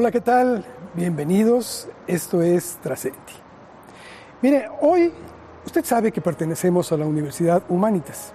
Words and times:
Hola, 0.00 0.12
¿qué 0.12 0.20
tal? 0.20 0.64
Bienvenidos. 0.94 1.88
Esto 2.06 2.40
es 2.40 2.78
Trascendi. 2.80 3.18
Mire, 4.40 4.68
hoy 4.80 5.12
usted 5.66 5.84
sabe 5.84 6.12
que 6.12 6.20
pertenecemos 6.20 6.92
a 6.92 6.96
la 6.96 7.04
Universidad 7.04 7.64
Humanitas. 7.68 8.32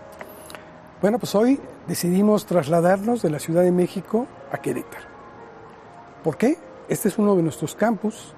Bueno, 1.02 1.20
pues 1.20 1.34
hoy 1.36 1.58
decidimos 1.88 2.46
trasladarnos 2.46 3.22
de 3.22 3.30
la 3.30 3.40
Ciudad 3.40 3.64
de 3.64 3.72
México 3.72 4.28
a 4.52 4.58
Querétaro. 4.58 5.06
¿Por 6.22 6.36
qué? 6.36 6.58
Este 6.90 7.08
es 7.08 7.18
uno 7.18 7.34
de 7.34 7.44
nuestros 7.44 7.76
campus. 7.76 8.34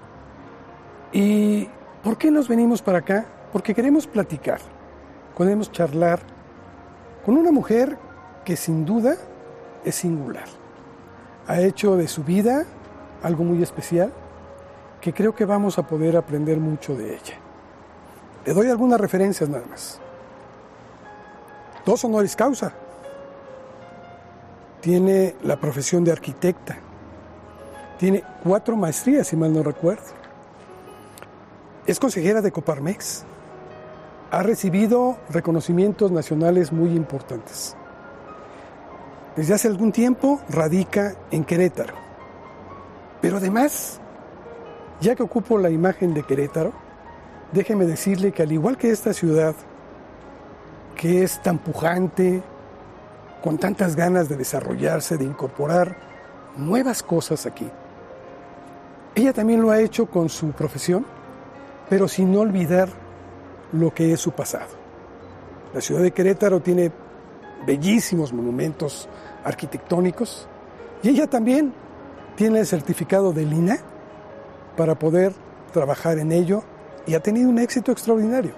¿Y 1.11 1.67
por 2.03 2.19
qué 2.19 2.29
nos 2.29 2.47
venimos 2.47 2.83
para 2.83 2.99
acá? 2.99 3.25
Porque 3.51 3.73
queremos 3.73 4.05
platicar, 4.05 4.59
queremos 5.35 5.71
charlar 5.71 6.19
con 7.25 7.37
una 7.37 7.51
mujer 7.51 7.97
que 8.43 8.55
sin 8.55 8.85
duda 8.85 9.15
es 9.83 9.95
singular. 9.95 10.45
Ha 11.47 11.59
hecho 11.61 11.95
de 11.95 12.07
su 12.07 12.23
vida 12.23 12.67
algo 13.25 13.43
muy 13.43 13.63
especial 13.63 14.13
que 15.01 15.11
creo 15.11 15.33
que 15.33 15.45
vamos 15.45 15.79
a 15.79 15.87
poder 15.87 16.15
aprender 16.15 16.59
mucho 16.59 16.95
de 16.95 17.15
ella. 17.15 17.33
Le 18.45 18.53
doy 18.53 18.69
algunas 18.69 19.01
referencias 19.01 19.49
nada 19.49 19.65
más. 19.67 19.99
Dos 21.85 22.03
honoris 22.05 22.35
causa. 22.35 22.71
Tiene 24.79 25.35
la 25.43 25.59
profesión 25.59 26.03
de 26.03 26.11
arquitecta. 26.11 26.77
Tiene 27.97 28.23
cuatro 28.43 28.75
maestrías, 28.75 29.27
si 29.27 29.35
mal 29.35 29.51
no 29.51 29.63
recuerdo. 29.63 30.03
Es 31.87 31.99
consejera 31.99 32.41
de 32.41 32.51
Coparmex. 32.51 33.23
Ha 34.29 34.43
recibido 34.43 35.17
reconocimientos 35.29 36.11
nacionales 36.11 36.71
muy 36.71 36.91
importantes. 36.91 37.75
Desde 39.35 39.55
hace 39.55 39.67
algún 39.67 39.91
tiempo 39.91 40.41
radica 40.49 41.15
en 41.31 41.43
Querétaro. 41.43 42.04
Pero 43.25 43.37
además, 43.37 43.99
ya 45.01 45.15
que 45.15 45.23
ocupo 45.23 45.57
la 45.57 45.71
imagen 45.71 46.13
de 46.13 46.21
Querétaro, 46.21 46.71
déjeme 47.51 47.87
decirle 47.87 48.31
que 48.31 48.43
al 48.43 48.51
igual 48.51 48.77
que 48.77 48.91
esta 48.91 49.13
ciudad, 49.13 49.55
que 50.95 51.23
es 51.23 51.41
tan 51.41 51.57
pujante, 51.57 52.43
con 53.43 53.57
tantas 53.57 53.95
ganas 53.95 54.29
de 54.29 54.35
desarrollarse, 54.35 55.17
de 55.17 55.23
incorporar 55.23 55.97
nuevas 56.55 57.01
cosas 57.01 57.47
aquí, 57.47 57.67
ella 59.15 59.33
también 59.33 59.59
lo 59.59 59.71
ha 59.71 59.79
hecho 59.79 60.05
con 60.05 60.29
su 60.29 60.51
profesión, 60.51 61.03
pero 61.89 62.07
sin 62.07 62.37
olvidar 62.37 62.89
lo 63.71 63.91
que 63.91 64.13
es 64.13 64.19
su 64.19 64.33
pasado. 64.33 64.75
La 65.73 65.81
ciudad 65.81 66.03
de 66.03 66.11
Querétaro 66.11 66.59
tiene 66.59 66.91
bellísimos 67.65 68.31
monumentos 68.31 69.09
arquitectónicos 69.43 70.47
y 71.01 71.09
ella 71.09 71.25
también 71.25 71.73
tiene 72.35 72.59
el 72.59 72.67
certificado 72.67 73.33
de 73.33 73.45
Lina 73.45 73.77
para 74.77 74.95
poder 74.95 75.33
trabajar 75.71 76.19
en 76.19 76.31
ello 76.31 76.63
y 77.05 77.15
ha 77.15 77.19
tenido 77.19 77.49
un 77.49 77.59
éxito 77.59 77.91
extraordinario. 77.91 78.53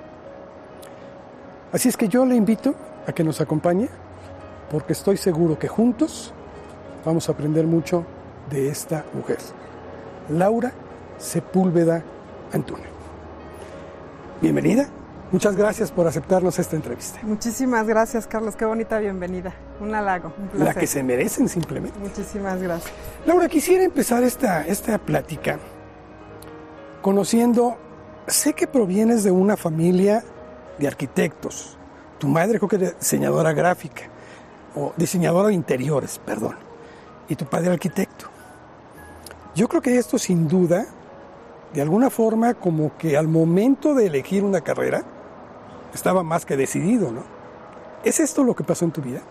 Así 1.72 1.90
es 1.90 1.98
que 1.98 2.08
yo 2.08 2.26
le 2.26 2.36
invito 2.36 2.76
a 3.06 3.12
que 3.12 3.24
nos 3.24 3.42
acompañe 3.42 3.90
porque 4.72 4.94
estoy 4.94 5.18
seguro 5.18 5.58
que 5.60 5.68
juntos 5.68 6.34
vamos 7.06 7.30
a 7.30 7.32
aprender 7.34 7.66
mucho 7.66 8.06
de 8.50 8.70
esta 8.70 9.06
mujer, 9.14 9.38
Laura 10.30 10.74
Sepúlveda 11.18 12.04
Antunes. 12.54 12.88
Bienvenida. 14.42 14.88
Muchas 15.32 15.56
gracias 15.58 15.92
por 15.92 16.08
aceptarnos 16.08 16.58
esta 16.60 16.76
entrevista. 16.76 17.20
Muchísimas 17.24 17.86
gracias, 17.86 18.28
Carlos. 18.28 18.56
Qué 18.56 18.66
bonita 18.66 19.00
bienvenida. 19.00 19.54
Un 19.80 19.94
halago. 19.94 20.34
Un 20.54 20.64
La 20.64 20.74
que 20.74 20.88
se 20.88 21.04
merecen 21.04 21.48
simplemente. 21.48 21.98
Muchísimas 22.00 22.62
gracias. 22.62 22.92
Laura, 23.26 23.48
quisiera 23.48 23.84
empezar 23.84 24.24
esta, 24.24 24.66
esta 24.66 24.98
plática 24.98 25.60
conociendo, 27.02 27.78
sé 28.28 28.54
que 28.54 28.68
provienes 28.68 29.24
de 29.24 29.32
una 29.32 29.56
familia 29.56 30.24
de 30.78 30.88
arquitectos. 30.88 31.78
Tu 32.18 32.28
madre 32.28 32.58
creo 32.58 32.68
que 32.68 32.76
era 32.76 32.92
diseñadora 32.92 33.54
gráfica, 33.54 34.04
o 34.76 34.94
diseñadora 34.98 35.48
de 35.50 35.54
interiores, 35.54 36.20
perdón. 36.20 36.56
Y 37.30 37.36
tu 37.36 37.46
padre 37.46 37.72
arquitecto. 37.72 38.26
Yo 39.56 39.68
creo 39.68 39.82
que 39.82 39.98
esto 39.98 40.18
sin 40.18 40.48
duda, 40.48 40.86
de 41.74 41.82
alguna 41.82 42.10
forma, 42.10 42.54
como 42.56 42.98
que 42.98 43.18
al 43.18 43.28
momento 43.28 43.94
de 43.94 44.08
elegir 44.08 44.44
una 44.44 44.62
carrera, 44.62 45.04
estaba 45.94 46.24
más 46.24 46.46
que 46.46 46.58
decidido, 46.58 47.12
¿no? 47.12 47.24
¿Es 48.04 48.20
esto 48.20 48.44
lo 48.44 48.56
que 48.56 48.64
pasó 48.64 48.86
en 48.86 48.92
tu 48.92 49.02
vida? 49.02 49.22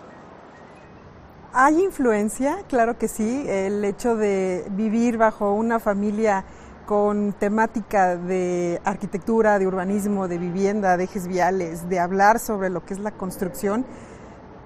Hay 1.59 1.83
influencia, 1.83 2.59
claro 2.69 2.99
que 2.99 3.09
sí, 3.09 3.47
el 3.49 3.83
hecho 3.83 4.15
de 4.15 4.67
vivir 4.73 5.17
bajo 5.17 5.55
una 5.55 5.81
familia 5.81 6.45
con 6.85 7.33
temática 7.33 8.19
de 8.19 8.79
arquitectura, 8.85 9.59
de 9.59 9.67
urbanismo, 9.67 10.29
de 10.29 10.37
vivienda, 10.37 10.99
de 10.99 11.05
ejes 11.05 11.27
viales, 11.27 11.89
de 11.89 11.99
hablar 11.99 12.41
sobre 12.41 12.69
lo 12.69 12.85
que 12.85 12.93
es 12.93 13.01
la 13.01 13.11
construcción, 13.11 13.87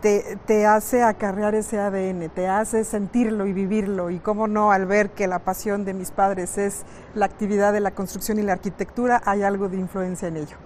te, 0.02 0.36
te, 0.46 0.66
hace 0.66 1.04
acarrear 1.04 1.54
ese 1.54 1.78
ADN, 1.78 2.28
te 2.30 2.48
hace 2.48 2.82
sentirlo 2.82 3.46
y 3.46 3.52
vivirlo. 3.52 4.10
Y 4.10 4.18
cómo 4.18 4.48
no, 4.48 4.72
al 4.72 4.86
ver 4.86 5.10
que 5.10 5.28
la 5.28 5.38
pasión 5.38 5.84
de 5.84 5.94
mis 5.94 6.10
padres 6.10 6.58
es 6.58 6.82
la 7.14 7.26
actividad 7.26 7.72
de 7.72 7.78
la 7.78 7.92
construcción 7.92 8.40
y 8.40 8.42
la 8.42 8.54
arquitectura, 8.54 9.22
hay 9.24 9.44
algo 9.44 9.68
de 9.68 9.76
influencia 9.76 10.26
en 10.26 10.38
ello. 10.38 10.56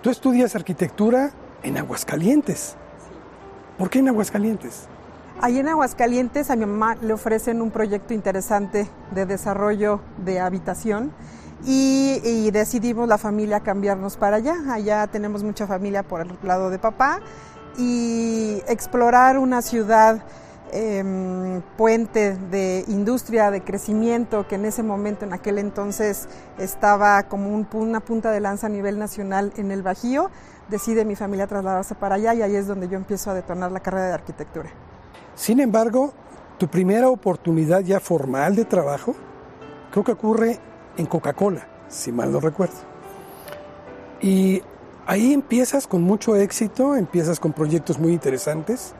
Tú 0.00 0.08
estudias 0.08 0.56
arquitectura 0.56 1.30
en 1.62 1.76
Aguascalientes. 1.76 2.78
¿Por 3.76 3.90
qué 3.90 3.98
en 3.98 4.08
Aguascalientes? 4.08 4.88
Ahí 5.40 5.58
en 5.58 5.68
Aguascalientes 5.68 6.50
a 6.50 6.56
mi 6.56 6.64
mamá 6.64 6.96
le 7.02 7.12
ofrecen 7.12 7.60
un 7.60 7.70
proyecto 7.70 8.14
interesante 8.14 8.88
de 9.10 9.26
desarrollo 9.26 10.00
de 10.24 10.40
habitación 10.40 11.12
y, 11.66 12.50
decidimos 12.52 13.08
la 13.08 13.18
familia 13.18 13.60
cambiarnos 13.60 14.16
para 14.16 14.36
allá. 14.36 14.54
Allá 14.70 15.06
tenemos 15.08 15.42
mucha 15.42 15.66
familia 15.66 16.02
por 16.02 16.20
el 16.20 16.38
lado 16.42 16.70
de 16.70 16.78
papá 16.78 17.20
y 17.76 18.62
explorar 18.68 19.38
una 19.38 19.60
ciudad 19.60 20.22
eh, 20.72 21.60
puente 21.76 22.36
de 22.36 22.84
industria, 22.86 23.50
de 23.50 23.62
crecimiento, 23.62 24.46
que 24.46 24.54
en 24.54 24.64
ese 24.66 24.82
momento, 24.84 25.24
en 25.24 25.32
aquel 25.32 25.58
entonces, 25.58 26.28
estaba 26.58 27.24
como 27.24 27.52
un, 27.52 27.66
una 27.72 28.00
punta 28.00 28.30
de 28.30 28.40
lanza 28.40 28.68
a 28.68 28.70
nivel 28.70 28.98
nacional 28.98 29.52
en 29.56 29.72
el 29.72 29.82
Bajío, 29.82 30.30
decide 30.68 31.04
mi 31.04 31.16
familia 31.16 31.48
trasladarse 31.48 31.96
para 31.96 32.14
allá 32.14 32.34
y 32.34 32.42
ahí 32.42 32.54
es 32.54 32.68
donde 32.68 32.88
yo 32.88 32.96
empiezo 32.96 33.30
a 33.30 33.34
detonar 33.34 33.72
la 33.72 33.80
carrera 33.80 34.06
de 34.06 34.14
arquitectura. 34.14 34.70
Sin 35.34 35.60
embargo, 35.60 36.12
tu 36.58 36.68
primera 36.68 37.08
oportunidad 37.08 37.80
ya 37.80 38.00
formal 38.00 38.54
de 38.54 38.64
trabajo 38.64 39.14
creo 39.90 40.04
que 40.04 40.12
ocurre 40.12 40.58
en 40.96 41.06
Coca-Cola, 41.06 41.66
si 41.88 42.12
mal 42.12 42.32
no 42.32 42.40
recuerdo. 42.40 42.74
Y 44.20 44.62
ahí 45.06 45.32
empiezas 45.32 45.86
con 45.86 46.02
mucho 46.02 46.36
éxito, 46.36 46.96
empiezas 46.96 47.40
con 47.40 47.52
proyectos 47.52 47.98
muy 47.98 48.12
interesantes, 48.12 48.94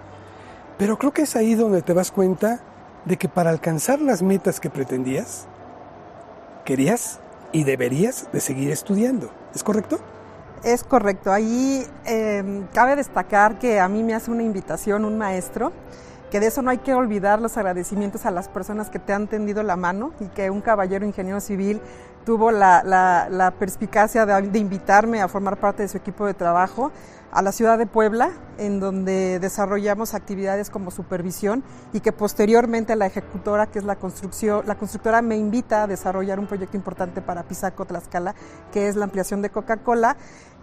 pero 0.78 0.98
creo 0.98 1.12
que 1.12 1.22
es 1.22 1.36
ahí 1.36 1.54
donde 1.54 1.82
te 1.82 1.94
das 1.94 2.10
cuenta 2.10 2.60
de 3.04 3.16
que 3.16 3.28
para 3.28 3.50
alcanzar 3.50 4.00
las 4.00 4.22
metas 4.22 4.60
que 4.60 4.70
pretendías, 4.70 5.46
querías 6.64 7.20
y 7.52 7.64
deberías 7.64 8.28
de 8.32 8.40
seguir 8.40 8.70
estudiando. 8.70 9.30
¿Es 9.54 9.62
correcto? 9.62 9.98
Es 10.64 10.82
correcto. 10.82 11.30
Ahí 11.30 11.86
eh, 12.06 12.64
cabe 12.72 12.96
destacar 12.96 13.58
que 13.58 13.78
a 13.78 13.88
mí 13.88 14.02
me 14.02 14.14
hace 14.14 14.30
una 14.30 14.42
invitación 14.42 15.04
un 15.04 15.18
maestro, 15.18 15.72
que 16.34 16.40
de 16.40 16.48
eso 16.48 16.62
no 16.62 16.70
hay 16.70 16.78
que 16.78 16.92
olvidar 16.92 17.40
los 17.40 17.56
agradecimientos 17.56 18.26
a 18.26 18.32
las 18.32 18.48
personas 18.48 18.90
que 18.90 18.98
te 18.98 19.12
han 19.12 19.28
tendido 19.28 19.62
la 19.62 19.76
mano 19.76 20.10
y 20.18 20.24
que 20.26 20.50
un 20.50 20.62
caballero 20.62 21.06
ingeniero 21.06 21.38
civil 21.38 21.80
tuvo 22.26 22.50
la, 22.50 23.54
perspicacia 23.56 24.26
de, 24.26 24.42
de 24.42 24.58
invitarme 24.58 25.22
a 25.22 25.28
formar 25.28 25.60
parte 25.60 25.84
de 25.84 25.88
su 25.88 25.96
equipo 25.96 26.26
de 26.26 26.34
trabajo 26.34 26.90
a 27.34 27.42
la 27.42 27.50
ciudad 27.50 27.78
de 27.78 27.86
Puebla, 27.86 28.30
en 28.58 28.78
donde 28.78 29.40
desarrollamos 29.40 30.14
actividades 30.14 30.70
como 30.70 30.92
supervisión 30.92 31.64
y 31.92 31.98
que 31.98 32.12
posteriormente 32.12 32.94
la 32.94 33.06
ejecutora, 33.06 33.66
que 33.66 33.80
es 33.80 33.84
la 33.84 33.96
construcción, 33.96 34.62
la 34.66 34.76
constructora 34.76 35.20
me 35.20 35.36
invita 35.36 35.82
a 35.82 35.86
desarrollar 35.88 36.38
un 36.38 36.46
proyecto 36.46 36.76
importante 36.76 37.20
para 37.22 37.42
Pisaco 37.42 37.84
Tlaxcala, 37.86 38.36
que 38.72 38.86
es 38.86 38.94
la 38.94 39.04
ampliación 39.04 39.42
de 39.42 39.50
Coca-Cola. 39.50 40.16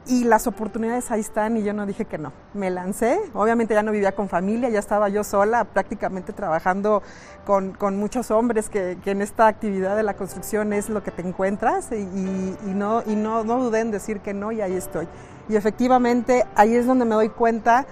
Y 0.07 0.23
las 0.23 0.47
oportunidades 0.47 1.11
ahí 1.11 1.21
están 1.21 1.57
y 1.57 1.63
yo 1.63 1.73
no 1.73 1.85
dije 1.85 2.05
que 2.05 2.17
no. 2.17 2.33
Me 2.55 2.71
lancé, 2.71 3.19
obviamente 3.33 3.75
ya 3.75 3.83
no 3.83 3.91
vivía 3.91 4.13
con 4.13 4.29
familia, 4.29 4.69
ya 4.69 4.79
estaba 4.79 5.09
yo 5.09 5.23
sola, 5.23 5.63
prácticamente 5.63 6.33
trabajando 6.33 7.03
con, 7.45 7.73
con 7.73 7.97
muchos 7.97 8.31
hombres, 8.31 8.67
que, 8.67 8.97
que, 9.03 9.11
en 9.11 9.21
esta 9.21 9.45
actividad 9.45 9.95
de 9.95 10.01
la 10.01 10.15
construcción 10.15 10.73
es 10.73 10.89
lo 10.89 11.03
que 11.03 11.11
te 11.11 11.21
encuentras 11.21 11.91
y, 11.91 12.73
no, 12.73 13.03
y 13.05 13.15
no, 13.15 13.43
no 13.43 13.63
dudé 13.63 13.81
en 13.81 13.91
decir 13.91 14.21
que 14.21 14.33
no 14.33 14.51
y 14.51 14.61
ahí 14.61 14.73
estoy. 14.73 15.07
Y 15.47 15.55
efectivamente 15.55 16.45
ahí 16.55 16.75
es 16.75 16.87
donde 16.87 17.05
me 17.05 17.13
doy 17.13 17.29
cuenta 17.29 17.85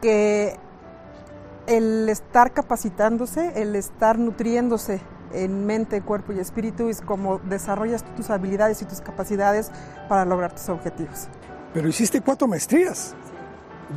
que 0.00 0.56
el 1.66 2.08
estar 2.08 2.52
capacitándose, 2.52 3.60
el 3.60 3.76
estar 3.76 4.18
nutriéndose 4.18 5.00
en 5.32 5.66
mente, 5.66 6.02
cuerpo 6.02 6.32
y 6.32 6.38
espíritu 6.38 6.88
es 6.88 7.00
como 7.00 7.38
desarrollas 7.38 8.04
tus 8.16 8.30
habilidades 8.30 8.82
y 8.82 8.84
tus 8.84 9.00
capacidades 9.00 9.70
para 10.08 10.24
lograr 10.24 10.52
tus 10.52 10.68
objetivos. 10.68 11.28
Pero 11.74 11.88
hiciste 11.88 12.20
cuatro 12.20 12.46
maestrías, 12.46 13.14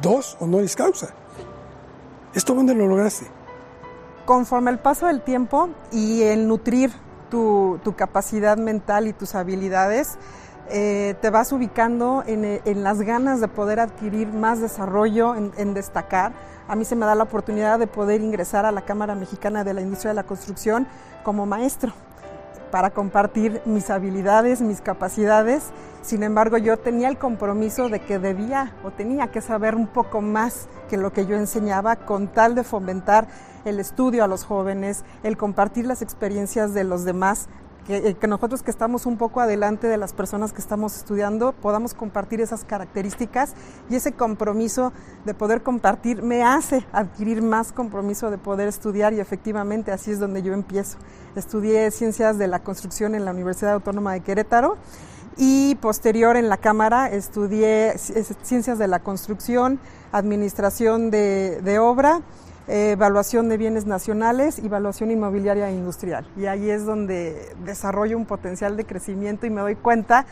dos 0.01 0.37
honoris 0.39 0.75
causa. 0.75 1.13
¿Esto 2.33 2.53
dónde 2.53 2.73
lo 2.73 2.87
lograste? 2.87 3.27
conforme 4.25 4.71
el 4.71 4.79
paso 4.79 5.07
del 5.07 5.21
tiempo 5.21 5.69
y 5.91 6.23
el 6.23 6.47
nutrir 6.47 6.91
tu, 7.29 7.79
capacidad 7.95 8.57
mental 8.57 9.07
y 9.07 9.13
tus 9.13 9.35
habilidades, 9.35 10.17
eh, 10.69 11.15
te 11.21 11.29
vas 11.29 11.51
ubicando 11.51 12.23
en, 12.25 12.83
las 12.83 13.01
ganas 13.01 13.41
de 13.41 13.47
poder 13.47 13.79
adquirir 13.79 14.29
más 14.29 14.61
desarrollo, 14.61 15.35
en, 15.35 15.73
destacar. 15.73 16.33
A 16.67 16.75
mí 16.75 16.85
se 16.85 16.95
me 16.95 17.05
da 17.05 17.13
la 17.13 17.23
oportunidad 17.23 17.77
de 17.77 17.87
poder 17.87 18.21
ingresar 18.21 18.65
a 18.65 18.71
la 18.71 18.81
Cámara 18.81 19.15
Mexicana 19.15 19.63
de 19.63 19.73
la 19.73 19.81
Industria 19.81 20.11
de 20.11 20.15
la 20.15 20.23
Construcción 20.23 20.87
como 21.23 21.45
maestro 21.45 21.93
para 22.71 22.89
compartir 22.91 23.61
mis 23.65 23.89
habilidades, 23.89 24.61
mis 24.61 24.81
capacidades. 24.81 25.71
Sin 26.01 26.23
embargo, 26.23 26.57
yo 26.57 26.77
tenía 26.77 27.09
el 27.09 27.17
compromiso 27.17 27.89
de 27.89 27.99
que 27.99 28.19
debía 28.19 28.73
o 28.83 28.91
tenía 28.91 29.27
que 29.27 29.41
saber 29.41 29.75
un 29.75 29.87
poco 29.87 30.21
más 30.21 30.67
que 30.89 30.97
lo 30.97 31.11
que 31.11 31.25
yo 31.25 31.35
enseñaba 31.35 31.95
con 31.95 32.27
tal 32.27 32.55
de 32.55 32.63
fomentar 32.63 33.27
el 33.65 33.79
estudio 33.79 34.23
a 34.23 34.27
los 34.27 34.43
jóvenes, 34.45 35.03
el 35.23 35.37
compartir 35.37 35.85
las 35.85 36.01
experiencias 36.01 36.73
de 36.73 36.83
los 36.83 37.03
demás, 37.03 37.49
eh, 37.87 38.15
que, 38.19 38.27
nosotros 38.27 38.63
que 38.63 38.71
estamos 38.71 39.05
un 39.05 39.15
poco 39.17 39.41
adelante 39.41 39.87
de 39.87 39.97
las 39.97 40.11
personas 40.11 40.51
que 40.51 40.59
estamos 40.59 40.97
estudiando 40.97 41.53
podamos 41.53 41.93
compartir 41.93 42.41
esas 42.41 42.63
características 42.63 43.53
y 43.91 43.95
ese 43.95 44.11
compromiso 44.11 44.91
de 45.23 45.35
poder 45.35 45.61
compartir 45.61 46.23
me 46.23 46.43
hace 46.43 46.83
adquirir 46.91 47.43
más 47.43 47.71
compromiso 47.71 48.31
de 48.31 48.39
poder 48.39 48.67
estudiar 48.67 49.13
y 49.13 49.19
efectivamente 49.19 49.91
así 49.91 50.09
es 50.09 50.19
donde 50.19 50.41
yo 50.41 50.53
empiezo. 50.53 50.97
Estudié 51.35 51.91
ciencias 51.91 52.39
de 52.39 52.47
la 52.47 52.63
construcción 52.63 53.13
en 53.13 53.23
la 53.23 53.31
Universidad 53.31 53.73
Autónoma 53.73 54.13
de 54.13 54.21
Querétaro 54.21 54.77
y 55.37 55.75
posterior 55.75 56.37
en 56.37 56.49
la 56.49 56.57
Cámara 56.57 57.11
estudié 57.11 57.97
ciencias 57.97 58.79
de 58.79 58.87
la 58.87 58.99
construcción, 58.99 59.79
administración 60.11 61.11
de, 61.11 61.61
de 61.61 61.77
obra 61.77 62.21
evaluación 62.67 63.49
de 63.49 63.57
bienes 63.57 63.85
nacionales 63.85 64.59
y 64.59 64.65
evaluación 64.65 65.11
inmobiliaria 65.11 65.69
e 65.69 65.73
industrial. 65.73 66.27
Y 66.35 66.45
ahí 66.47 66.69
es 66.69 66.85
donde 66.85 67.55
desarrollo 67.63 68.17
un 68.17 68.25
potencial 68.25 68.75
de 68.77 68.85
crecimiento 68.85 69.45
y 69.45 69.49
me 69.49 69.61
doy 69.61 69.75
cuenta 69.75 70.25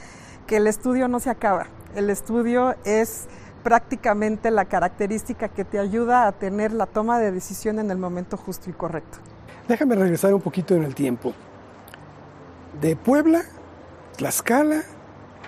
que 0.47 0.57
el 0.57 0.67
estudio 0.67 1.07
no 1.07 1.19
se 1.19 1.29
acaba. 1.29 1.67
El 1.95 2.09
estudio 2.09 2.75
es 2.85 3.27
prácticamente 3.63 4.51
la 4.51 4.65
característica 4.65 5.47
que 5.47 5.63
te 5.63 5.79
ayuda 5.79 6.27
a 6.27 6.31
tener 6.33 6.73
la 6.73 6.85
toma 6.85 7.19
de 7.19 7.31
decisión 7.31 7.79
en 7.79 7.91
el 7.91 7.97
momento 7.97 8.35
justo 8.35 8.69
y 8.69 8.73
correcto. 8.73 9.19
Déjame 9.67 9.95
regresar 9.95 10.33
un 10.33 10.41
poquito 10.41 10.75
en 10.75 10.83
el 10.83 10.93
tiempo. 10.93 11.33
De 12.81 12.95
Puebla, 12.95 13.43
Tlaxcala, 14.17 14.81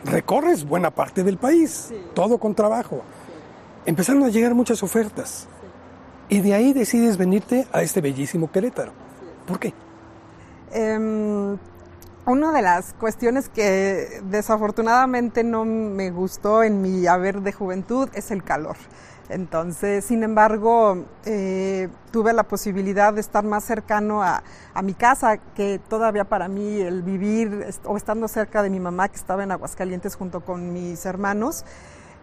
recorres 0.06 0.66
buena 0.66 0.92
parte 0.92 1.24
del 1.24 1.38
país, 1.38 1.92
todo 2.14 2.38
con 2.38 2.56
trabajo. 2.56 3.02
Empezaron 3.86 4.24
a 4.24 4.30
llegar 4.30 4.54
muchas 4.56 4.82
ofertas. 4.84 5.48
Y 6.28 6.42
de 6.42 6.54
ahí 6.54 6.74
decides 6.74 7.18
venirte 7.18 7.68
a 7.72 7.82
este 7.82 8.02
bellísimo 8.02 8.52
Querétaro. 8.52 8.92
¿Por 9.46 9.60
qué? 9.60 9.74
Em, 10.72 11.58
una 12.26 12.52
de 12.52 12.62
las 12.64 12.94
cuestiones 12.94 13.50
que 13.50 14.22
desafortunadamente 14.24 15.44
no 15.44 15.66
me 15.66 16.10
gustó 16.10 16.64
en 16.64 16.82
mi 16.82 17.06
haber 17.06 17.42
de 17.42 17.54
juventud 17.54 18.10
es 18.14 18.32
el 18.32 18.44
calor. 18.44 18.76
Entonces, 19.30 20.06
sin 20.06 20.24
embargo, 20.24 21.06
eh, 21.26 21.90
tuve 22.12 22.34
la 22.34 22.44
posibilidad 22.44 23.14
de 23.14 23.22
estar 23.22 23.44
más 23.44 23.64
cercano 23.64 24.22
a, 24.22 24.44
a, 24.74 24.82
mi 24.82 24.94
casa, 24.94 25.38
que 25.38 25.80
todavía 25.88 26.26
para 26.26 26.48
mí 26.48 26.80
el 26.80 27.02
vivir 27.02 27.68
o 27.86 27.98
estando 27.98 28.28
cerca 28.28 28.62
de 28.62 28.70
mi 28.70 28.80
mamá, 28.80 29.10
que 29.10 29.16
estaba 29.16 29.44
en 29.44 29.52
Aguascalientes 29.52 30.16
junto 30.16 30.42
con 30.42 30.74
mis 30.74 31.06
hermanos, 31.06 31.66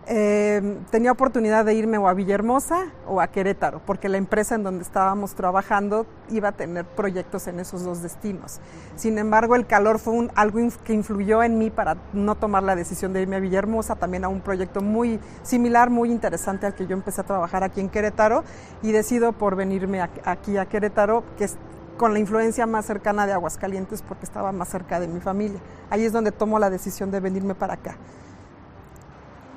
eh, 0.08 0.78
tenía 0.90 1.12
oportunidad 1.12 1.64
de 1.64 1.74
irme 1.74 1.96
o 1.96 2.08
a 2.08 2.14
Villahermosa 2.14 2.86
o 3.06 3.20
a 3.20 3.28
Querétaro, 3.28 3.80
porque 3.86 4.08
la 4.08 4.16
empresa 4.18 4.56
en 4.56 4.64
donde 4.64 4.82
estábamos 4.82 5.34
trabajando 5.34 6.06
iba 6.28 6.48
a 6.48 6.52
tener 6.52 6.84
proyectos 6.84 7.46
en 7.46 7.60
esos 7.60 7.84
dos 7.84 8.02
destinos. 8.02 8.60
Sin 8.96 9.16
embargo, 9.18 9.54
el 9.54 9.66
calor 9.66 10.00
fue 10.00 10.28
algo 10.34 10.58
que 10.84 10.92
influyó 10.92 11.42
en 11.44 11.56
mí 11.56 11.70
para 11.70 11.96
no 12.12 12.34
tomar 12.34 12.64
la 12.64 12.74
decisión 12.74 13.12
de 13.12 13.22
irme 13.22 13.36
a 13.36 13.40
Villahermosa, 13.40 13.94
también 13.94 14.24
a 14.24 14.28
un 14.28 14.40
proyecto 14.40 14.80
muy 14.80 15.20
similar, 15.42 15.88
muy 15.88 16.10
interesante 16.10 16.66
al 16.66 16.74
que 16.74 16.86
yo 16.86 16.94
empecé 16.94 17.20
a 17.20 17.24
trabajar 17.24 17.62
aquí 17.62 17.80
en 17.80 17.88
Querétaro 17.88 18.42
y 18.82 18.90
decido 18.90 19.32
por 19.32 19.54
venirme 19.54 20.00
aquí 20.00 20.56
a 20.56 20.66
Querétaro, 20.66 21.22
que 21.38 21.44
es 21.44 21.56
con 21.96 22.12
la 22.12 22.18
influencia 22.18 22.66
más 22.66 22.86
cercana 22.86 23.26
de 23.26 23.32
Aguascalientes 23.34 24.02
porque 24.02 24.24
estaba 24.24 24.50
más 24.50 24.68
cerca 24.68 24.98
de 24.98 25.06
mi 25.06 25.20
familia. 25.20 25.60
Ahí 25.90 26.04
es 26.04 26.12
donde 26.12 26.32
tomo 26.32 26.58
la 26.58 26.70
decisión 26.70 27.12
de 27.12 27.20
venirme 27.20 27.54
para 27.54 27.74
acá. 27.74 27.96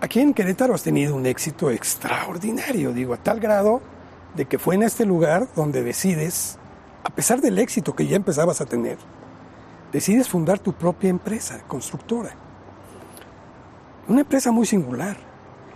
Aquí 0.02 0.20
en 0.20 0.34
Querétaro 0.34 0.74
has 0.74 0.84
tenido 0.84 1.16
un 1.16 1.26
éxito 1.26 1.72
extraordinario, 1.72 2.92
digo, 2.92 3.14
a 3.14 3.18
tal 3.18 3.40
grado 3.40 3.82
de 4.36 4.46
que 4.46 4.60
fue 4.60 4.76
en 4.76 4.84
este 4.84 5.06
lugar 5.06 5.48
donde 5.56 5.84
decides, 5.84 6.58
a 7.04 7.10
pesar 7.10 7.40
del 7.40 7.58
éxito 7.60 7.96
que 7.96 8.06
ya 8.06 8.18
empezabas 8.18 8.60
a 8.60 8.66
tener, 8.66 8.98
decides 9.94 10.28
fundar 10.28 10.60
tu 10.60 10.74
propia 10.74 11.10
empresa 11.10 11.64
constructora. 11.68 12.36
Una 14.08 14.22
empresa 14.22 14.52
muy 14.52 14.66
singular. 14.66 15.18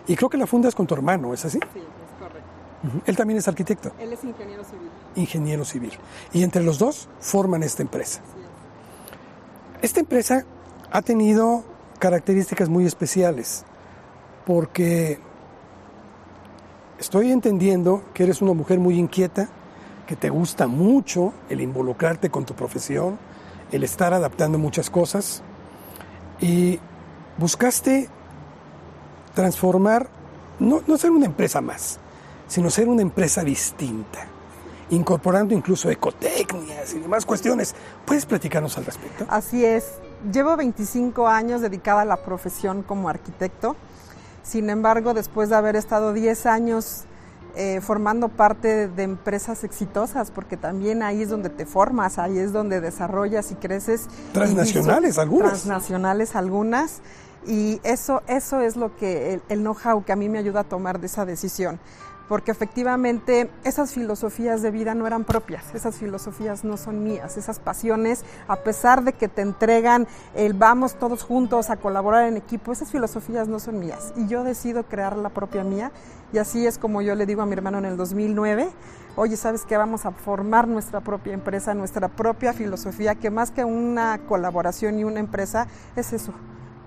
Y 0.06 0.16
creo 0.16 0.30
que 0.30 0.38
la 0.38 0.46
fundas 0.46 0.76
con 0.76 0.86
tu 0.86 0.94
hermano, 0.94 1.34
¿es 1.34 1.46
así? 1.46 1.60
Sí, 1.74 1.80
es 1.80 2.20
correcto. 2.20 3.02
Él 3.06 3.16
también 3.16 3.38
es 3.38 3.48
arquitecto. 3.48 3.94
Él 4.00 4.12
es 4.12 4.24
ingeniero 4.24 4.64
civil. 4.64 4.90
Ingeniero 5.16 5.66
civil. 5.66 5.94
Y 6.34 6.44
entre 6.44 6.64
los 6.64 6.78
dos 6.78 7.08
forman 7.20 7.64
esta 7.64 7.84
empresa. 7.84 8.22
Esta 9.82 10.02
empresa 10.02 10.44
ha 10.92 11.02
tenido 11.02 11.64
características 12.00 12.70
muy 12.70 12.86
especiales 12.86 13.66
porque 14.50 15.20
estoy 16.98 17.32
entendiendo 17.32 18.02
que 18.16 18.24
eres 18.24 18.42
una 18.42 18.54
mujer 18.54 18.80
muy 18.80 18.98
inquieta, 18.98 19.48
que 20.08 20.16
te 20.16 20.32
gusta 20.32 20.66
mucho 20.66 21.34
el 21.50 21.62
involucrarte 21.62 22.32
con 22.32 22.48
tu 22.48 22.56
profesión, 22.56 23.20
el 23.72 23.84
estar 23.84 24.12
adaptando 24.12 24.58
muchas 24.58 24.90
cosas 24.90 25.44
y 26.42 26.80
buscaste 27.38 28.10
transformar, 29.36 30.10
no, 30.58 30.82
ser 30.98 31.12
una 31.12 31.28
empresa 31.28 31.62
más, 31.62 32.00
sino 32.48 32.72
ser 32.72 32.90
una 32.90 33.04
empresa 33.04 33.44
distinta, 33.44 34.26
incorporando 34.90 35.54
incluso 35.54 35.92
ecotecnias 35.92 36.92
y 36.96 36.98
demás 36.98 37.24
cuestiones. 37.24 37.76
¿Puedes 38.04 38.26
platicarnos 38.26 38.76
al 38.80 38.86
respecto? 38.86 39.26
Así 39.30 39.64
es. 39.64 40.00
Llevo 40.34 40.58
25 40.58 41.28
años 41.28 41.62
dedicada 41.62 42.02
a 42.02 42.06
la 42.06 42.18
profesión 42.18 42.82
como 42.82 43.10
arquitecto 43.10 43.76
sin 44.50 44.72
embargo, 44.72 45.14
después 45.14 45.50
de 45.50 45.56
haber 45.56 45.76
estado 45.76 46.12
10 46.12 46.48
años 46.48 47.04
eh, 47.56 47.82
formando 47.82 48.30
parte 48.30 48.88
de 48.88 49.04
empresas 49.04 49.64
exitosas, 49.64 50.32
porque 50.32 50.58
también 50.58 51.04
ahí 51.04 51.22
es 51.22 51.30
donde 51.30 51.50
te 51.50 51.68
formas, 51.68 52.18
ahí 52.18 52.40
es 52.40 52.52
donde 52.52 52.82
desarrollas 52.82 53.52
y 53.52 53.56
creces. 53.56 54.08
Transnacionales 54.34 55.20
algunas. 55.20 55.52
Transnacionales 55.52 56.36
algunas. 56.36 57.02
Y 57.46 57.80
eso, 57.84 58.24
eso 58.26 58.62
es 58.62 58.76
lo 58.76 58.96
que 58.96 59.36
el, 59.36 59.44
el 59.50 59.60
know-how 59.60 60.04
que 60.04 60.14
a 60.14 60.16
mí 60.16 60.30
me 60.30 60.40
ayuda 60.40 60.62
a 60.62 60.64
tomar 60.64 61.00
de 61.00 61.06
esa 61.06 61.26
decisión 61.26 61.80
porque 62.30 62.52
efectivamente 62.52 63.50
esas 63.64 63.92
filosofías 63.92 64.62
de 64.62 64.70
vida 64.70 64.94
no 64.94 65.08
eran 65.08 65.26
propias, 65.26 65.74
esas 65.74 65.98
filosofías 65.98 66.64
no 66.64 66.78
son 66.78 67.04
mías, 67.04 67.36
esas 67.38 67.60
pasiones, 67.60 68.24
a 68.48 68.58
pesar 68.58 69.04
de 69.04 69.14
que 69.14 69.28
te 69.28 69.42
entregan 69.42 70.08
el 70.36 70.54
vamos 70.54 70.94
todos 70.94 71.24
juntos 71.24 71.72
a 71.72 71.78
colaborar 71.78 72.28
en 72.28 72.38
equipo, 72.38 72.72
esas 72.72 72.92
filosofías 72.92 73.48
no 73.48 73.60
son 73.60 73.80
mías 73.80 74.14
y 74.16 74.28
yo 74.28 74.44
decido 74.44 74.84
crear 74.84 75.18
la 75.18 75.30
propia 75.30 75.64
mía 75.64 75.92
y 76.32 76.38
así 76.38 76.68
es 76.68 76.78
como 76.78 77.02
yo 77.02 77.16
le 77.16 77.26
digo 77.26 77.42
a 77.42 77.48
mi 77.48 77.54
hermano 77.54 77.80
en 77.80 77.86
el 77.86 77.98
2009, 77.98 78.70
oye, 79.16 79.36
¿sabes 79.36 79.66
qué? 79.66 79.76
Vamos 79.76 80.06
a 80.06 80.12
formar 80.12 80.68
nuestra 80.68 81.02
propia 81.02 81.34
empresa, 81.34 81.74
nuestra 81.74 82.10
propia 82.10 82.54
filosofía, 82.54 83.16
que 83.16 83.32
más 83.32 83.50
que 83.50 83.66
una 83.66 84.20
colaboración 84.28 85.00
y 85.00 85.04
una 85.04 85.20
empresa 85.20 85.66
es 85.96 86.14
eso, 86.14 86.34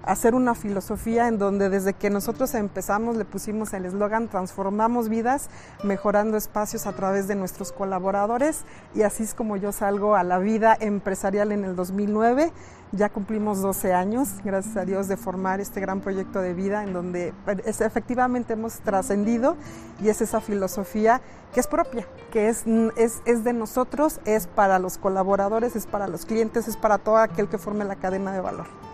hacer 0.05 0.35
una 0.35 0.55
filosofía 0.55 1.29
en 1.29 1.39
donde 1.39 1.69
desde 1.69 1.95
que 1.95 2.11
nosotros 2.11 2.55
empezamos 2.55 3.17
le 3.17 3.25
pusimos 3.25 3.73
el 3.73 3.85
eslogan 3.85 4.29
transformamos 4.29 5.09
vidas 5.09 5.49
mejorando 5.85 6.37
espacios 6.37 6.87
a 6.87 6.93
través 6.93 7.29
de 7.29 7.37
nuestros 7.37 7.73
colaboradores 7.73 8.65
y 8.95 9.03
así 9.03 9.23
es 9.23 9.35
como 9.35 9.57
yo 9.57 9.73
salgo 9.73 10.17
a 10.17 10.25
la 10.25 10.39
vida 10.39 10.77
empresarial 10.81 11.53
en 11.53 11.65
el 11.65 11.77
2009 11.77 12.53
ya 12.91 13.09
cumplimos 13.09 13.63
12 13.63 13.95
años 13.95 14.29
gracias 14.45 14.77
a 14.77 14.85
Dios 14.85 15.09
de 15.09 15.17
formar 15.17 15.61
este 15.61 15.81
gran 15.81 16.01
proyecto 16.01 16.41
de 16.41 16.53
vida 16.53 16.83
en 16.83 16.93
donde 16.93 17.33
pues, 17.45 17.81
efectivamente 17.81 18.55
hemos 18.55 18.81
trascendido 18.81 19.57
y 20.03 20.09
es 20.09 20.21
esa 20.21 20.41
filosofía 20.41 21.21
que 21.55 21.61
es 21.61 21.67
propia 21.67 22.07
que 22.33 22.49
es, 22.49 22.65
es, 22.97 23.23
es 23.25 23.45
de 23.45 23.53
nosotros 23.53 24.21
es 24.25 24.49
para 24.49 24.79
los 24.79 24.99
colaboradores 24.99 25.77
es 25.77 25.87
para 25.87 26.09
los 26.09 26.27
clientes 26.27 26.67
es 26.67 26.77
para 26.77 26.99
todo 26.99 27.19
aquel 27.19 27.49
que 27.49 27.59
forme 27.59 27.85
la 27.85 27.97
cadena 27.97 28.33
de 28.33 28.41
valor 28.41 28.92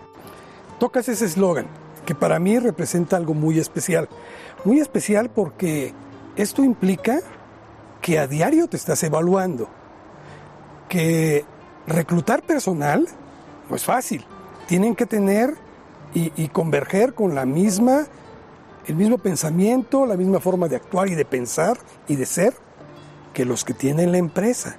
tocas 0.79 1.07
ese 1.09 1.25
eslogan, 1.25 1.67
que 2.05 2.15
para 2.15 2.39
mí 2.39 2.57
representa 2.57 3.17
algo 3.17 3.33
muy 3.33 3.59
especial. 3.59 4.09
Muy 4.65 4.79
especial 4.79 5.29
porque 5.29 5.93
esto 6.35 6.63
implica 6.63 7.19
que 8.01 8.17
a 8.17 8.27
diario 8.27 8.67
te 8.67 8.77
estás 8.77 9.03
evaluando, 9.03 9.69
que 10.87 11.45
reclutar 11.85 12.41
personal 12.43 13.07
no 13.69 13.75
es 13.75 13.83
fácil. 13.83 14.25
Tienen 14.67 14.95
que 14.95 15.05
tener 15.05 15.55
y, 16.13 16.31
y, 16.35 16.47
converger 16.47 17.13
con 17.13 17.35
la 17.35 17.45
misma, 17.45 18.07
el 18.87 18.95
mismo 18.95 19.19
pensamiento, 19.19 20.05
la 20.07 20.17
misma 20.17 20.39
forma 20.39 20.67
de 20.67 20.77
actuar 20.77 21.07
y 21.09 21.15
de 21.15 21.25
pensar 21.25 21.77
y 22.07 22.15
de 22.15 22.25
ser 22.25 22.55
que 23.33 23.45
los 23.45 23.63
que 23.63 23.73
tienen 23.73 24.11
la 24.11 24.17
empresa. 24.17 24.77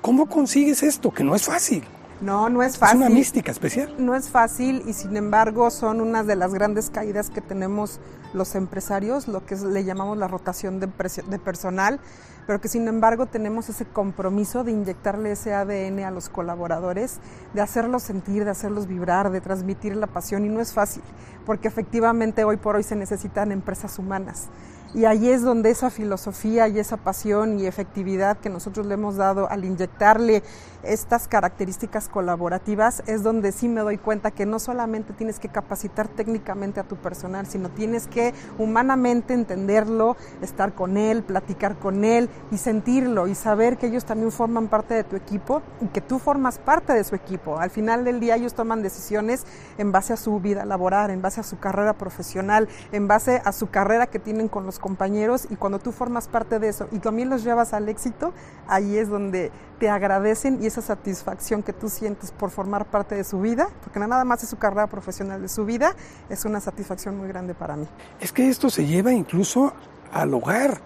¿Cómo 0.00 0.28
consigues 0.28 0.82
esto? 0.82 1.10
Que 1.10 1.24
no 1.24 1.34
es 1.34 1.44
fácil. 1.44 1.84
No, 2.22 2.48
no 2.48 2.62
es 2.62 2.78
fácil. 2.78 3.02
Es 3.02 3.06
una 3.06 3.14
mística 3.14 3.50
especial. 3.50 3.94
No 3.98 4.14
es 4.14 4.30
fácil 4.30 4.82
y 4.86 4.92
sin 4.92 5.16
embargo 5.16 5.70
son 5.70 6.00
unas 6.00 6.26
de 6.26 6.36
las 6.36 6.54
grandes 6.54 6.88
caídas 6.88 7.30
que 7.30 7.40
tenemos 7.40 7.98
los 8.32 8.54
empresarios, 8.54 9.28
lo 9.28 9.44
que 9.44 9.56
le 9.56 9.84
llamamos 9.84 10.16
la 10.16 10.28
rotación 10.28 10.80
de, 10.80 10.86
de 10.86 11.38
personal, 11.38 12.00
pero 12.46 12.60
que 12.60 12.68
sin 12.68 12.88
embargo 12.88 13.26
tenemos 13.26 13.68
ese 13.68 13.84
compromiso 13.84 14.64
de 14.64 14.72
inyectarle 14.72 15.32
ese 15.32 15.52
ADN 15.52 16.00
a 16.00 16.10
los 16.10 16.28
colaboradores, 16.28 17.18
de 17.54 17.60
hacerlos 17.60 18.04
sentir, 18.04 18.44
de 18.44 18.50
hacerlos 18.50 18.86
vibrar, 18.86 19.30
de 19.30 19.40
transmitir 19.40 19.96
la 19.96 20.06
pasión 20.06 20.44
y 20.44 20.48
no 20.48 20.60
es 20.60 20.72
fácil, 20.72 21.02
porque 21.44 21.68
efectivamente 21.68 22.44
hoy 22.44 22.56
por 22.56 22.76
hoy 22.76 22.84
se 22.84 22.96
necesitan 22.96 23.52
empresas 23.52 23.98
humanas 23.98 24.48
y 24.94 25.06
ahí 25.06 25.30
es 25.30 25.42
donde 25.42 25.70
esa 25.70 25.90
filosofía 25.90 26.68
y 26.68 26.78
esa 26.78 26.98
pasión 26.98 27.58
y 27.58 27.66
efectividad 27.66 28.36
que 28.36 28.50
nosotros 28.50 28.86
le 28.86 28.94
hemos 28.94 29.16
dado 29.16 29.48
al 29.48 29.64
inyectarle 29.64 30.42
estas 30.82 31.28
características 31.28 32.08
colaborativas 32.08 33.02
es 33.06 33.22
donde 33.22 33.52
sí 33.52 33.68
me 33.68 33.80
doy 33.82 33.98
cuenta 33.98 34.30
que 34.30 34.46
no 34.46 34.58
solamente 34.58 35.12
tienes 35.12 35.38
que 35.38 35.48
capacitar 35.48 36.08
técnicamente 36.08 36.80
a 36.80 36.84
tu 36.84 36.96
personal, 36.96 37.46
sino 37.46 37.70
tienes 37.70 38.06
que 38.06 38.34
humanamente 38.58 39.34
entenderlo, 39.34 40.16
estar 40.40 40.74
con 40.74 40.96
él, 40.96 41.22
platicar 41.22 41.78
con 41.78 42.04
él 42.04 42.28
y 42.50 42.58
sentirlo 42.58 43.28
y 43.28 43.34
saber 43.34 43.78
que 43.78 43.86
ellos 43.86 44.04
también 44.04 44.32
forman 44.32 44.68
parte 44.68 44.94
de 44.94 45.04
tu 45.04 45.16
equipo 45.16 45.62
y 45.80 45.86
que 45.86 46.00
tú 46.00 46.18
formas 46.18 46.58
parte 46.58 46.92
de 46.92 47.04
su 47.04 47.14
equipo. 47.14 47.58
Al 47.58 47.70
final 47.70 48.04
del 48.04 48.20
día 48.20 48.36
ellos 48.36 48.54
toman 48.54 48.82
decisiones 48.82 49.44
en 49.78 49.92
base 49.92 50.12
a 50.12 50.16
su 50.16 50.40
vida 50.40 50.64
laboral, 50.64 51.10
en 51.10 51.22
base 51.22 51.40
a 51.40 51.44
su 51.44 51.58
carrera 51.58 51.92
profesional, 51.94 52.68
en 52.90 53.08
base 53.08 53.40
a 53.44 53.52
su 53.52 53.70
carrera 53.70 54.06
que 54.06 54.18
tienen 54.18 54.48
con 54.48 54.66
los 54.66 54.78
compañeros 54.78 55.46
y 55.50 55.56
cuando 55.56 55.78
tú 55.78 55.92
formas 55.92 56.28
parte 56.28 56.58
de 56.58 56.68
eso 56.68 56.88
y 56.90 56.98
también 56.98 57.30
los 57.30 57.44
llevas 57.44 57.72
al 57.72 57.88
éxito, 57.88 58.32
ahí 58.66 58.96
es 58.96 59.08
donde 59.08 59.50
te 59.78 59.88
agradecen 59.88 60.62
y 60.62 60.66
esa 60.72 60.82
satisfacción 60.82 61.62
que 61.62 61.72
tú 61.72 61.88
sientes 61.88 62.30
por 62.30 62.50
formar 62.50 62.86
parte 62.86 63.14
de 63.14 63.24
su 63.24 63.40
vida, 63.40 63.68
porque 63.84 64.00
nada 64.00 64.24
más 64.24 64.42
es 64.42 64.48
su 64.48 64.56
carrera 64.56 64.86
profesional, 64.86 65.42
de 65.42 65.48
su 65.48 65.64
vida, 65.64 65.94
es 66.28 66.44
una 66.44 66.60
satisfacción 66.60 67.16
muy 67.16 67.28
grande 67.28 67.54
para 67.54 67.76
mí. 67.76 67.86
Es 68.20 68.32
que 68.32 68.48
esto 68.48 68.70
se 68.70 68.86
lleva 68.86 69.12
incluso 69.12 69.72
al 70.12 70.32
hogar, 70.34 70.80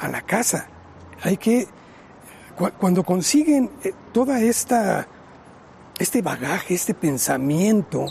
a 0.00 0.08
la 0.08 0.22
casa. 0.22 0.66
Hay 1.22 1.36
que, 1.36 1.66
cuando 2.78 3.02
consiguen 3.02 3.70
eh, 3.82 3.92
toda 4.12 4.40
esta, 4.40 5.06
este 5.98 6.22
bagaje, 6.22 6.74
este 6.74 6.94
pensamiento 6.94 8.06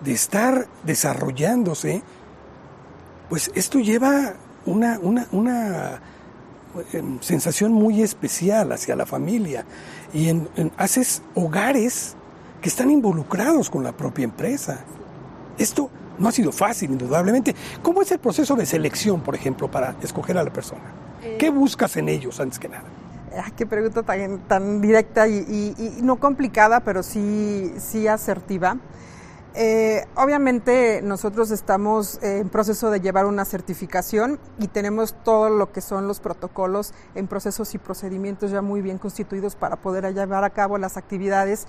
de 0.00 0.12
estar 0.12 0.68
desarrollándose, 0.84 2.02
pues 3.28 3.50
esto 3.54 3.80
lleva 3.80 4.34
una, 4.66 4.98
una, 5.00 5.26
una 5.32 6.00
sensación 7.20 7.72
muy 7.72 8.02
especial 8.02 8.72
hacia 8.72 8.96
la 8.96 9.06
familia 9.06 9.64
y 10.12 10.28
en, 10.28 10.48
haces 10.76 11.22
hogares 11.34 12.16
que 12.60 12.68
están 12.68 12.90
involucrados 12.90 13.70
con 13.70 13.84
la 13.84 13.92
propia 13.92 14.24
empresa. 14.24 14.80
Esto 15.58 15.90
no 16.18 16.28
ha 16.28 16.32
sido 16.32 16.52
fácil, 16.52 16.90
indudablemente. 16.90 17.54
¿Cómo 17.82 18.02
es 18.02 18.10
el 18.10 18.18
proceso 18.18 18.56
de 18.56 18.66
selección, 18.66 19.20
por 19.20 19.34
ejemplo, 19.34 19.70
para 19.70 19.96
escoger 20.02 20.38
a 20.38 20.44
la 20.44 20.52
persona? 20.52 20.82
¿Qué 21.38 21.46
eh, 21.46 21.50
buscas 21.50 21.96
en 21.96 22.08
ellos 22.08 22.40
antes 22.40 22.58
que 22.58 22.68
nada? 22.68 22.84
qué 23.54 23.66
pregunta 23.66 24.02
tan, 24.02 24.38
tan 24.48 24.80
directa 24.80 25.28
y, 25.28 25.74
y, 25.76 26.02
no 26.02 26.16
complicada, 26.16 26.80
pero 26.80 27.02
sí, 27.02 27.72
sí 27.76 28.08
asertiva. 28.08 28.78
Eh, 29.58 30.04
obviamente 30.16 31.00
nosotros 31.02 31.50
estamos 31.50 32.22
en 32.22 32.50
proceso 32.50 32.90
de 32.90 33.00
llevar 33.00 33.24
una 33.24 33.46
certificación 33.46 34.38
y 34.58 34.68
tenemos 34.68 35.14
todo 35.24 35.48
lo 35.48 35.72
que 35.72 35.80
son 35.80 36.06
los 36.06 36.20
protocolos 36.20 36.92
en 37.14 37.26
procesos 37.26 37.74
y 37.74 37.78
procedimientos 37.78 38.50
ya 38.50 38.60
muy 38.60 38.82
bien 38.82 38.98
constituidos 38.98 39.56
para 39.56 39.76
poder 39.76 40.12
llevar 40.12 40.44
a 40.44 40.50
cabo 40.50 40.76
las 40.76 40.98
actividades 40.98 41.66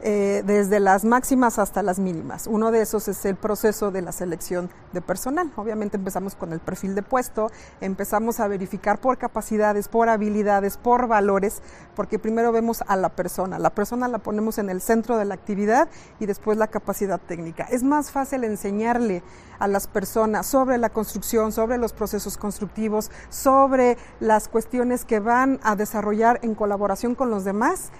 eh, 0.00 0.42
desde 0.46 0.78
las 0.78 1.04
máximas 1.04 1.58
hasta 1.58 1.82
las 1.82 1.98
mínimas. 1.98 2.46
Uno 2.46 2.70
de 2.70 2.82
esos 2.82 3.08
es 3.08 3.24
el 3.24 3.34
proceso 3.34 3.90
de 3.90 4.02
la 4.02 4.12
selección 4.12 4.70
de 4.92 5.00
personal. 5.00 5.50
Obviamente 5.56 5.96
empezamos 5.96 6.36
con 6.36 6.52
el 6.52 6.60
perfil 6.60 6.94
de 6.94 7.02
puesto, 7.02 7.50
empezamos 7.80 8.38
a 8.38 8.46
verificar 8.46 9.00
por 9.00 9.18
capacidades, 9.18 9.88
por 9.88 10.08
habilidades, 10.08 10.76
por 10.76 11.08
valores, 11.08 11.62
porque 11.96 12.18
primero 12.18 12.52
vemos 12.52 12.82
a 12.86 12.96
la 12.96 13.08
persona. 13.08 13.58
La 13.58 13.70
persona 13.70 14.06
la 14.06 14.18
ponemos 14.18 14.58
en 14.58 14.70
el 14.70 14.80
centro 14.80 15.18
de 15.18 15.24
la 15.24 15.34
actividad 15.34 15.88
y 16.20 16.26
después 16.26 16.56
la 16.58 16.68
capacidad 16.68 17.20
técnica. 17.20 17.64
Es 17.64 17.82
más 17.82 18.12
fácil 18.12 18.44
enseñarle 18.44 19.22
a 19.58 19.66
las 19.66 19.88
personas 19.88 20.46
sobre 20.46 20.78
la 20.78 20.90
construcción, 20.90 21.50
sobre 21.50 21.78
los 21.78 21.92
procesos 21.92 22.36
constructivos, 22.36 23.10
sobre 23.30 23.98
las 24.20 24.48
cuestiones 24.48 25.04
que 25.04 25.18
van 25.18 25.58
a 25.62 25.74
desarrollar 25.74 26.38
en 26.42 26.54
colaboración 26.54 27.14
con 27.14 27.30
los 27.30 27.44
demás 27.44 27.90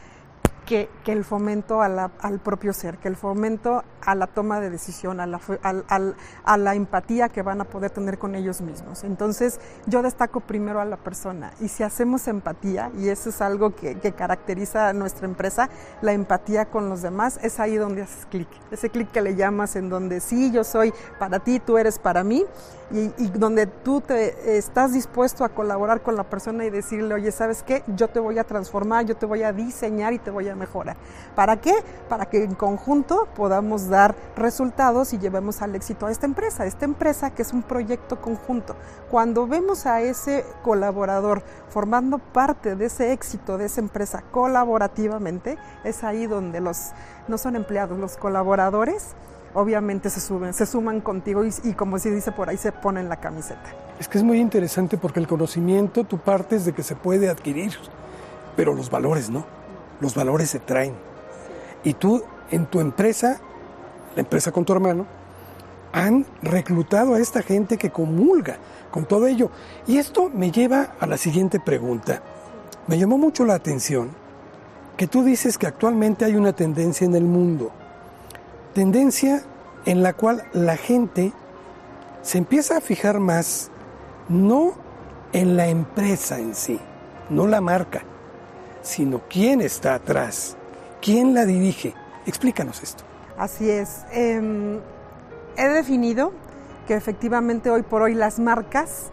que, 0.68 0.90
el 1.06 1.24
fomento 1.24 1.80
al 1.80 2.40
propio 2.44 2.74
ser, 2.74 2.98
que 2.98 3.08
el 3.08 3.16
fomento 3.16 3.82
a 4.02 4.14
la 4.14 4.26
toma 4.26 4.60
de 4.60 4.68
decisión, 4.68 5.20
a 5.20 5.26
la, 5.26 5.40
a 6.44 6.56
la 6.58 6.74
empatía 6.74 7.30
que 7.30 7.40
van 7.40 7.62
a 7.62 7.64
poder 7.64 7.90
tener 7.90 8.18
con 8.18 8.34
ellos 8.34 8.60
mismos. 8.60 9.02
Entonces 9.04 9.58
yo 9.86 10.02
destaco 10.02 10.40
primero 10.40 10.80
a 10.80 10.84
la 10.84 10.98
persona 10.98 11.52
y 11.60 11.68
si 11.68 11.82
hacemos 11.82 12.28
empatía, 12.28 12.90
y 12.98 13.08
eso 13.08 13.30
es 13.30 13.40
algo 13.40 13.74
que, 13.74 13.96
caracteriza 14.12 14.88
a 14.88 14.92
nuestra 14.92 15.26
empresa, 15.26 15.70
la 16.02 16.12
empatía 16.12 16.66
con 16.66 16.90
los 16.90 17.00
demás, 17.00 17.38
es 17.42 17.60
ahí 17.60 17.76
donde 17.76 18.02
haces 18.02 18.26
clic, 18.26 18.48
ese 18.70 18.90
clic 18.90 19.10
que 19.10 19.22
le 19.22 19.36
llamas 19.36 19.76
en 19.76 19.88
donde 19.88 20.20
sí, 20.20 20.50
yo 20.50 20.64
soy 20.64 20.92
para 21.18 21.38
ti, 21.38 21.60
tú 21.60 21.78
eres 21.78 21.98
para 21.98 22.24
mí, 22.24 22.44
y, 22.90 23.12
y, 23.22 23.28
donde 23.34 23.66
tú 23.66 24.00
te 24.00 24.56
estás 24.56 24.94
dispuesto 24.94 25.44
a 25.44 25.50
colaborar 25.50 26.00
con 26.00 26.16
la 26.16 26.24
persona 26.24 26.64
y 26.64 26.70
decirle, 26.70 27.12
oye, 27.14 27.30
¿sabes 27.32 27.62
qué? 27.62 27.84
Yo 27.86 28.08
te 28.08 28.18
voy 28.18 28.38
a 28.38 28.44
transformar, 28.44 29.04
yo 29.04 29.14
te 29.14 29.26
voy 29.26 29.42
a 29.42 29.52
diseñar 29.52 30.14
y 30.14 30.18
te 30.18 30.30
voy 30.30 30.48
a 30.48 30.54
mejorar. 30.58 30.96
¿Para 31.34 31.56
qué? 31.56 31.74
Para 32.08 32.26
que 32.26 32.44
en 32.44 32.54
conjunto 32.54 33.28
podamos 33.34 33.88
dar 33.88 34.14
resultados 34.36 35.12
y 35.12 35.18
llevemos 35.18 35.62
al 35.62 35.74
éxito 35.74 36.06
a 36.06 36.10
esta 36.10 36.26
empresa. 36.26 36.66
Esta 36.66 36.84
empresa 36.84 37.30
que 37.30 37.42
es 37.42 37.52
un 37.52 37.62
proyecto 37.62 38.20
conjunto. 38.20 38.76
Cuando 39.10 39.46
vemos 39.46 39.86
a 39.86 40.02
ese 40.02 40.44
colaborador 40.62 41.42
formando 41.70 42.18
parte 42.18 42.76
de 42.76 42.86
ese 42.86 43.12
éxito 43.12 43.58
de 43.58 43.66
esa 43.66 43.80
empresa 43.80 44.22
colaborativamente, 44.30 45.56
es 45.84 46.04
ahí 46.04 46.26
donde 46.26 46.60
los, 46.60 46.90
no 47.28 47.38
son 47.38 47.56
empleados, 47.56 47.98
los 47.98 48.16
colaboradores 48.16 49.14
obviamente 49.54 50.10
se 50.10 50.20
suben, 50.20 50.54
se 50.54 50.66
suman 50.66 51.00
contigo 51.00 51.42
y, 51.44 51.72
como 51.72 51.98
se 51.98 52.10
dice 52.10 52.32
por 52.32 52.48
ahí, 52.48 52.56
se 52.56 52.72
ponen 52.72 53.08
la 53.08 53.16
camiseta. 53.16 53.74
Es 53.98 54.08
que 54.08 54.18
es 54.18 54.24
muy 54.24 54.38
interesante 54.38 54.96
porque 54.96 55.20
el 55.20 55.26
conocimiento 55.26 56.04
tú 56.04 56.18
partes 56.18 56.64
de 56.64 56.72
que 56.72 56.82
se 56.82 56.94
puede 56.94 57.28
adquirir, 57.28 57.72
pero 58.56 58.74
los 58.74 58.90
valores 58.90 59.30
no. 59.30 59.44
Los 60.00 60.14
valores 60.14 60.50
se 60.50 60.58
traen. 60.58 60.94
Y 61.84 61.94
tú 61.94 62.22
en 62.50 62.66
tu 62.66 62.80
empresa, 62.80 63.40
la 64.14 64.20
empresa 64.22 64.52
con 64.52 64.64
tu 64.64 64.72
hermano, 64.72 65.06
han 65.92 66.26
reclutado 66.42 67.14
a 67.14 67.18
esta 67.18 67.42
gente 67.42 67.78
que 67.78 67.90
comulga 67.90 68.58
con 68.90 69.06
todo 69.06 69.26
ello. 69.26 69.50
Y 69.86 69.98
esto 69.98 70.30
me 70.32 70.50
lleva 70.50 70.94
a 71.00 71.06
la 71.06 71.16
siguiente 71.16 71.60
pregunta. 71.60 72.22
Me 72.86 72.98
llamó 72.98 73.18
mucho 73.18 73.44
la 73.44 73.54
atención 73.54 74.10
que 74.96 75.06
tú 75.06 75.22
dices 75.22 75.58
que 75.58 75.66
actualmente 75.66 76.24
hay 76.24 76.36
una 76.36 76.52
tendencia 76.52 77.04
en 77.04 77.14
el 77.14 77.24
mundo 77.24 77.72
tendencia 78.78 79.42
en 79.86 80.04
la 80.04 80.12
cual 80.12 80.44
la 80.52 80.76
gente 80.76 81.32
se 82.22 82.38
empieza 82.38 82.76
a 82.76 82.80
fijar 82.80 83.18
más 83.18 83.72
no 84.28 84.74
en 85.32 85.56
la 85.56 85.66
empresa 85.66 86.38
en 86.38 86.54
sí, 86.54 86.78
no 87.28 87.48
la 87.48 87.60
marca, 87.60 88.04
sino 88.88 89.20
quién 89.28 89.60
está 89.60 89.94
atrás, 89.94 90.56
quién 91.02 91.34
la 91.34 91.44
dirige. 91.44 91.94
Explícanos 92.26 92.82
esto. 92.82 93.04
Así 93.36 93.70
es. 93.70 94.06
Em, 94.12 94.80
he 95.56 95.68
definido 95.68 96.32
que 96.86 96.94
efectivamente 96.94 97.70
hoy 97.70 97.82
por 97.82 98.00
hoy 98.00 98.14
las 98.14 98.38
marcas 98.38 99.10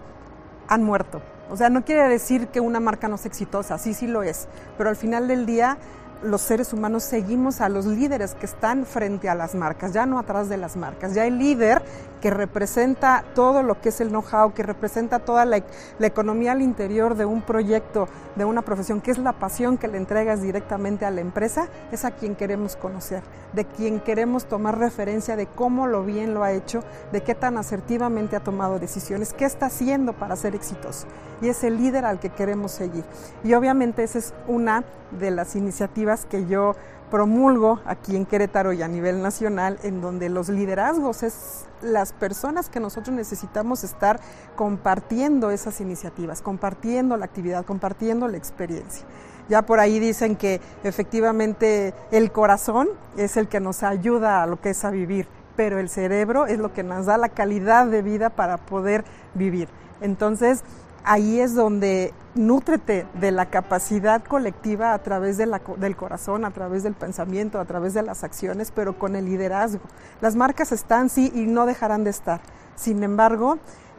han 0.69 0.83
muerto. 0.83 1.21
O 1.49 1.57
sea, 1.57 1.69
no 1.69 1.83
quiere 1.83 2.07
decir 2.07 2.47
que 2.47 2.61
una 2.61 2.79
marca 2.79 3.09
no 3.09 3.15
es 3.15 3.25
exitosa, 3.25 3.77
sí, 3.77 3.93
sí 3.93 4.07
lo 4.07 4.23
es, 4.23 4.47
pero 4.77 4.89
al 4.89 4.95
final 4.95 5.27
del 5.27 5.45
día 5.45 5.77
los 6.25 6.41
seres 6.41 6.73
humanos 6.73 7.03
seguimos 7.03 7.61
a 7.61 7.69
los 7.69 7.85
líderes 7.85 8.35
que 8.35 8.45
están 8.45 8.85
frente 8.85 9.29
a 9.29 9.35
las 9.35 9.55
marcas, 9.55 9.93
ya 9.93 10.05
no 10.05 10.19
atrás 10.19 10.49
de 10.49 10.57
las 10.57 10.75
marcas. 10.75 11.13
Ya 11.13 11.25
el 11.25 11.37
líder 11.37 11.81
que 12.21 12.31
representa 12.31 13.23
todo 13.35 13.61
lo 13.61 13.79
que 13.79 13.89
es 13.89 14.01
el 14.01 14.09
know-how, 14.09 14.53
que 14.53 14.63
representa 14.63 15.19
toda 15.19 15.45
la, 15.45 15.61
economía 15.99 16.53
al 16.53 16.61
interior 16.61 17.15
de 17.15 17.25
un 17.25 17.43
proyecto, 17.43 18.07
de 18.35 18.45
una 18.45 18.63
profesión, 18.63 18.99
que 18.99 19.11
es 19.11 19.17
la 19.19 19.33
pasión 19.33 19.77
que 19.77 19.87
le 19.87 19.97
entregas 19.97 20.41
directamente 20.41 21.05
a 21.05 21.11
la 21.11 21.21
empresa, 21.21 21.67
es 21.91 22.03
a 22.03 22.11
quien 22.11 22.35
queremos 22.35 22.75
conocer, 22.75 23.21
de 23.53 23.65
quien 23.65 23.99
queremos 23.99 24.45
tomar 24.45 24.79
referencia 24.79 25.35
de 25.35 25.45
cómo 25.45 25.85
lo 25.85 26.03
bien 26.03 26.33
lo 26.33 26.43
ha 26.43 26.51
hecho, 26.51 26.83
de 27.11 27.21
qué 27.21 27.35
tan 27.35 27.57
asertivamente 27.57 28.35
ha 28.35 28.39
tomado 28.39 28.79
decisiones, 28.79 29.33
qué 29.33 29.45
está 29.45 29.67
haciendo 29.67 30.13
para 30.13 30.35
ser 30.35 30.55
exitoso. 30.55 31.05
Y 31.41 31.49
es 31.49 31.63
el 31.63 31.77
líder 31.77 32.05
al 32.05 32.19
que 32.19 32.29
queremos 32.29 32.71
seguir. 32.71 33.03
Y 33.43 33.53
obviamente 33.53 34.03
esa 34.03 34.19
es 34.19 34.33
una 34.47 34.83
de 35.11 35.31
las 35.31 35.55
iniciativas 35.55 36.25
que 36.25 36.45
yo 36.45 36.75
promulgo 37.11 37.79
aquí 37.85 38.15
en 38.15 38.25
Querétaro 38.25 38.73
y 38.73 38.81
a 38.81 38.87
nivel 38.87 39.21
nacional, 39.21 39.77
en 39.83 40.01
donde 40.01 40.29
los 40.29 40.49
liderazgos 40.49 41.23
es 41.23 41.65
las 41.81 42.13
personas 42.13 42.69
que 42.69 42.79
nosotros 42.79 43.15
necesitamos 43.15 43.83
estar 43.83 44.19
compartiendo 44.55 45.51
esas 45.51 45.81
iniciativas, 45.81 46.41
compartiendo 46.41 47.15
la 47.15 47.25
actividad, 47.25 47.65
compartiendo 47.65 48.27
la 48.27 48.37
experiencia. 48.37 49.05
Ya 49.47 49.61
por 49.61 49.79
ahí 49.79 49.99
dicen 49.99 50.35
que 50.35 50.59
efectivamente 50.83 51.93
el 52.11 52.31
corazón 52.31 52.89
es 53.15 53.37
el 53.37 53.47
que 53.47 53.59
nos 53.59 53.83
ayuda 53.83 54.41
a 54.41 54.47
lo 54.47 54.59
que 54.59 54.71
es 54.71 54.83
a 54.83 54.89
vivir, 54.89 55.27
pero 55.55 55.77
el 55.79 55.89
cerebro 55.89 56.47
es 56.47 56.57
lo 56.57 56.73
que 56.73 56.83
nos 56.83 57.05
da 57.05 57.17
la 57.17 57.29
calidad 57.29 57.85
de 57.85 58.01
vida 58.01 58.31
para 58.31 58.57
poder 58.57 59.05
vivir. 59.35 59.69
Entonces, 60.01 60.63
ahí 61.05 61.39
es 61.39 61.55
donde 61.55 62.13
nútrete 62.35 63.07
de 63.13 63.31
la 63.31 63.49
capacidad 63.49 64.23
colectiva 64.23 64.93
a 64.93 64.99
través 64.99 65.37
del 65.37 65.95
corazón, 65.95 66.45
a 66.45 66.51
través 66.51 66.83
del 66.83 66.93
pensamiento, 66.93 67.59
a 67.59 67.65
través 67.65 67.93
de 67.93 68.01
las 68.01 68.23
acciones, 68.23 68.71
pero 68.71 68.99
con 68.99 69.15
el 69.15 69.25
liderazgo. 69.25 69.81
Las 70.21 70.35
marcas 70.35 70.71
están, 70.71 71.09
sí, 71.09 71.31
y 71.33 71.45
no 71.45 71.65
dejarán 71.65 72.03
de 72.03 72.09
estar. 72.09 72.41
Sin 72.75 73.03
embargo, 73.03 73.57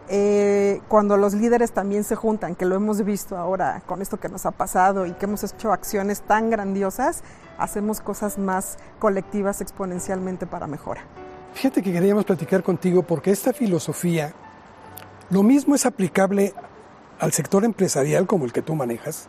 eh, 0.09 0.83
cuando 0.89 1.17
los 1.17 1.35
líderes 1.35 1.73
también 1.73 2.05
se 2.05 2.15
juntan, 2.15 2.55
que 2.55 2.67
lo 2.67 2.77
hemos 2.77 3.03
visto 3.05 3.37
ahora 3.37 3.83
con 3.87 4.03
esto 4.03 4.19
que 4.19 4.29
nos 4.29 4.45
ha 4.45 4.51
pasado 4.51 5.07
y 5.07 5.13
que 5.13 5.25
hemos 5.25 5.43
hecho 5.43 5.73
acciones 5.73 6.21
tan 6.21 6.51
grandiosas, 6.51 7.23
hacemos 7.59 8.01
cosas 8.01 8.39
más 8.39 8.77
colectivas 8.99 9.61
exponencialmente 9.61 10.47
para 10.47 10.67
mejora. 10.67 11.03
Fíjate 11.55 11.83
que 11.83 11.91
queríamos 11.91 12.27
platicar 12.27 12.63
contigo 12.63 13.03
porque 13.03 13.31
esta 13.31 13.53
filosofía, 13.55 14.35
lo 15.31 15.43
mismo 15.43 15.75
es 15.75 15.87
aplicable 15.87 16.53
al 17.19 17.33
sector 17.33 17.65
empresarial 17.65 18.27
como 18.27 18.45
el 18.45 18.53
que 18.53 18.63
tú 18.63 18.75
manejas, 18.75 19.29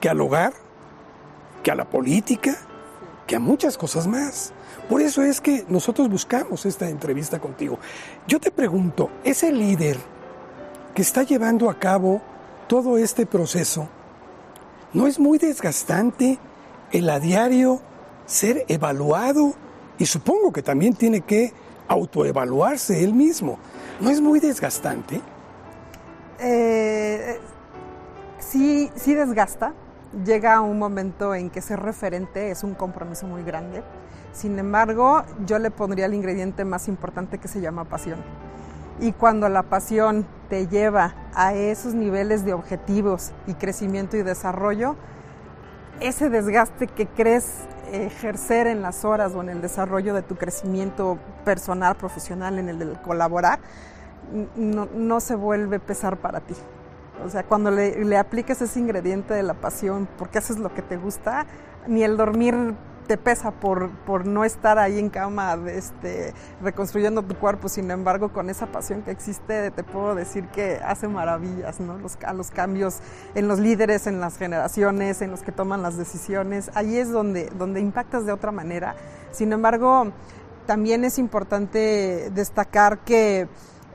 que 0.00 0.08
al 0.08 0.20
hogar, 0.20 0.52
que 1.62 1.70
a 1.70 1.74
la 1.74 1.84
política, 1.84 2.56
que 3.26 3.36
a 3.36 3.40
muchas 3.40 3.76
cosas 3.76 4.06
más. 4.06 4.52
Por 4.88 5.02
eso 5.02 5.22
es 5.22 5.40
que 5.40 5.64
nosotros 5.68 6.08
buscamos 6.08 6.64
esta 6.64 6.88
entrevista 6.88 7.38
contigo. 7.38 7.78
Yo 8.26 8.40
te 8.40 8.50
pregunto, 8.50 9.10
ese 9.22 9.52
líder 9.52 9.98
que 10.94 11.02
está 11.02 11.22
llevando 11.22 11.68
a 11.68 11.78
cabo 11.78 12.22
todo 12.68 12.96
este 12.96 13.26
proceso, 13.26 13.88
¿no 14.94 15.06
es 15.06 15.18
muy 15.18 15.38
desgastante 15.38 16.38
el 16.90 17.10
a 17.10 17.20
diario 17.20 17.82
ser 18.24 18.64
evaluado? 18.68 19.54
Y 19.98 20.06
supongo 20.06 20.52
que 20.52 20.62
también 20.62 20.94
tiene 20.94 21.20
que 21.20 21.52
autoevaluarse 21.86 23.04
él 23.04 23.12
mismo. 23.12 23.58
¿No 24.00 24.10
es 24.10 24.20
muy 24.20 24.40
desgastante? 24.40 25.20
Eh, 26.38 27.38
sí, 28.38 28.90
sí 28.94 29.14
desgasta. 29.14 29.74
Llega 30.24 30.60
un 30.60 30.78
momento 30.78 31.34
en 31.34 31.50
que 31.50 31.60
ser 31.60 31.80
referente 31.80 32.50
es 32.50 32.64
un 32.64 32.74
compromiso 32.74 33.26
muy 33.26 33.42
grande 33.42 33.82
sin 34.32 34.58
embargo, 34.58 35.24
yo 35.46 35.58
le 35.58 35.70
pondría 35.70 36.06
el 36.06 36.14
ingrediente 36.14 36.64
más 36.64 36.86
importante 36.86 37.38
que 37.38 37.48
se 37.48 37.60
llama 37.60 37.84
pasión. 37.84 38.20
Y 39.00 39.12
cuando 39.12 39.48
la 39.48 39.64
pasión 39.64 40.26
te 40.48 40.66
lleva 40.68 41.14
a 41.34 41.54
esos 41.54 41.94
niveles 41.94 42.44
de 42.44 42.52
objetivos 42.52 43.32
y 43.46 43.54
crecimiento 43.54 44.16
y 44.16 44.22
desarrollo, 44.22 44.96
ese 46.00 46.30
desgaste 46.30 46.86
que 46.86 47.06
crees 47.06 47.64
ejercer 47.90 48.66
en 48.66 48.82
las 48.82 49.04
horas 49.04 49.34
o 49.34 49.40
en 49.40 49.48
el 49.48 49.60
desarrollo 49.60 50.14
de 50.14 50.22
tu 50.22 50.36
crecimiento 50.36 51.18
personal, 51.44 51.96
profesional, 51.96 52.58
en 52.58 52.68
el 52.68 52.78
de 52.78 52.92
colaborar, 53.02 53.58
no, 54.56 55.20
se 55.20 55.34
vuelve 55.34 55.80
pesar 55.80 56.16
para 56.18 56.40
ti. 56.40 56.54
O 57.24 57.28
sea, 57.28 57.42
cuando 57.42 57.70
le, 57.70 58.04
le 58.04 58.16
apliques 58.16 58.62
ese 58.62 58.78
ingrediente 58.78 59.34
de 59.34 59.42
la 59.42 59.54
pasión, 59.54 60.08
porque 60.18 60.38
haces 60.38 60.58
lo 60.58 60.72
que 60.72 60.82
te 60.82 60.96
gusta, 60.96 61.46
ni 61.86 62.04
el 62.04 62.16
dormir 62.16 62.74
te 63.08 63.16
pesa 63.16 63.50
por, 63.50 63.90
por 64.04 64.26
no 64.26 64.44
estar 64.44 64.78
ahí 64.78 64.98
en 64.98 65.08
cama 65.08 65.58
este, 65.66 66.34
reconstruyendo 66.62 67.22
tu 67.22 67.34
cuerpo, 67.34 67.68
sin 67.68 67.90
embargo 67.90 68.32
con 68.32 68.50
esa 68.50 68.66
pasión 68.66 69.02
que 69.02 69.10
existe 69.10 69.70
te 69.70 69.82
puedo 69.82 70.14
decir 70.14 70.46
que 70.48 70.76
hace 70.84 71.08
maravillas, 71.08 71.80
¿no? 71.80 71.98
Los, 71.98 72.18
a 72.24 72.34
los 72.34 72.50
cambios 72.50 72.98
en 73.34 73.48
los 73.48 73.58
líderes, 73.58 74.06
en 74.06 74.20
las 74.20 74.36
generaciones, 74.36 75.22
en 75.22 75.30
los 75.30 75.42
que 75.42 75.50
toman 75.50 75.82
las 75.82 75.96
decisiones, 75.96 76.70
ahí 76.74 76.98
es 76.98 77.10
donde, 77.10 77.50
donde 77.58 77.80
impactas 77.80 78.26
de 78.26 78.32
otra 78.32 78.52
manera. 78.52 78.94
Sin 79.32 79.52
embargo, 79.52 80.12
también 80.66 81.02
es 81.04 81.18
importante 81.18 82.30
destacar 82.34 82.98
que 82.98 83.48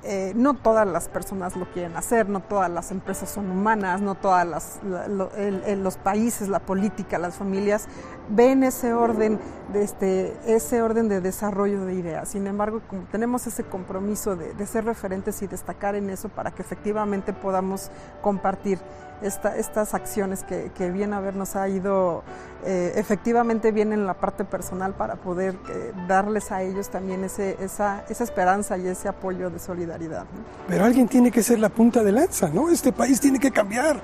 eh, 0.05 0.33
no 0.35 0.53
todas 0.53 0.85
las 0.85 1.07
personas 1.07 1.55
lo 1.55 1.65
quieren 1.71 1.95
hacer, 1.95 2.27
no 2.27 2.41
todas 2.41 2.69
las 2.69 2.91
empresas 2.91 3.29
son 3.29 3.49
humanas, 3.49 4.01
no 4.01 4.15
todas 4.15 4.45
las, 4.45 4.79
los 4.83 5.97
países, 5.97 6.49
la 6.49 6.59
política, 6.59 7.17
las 7.17 7.35
familias 7.35 7.87
ven 8.29 8.63
ese 8.63 8.93
orden 8.93 9.39
de 9.71 9.83
este, 9.83 10.37
ese 10.45 10.81
orden 10.81 11.07
de 11.07 11.21
desarrollo 11.21 11.85
de 11.85 11.93
ideas. 11.93 12.29
Sin 12.29 12.47
embargo, 12.47 12.81
como 12.89 13.03
tenemos 13.03 13.47
ese 13.47 13.63
compromiso 13.63 14.35
de, 14.35 14.65
ser 14.65 14.85
referentes 14.85 15.41
y 15.41 15.47
destacar 15.47 15.95
en 15.95 16.09
eso 16.09 16.29
para 16.29 16.51
que 16.51 16.61
efectivamente 16.61 17.31
podamos 17.33 17.89
compartir 18.21 18.79
estas 19.21 19.93
acciones 19.93 20.43
que, 20.43 20.71
que, 20.75 20.91
bien 20.91 21.13
habernos 21.13 21.55
ha 21.55 21.69
ido 21.69 22.23
eh, 22.65 22.93
efectivamente 22.95 23.71
bien 23.71 23.93
en 23.93 24.05
la 24.05 24.13
parte 24.13 24.45
personal 24.45 24.93
para 24.93 25.15
poder 25.15 25.55
eh, 25.69 25.91
darles 26.07 26.51
a 26.51 26.61
ellos 26.61 26.89
también 26.89 27.23
ese, 27.23 27.57
esa, 27.59 28.03
esa 28.09 28.23
esperanza 28.23 28.77
y 28.77 28.87
ese 28.87 29.07
apoyo 29.07 29.49
de 29.49 29.59
solidaridad. 29.59 30.25
Pero 30.67 30.85
alguien 30.85 31.07
tiene 31.07 31.31
que 31.31 31.43
ser 31.43 31.59
la 31.59 31.69
punta 31.69 32.03
de 32.03 32.11
lanza, 32.11 32.49
¿no? 32.49 32.69
Este 32.69 32.91
país 32.91 33.19
tiene 33.19 33.39
que 33.39 33.51
cambiar. 33.51 34.01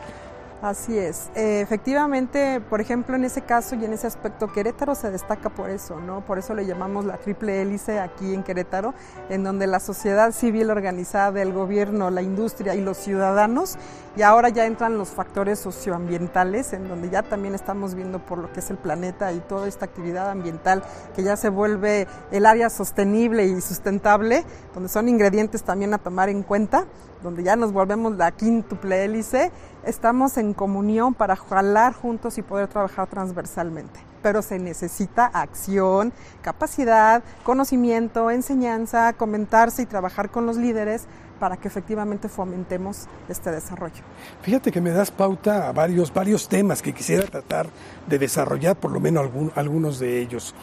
Así 0.62 0.98
es. 0.98 1.30
Eh, 1.36 1.62
efectivamente, 1.62 2.60
por 2.60 2.82
ejemplo, 2.82 3.16
en 3.16 3.24
ese 3.24 3.44
caso 3.44 3.76
y 3.76 3.86
en 3.86 3.94
ese 3.94 4.08
aspecto, 4.08 4.52
Querétaro 4.52 4.94
se 4.94 5.10
destaca 5.10 5.50
por 5.50 5.70
eso, 5.70 6.02
¿no? 6.02 6.20
Por 6.20 6.38
eso 6.38 6.54
le 6.54 6.66
llamamos 6.66 7.06
la 7.06 7.16
triple 7.16 7.62
hélice 7.62 8.02
aquí 8.02 8.34
en 8.34 8.44
Querétaro, 8.44 8.94
en 9.30 9.46
donde 9.46 9.68
la 9.68 9.80
sociedad 9.80 10.34
civil 10.34 10.70
organizada, 10.70 11.42
el 11.42 11.54
gobierno, 11.54 12.10
la 12.10 12.22
industria 12.22 12.76
y 12.76 12.82
los 12.82 12.98
ciudadanos, 12.98 13.78
y 14.18 14.22
ahora 14.22 14.50
ya 14.50 14.66
entran 14.66 14.98
los 14.98 15.08
factores 15.12 15.60
socioambientales, 15.60 16.74
en 16.74 16.90
donde 16.90 17.10
ya 17.10 17.24
también 17.24 17.56
estamos 17.56 17.96
viendo 17.96 18.20
por 18.20 18.38
lo 18.38 18.52
que 18.52 18.60
es 18.60 18.70
el 18.70 18.78
planeta 18.78 19.32
y 19.32 19.40
toda 19.40 19.66
esta 19.66 19.86
actividad 19.86 20.30
ambiental 20.30 20.84
que 21.16 21.24
ya 21.24 21.38
se 21.38 21.48
vuelve 21.48 22.06
el 22.32 22.46
área 22.46 22.70
sostenible 22.70 23.46
y 23.46 23.62
sustentable, 23.62 24.44
donde 24.74 24.90
son 24.90 25.08
ingredientes 25.08 25.64
también 25.64 25.94
a 25.94 26.00
tomar 26.00 26.28
en 26.28 26.44
cuenta 26.44 26.84
donde 27.24 27.44
ya 27.44 27.56
nos 27.56 27.74
volvemos 27.74 28.16
la 28.16 28.32
quíntuple 28.32 29.04
hélice, 29.04 29.52
estamos 29.84 30.38
en 30.38 30.54
comunión 30.54 31.14
para 31.14 31.36
jalar 31.36 31.94
juntos 31.94 32.38
y 32.38 32.42
poder 32.42 32.68
trabajar 32.68 33.08
transversalmente. 33.08 34.00
Pero 34.22 34.42
se 34.42 34.60
necesita 34.60 35.26
acción, 35.26 36.12
capacidad, 36.42 37.24
conocimiento, 37.44 38.32
enseñanza, 38.32 39.14
comentarse 39.14 39.82
y 39.82 39.86
trabajar 39.86 40.30
con 40.30 40.46
los 40.46 40.58
líderes 40.58 41.08
para 41.40 41.56
que 41.56 41.70
efectivamente 41.70 42.28
fomentemos 42.28 43.08
este 43.30 43.50
desarrollo. 43.50 44.04
Fíjate 44.42 44.72
que 44.72 44.82
me 44.82 44.92
das 44.92 45.10
pauta 45.10 45.70
a 45.70 45.72
varios, 45.72 46.14
varios 46.14 46.50
temas 46.50 46.82
que 46.82 46.94
quisiera 46.94 47.26
tratar 47.26 47.68
de 48.08 48.20
desarrollar, 48.20 48.76
por 48.76 48.92
lo 48.92 49.00
menos 49.00 49.30
algunos 49.56 50.00
de 50.00 50.20
ellos. 50.20 50.54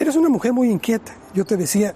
Eres 0.00 0.16
una 0.16 0.28
mujer 0.28 0.52
muy 0.52 0.70
inquieta. 0.70 1.12
Yo 1.34 1.44
te 1.44 1.56
decía, 1.56 1.94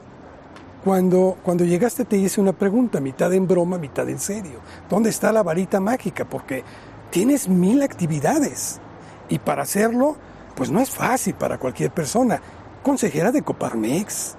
cuando, 0.85 1.37
cuando 1.43 1.65
llegaste 1.65 2.05
te 2.05 2.17
hice 2.17 2.41
una 2.41 2.53
pregunta, 2.53 3.01
mitad 3.01 3.33
en 3.33 3.47
broma, 3.47 3.79
mitad 3.79 4.09
en 4.09 4.19
serio. 4.19 4.61
¿Dónde 4.91 5.11
está 5.11 5.33
la 5.33 5.43
varita 5.43 5.81
mágica? 5.81 6.25
Porque 6.25 6.65
tienes 7.11 7.49
mil 7.49 7.83
actividades 7.83 8.81
y 9.29 9.39
para 9.39 9.63
hacerlo, 9.63 10.17
pues 10.57 10.71
no 10.71 10.81
es 10.81 10.91
fácil 10.91 11.35
para 11.35 11.59
cualquier 11.59 11.93
persona. 11.93 12.41
Consejera 12.83 13.31
de 13.31 13.43
Coparmex, 13.43 14.35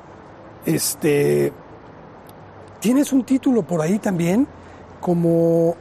este, 0.65 1.53
tienes 2.79 3.13
un 3.13 3.23
título 3.23 3.63
por 3.63 3.81
ahí 3.81 3.99
también 3.99 4.45
como 4.99 5.75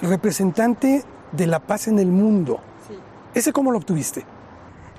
representante 0.00 1.04
de 1.32 1.46
la 1.46 1.60
paz 1.60 1.88
en 1.88 1.98
el 1.98 2.08
mundo. 2.08 2.60
¿Ese 3.34 3.52
cómo 3.52 3.70
lo 3.70 3.78
obtuviste? 3.78 4.24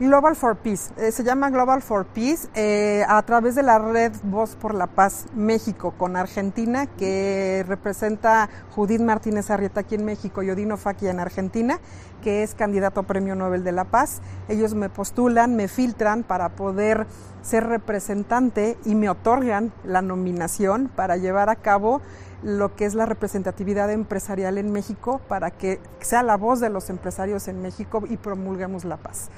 Global 0.02 0.36
for 0.36 0.56
Peace. 0.56 0.92
Eh, 0.98 1.12
se 1.12 1.24
llama 1.24 1.52
Global 1.52 1.84
for 1.84 2.08
Peace 2.08 2.48
eh, 2.56 3.06
a 3.08 3.22
través 3.22 3.54
de 3.54 3.62
la 3.62 3.78
red 3.78 4.12
Voz 4.24 4.56
por 4.56 4.74
la 4.74 4.88
Paz 4.88 5.28
México 5.36 5.94
con 5.96 6.16
Argentina, 6.16 6.88
que 6.88 7.64
representa 7.68 8.50
Judith 8.72 9.00
Martínez 9.00 9.52
Arrieta 9.52 9.82
aquí 9.82 9.94
en 9.94 10.04
México 10.04 10.42
y 10.42 10.50
Odino 10.50 10.76
Faki 10.76 11.06
en 11.06 11.20
Argentina, 11.20 11.80
que 12.24 12.42
es 12.42 12.56
candidato 12.56 13.02
a 13.02 13.04
Premio 13.04 13.36
Nobel 13.36 13.64
de 13.64 13.74
la 13.74 13.84
Paz. 13.84 14.24
Ellos 14.50 14.74
me 14.74 14.90
postulan, 14.90 15.56
me 15.56 15.68
filtran 15.68 16.24
para 16.24 16.50
poder 16.50 17.06
ser 17.44 17.68
representante 17.68 18.80
y 18.86 18.96
me 18.96 19.08
otorgan 19.08 19.72
la 19.84 20.02
nominación 20.02 20.90
para 20.96 21.18
llevar 21.18 21.50
a 21.50 21.58
cabo 21.58 22.02
lo 22.42 22.76
que 22.76 22.86
es 22.86 22.96
la 22.96 23.06
representatividad 23.06 23.92
empresarial 23.92 24.58
en 24.58 24.72
México 24.72 25.22
para 25.28 25.52
que 25.52 25.80
sea 26.00 26.24
la 26.24 26.38
voz 26.38 26.60
de 26.60 26.72
los 26.72 26.90
empresarios 26.90 27.48
en 27.48 27.62
México 27.62 28.02
y 28.10 28.18
promulguemos 28.18 28.84
la 28.84 28.98
paz. 28.98 29.30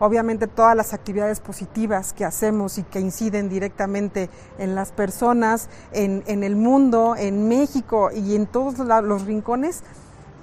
Obviamente 0.00 0.46
todas 0.46 0.76
las 0.76 0.94
actividades 0.94 1.40
positivas 1.40 2.12
que 2.12 2.24
hacemos 2.24 2.78
y 2.78 2.84
que 2.84 3.00
inciden 3.00 3.48
directamente 3.48 4.30
en 4.58 4.74
las 4.74 4.92
personas, 4.92 5.68
en, 5.92 6.22
el 6.26 6.54
mundo, 6.54 7.16
en 7.16 7.48
México 7.48 8.10
y 8.14 8.36
en 8.36 8.46
todos 8.46 8.78
los 8.78 9.24
rincones, 9.24 9.82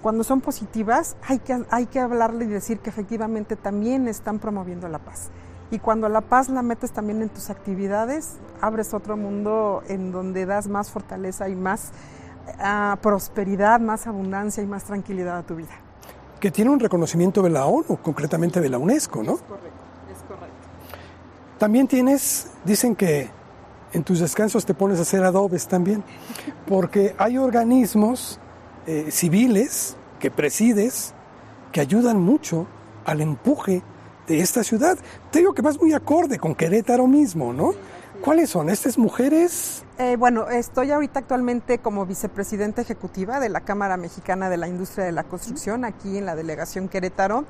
cuando 0.01 0.23
son 0.23 0.41
positivas 0.41 1.15
hay 1.27 1.39
que, 1.39 1.65
hay 1.71 1.85
que 1.85 1.99
hablarle 1.99 2.45
y 2.45 2.49
decir 2.49 2.79
que 2.79 2.89
efectivamente 2.89 3.55
también 3.55 4.07
están 4.07 4.39
promoviendo 4.39 4.89
la 4.89 4.99
paz. 4.99 5.29
Y 5.71 5.79
cuando 5.79 6.09
la 6.09 6.21
paz 6.21 6.49
la 6.49 6.61
metes 6.61 6.91
también 6.91 7.21
en 7.21 7.29
tus 7.29 7.49
actividades, 7.49 8.35
abres 8.61 8.93
otro 8.93 9.17
mundo 9.17 9.83
en 9.87 10.11
donde 10.11 10.45
das 10.45 10.67
más 10.67 10.91
fortaleza 10.91 11.49
y 11.49 11.55
más 11.55 11.91
ah, 12.59 12.97
prosperidad, 13.01 13.79
más 13.79 14.05
abundancia 14.05 14.61
y 14.61 14.67
más 14.67 14.83
tranquilidad 14.83 15.37
a 15.37 15.43
tu 15.43 15.55
vida. 15.55 15.84
Que 16.39 16.51
tiene 16.51 16.71
un 16.71 16.79
reconocimiento 16.79 17.41
de 17.41 17.49
la 17.49 17.65
ONU, 17.65 17.97
concretamente 18.01 18.61
de 18.61 18.69
la 18.69 18.77
UNESCO, 18.77 19.23
¿no? 19.23 19.35
Es 19.35 19.41
correcto, 19.41 19.69
es 20.11 20.23
correcto. 20.27 20.55
También 21.57 21.87
tienes, 21.87 22.51
dicen 22.65 22.95
que 22.95 23.29
en 23.93 24.03
tus 24.03 24.19
descansos 24.19 24.65
te 24.65 24.73
pones 24.73 24.99
a 24.99 25.03
hacer 25.03 25.23
adobes 25.23 25.67
también, 25.67 26.03
porque 26.67 27.15
hay 27.17 27.37
organismos 27.37 28.39
eh, 28.85 29.07
civiles 29.09 29.95
que 30.19 30.29
presides 30.29 31.13
que 31.71 31.79
ayudan 31.79 32.19
mucho 32.19 32.67
al 33.05 33.21
empuje 33.21 33.81
de 34.27 34.39
esta 34.39 34.63
ciudad. 34.63 34.97
Te 35.31 35.39
digo 35.39 35.53
que 35.53 35.61
vas 35.61 35.79
muy 35.79 35.93
acorde 35.93 36.39
con 36.39 36.55
Querétaro 36.55 37.07
mismo, 37.07 37.53
¿no? 37.53 37.73
¿Cuáles 38.21 38.49
son 38.49 38.69
estas 38.69 38.97
mujeres? 38.97 39.84
Eh, 39.97 40.17
bueno, 40.17 40.49
estoy 40.49 40.91
ahorita 40.91 41.19
actualmente 41.19 41.77
como 41.77 42.05
vicepresidenta 42.05 42.81
ejecutiva 42.81 43.39
de 43.39 43.47
la 43.47 43.61
Cámara 43.61 43.95
Mexicana 43.95 44.49
de 44.49 44.57
la 44.57 44.67
Industria 44.67 45.05
de 45.05 45.13
la 45.13 45.23
Construcción 45.23 45.85
aquí 45.85 46.17
en 46.17 46.25
la 46.25 46.35
delegación 46.35 46.89
Querétaro. 46.89 47.45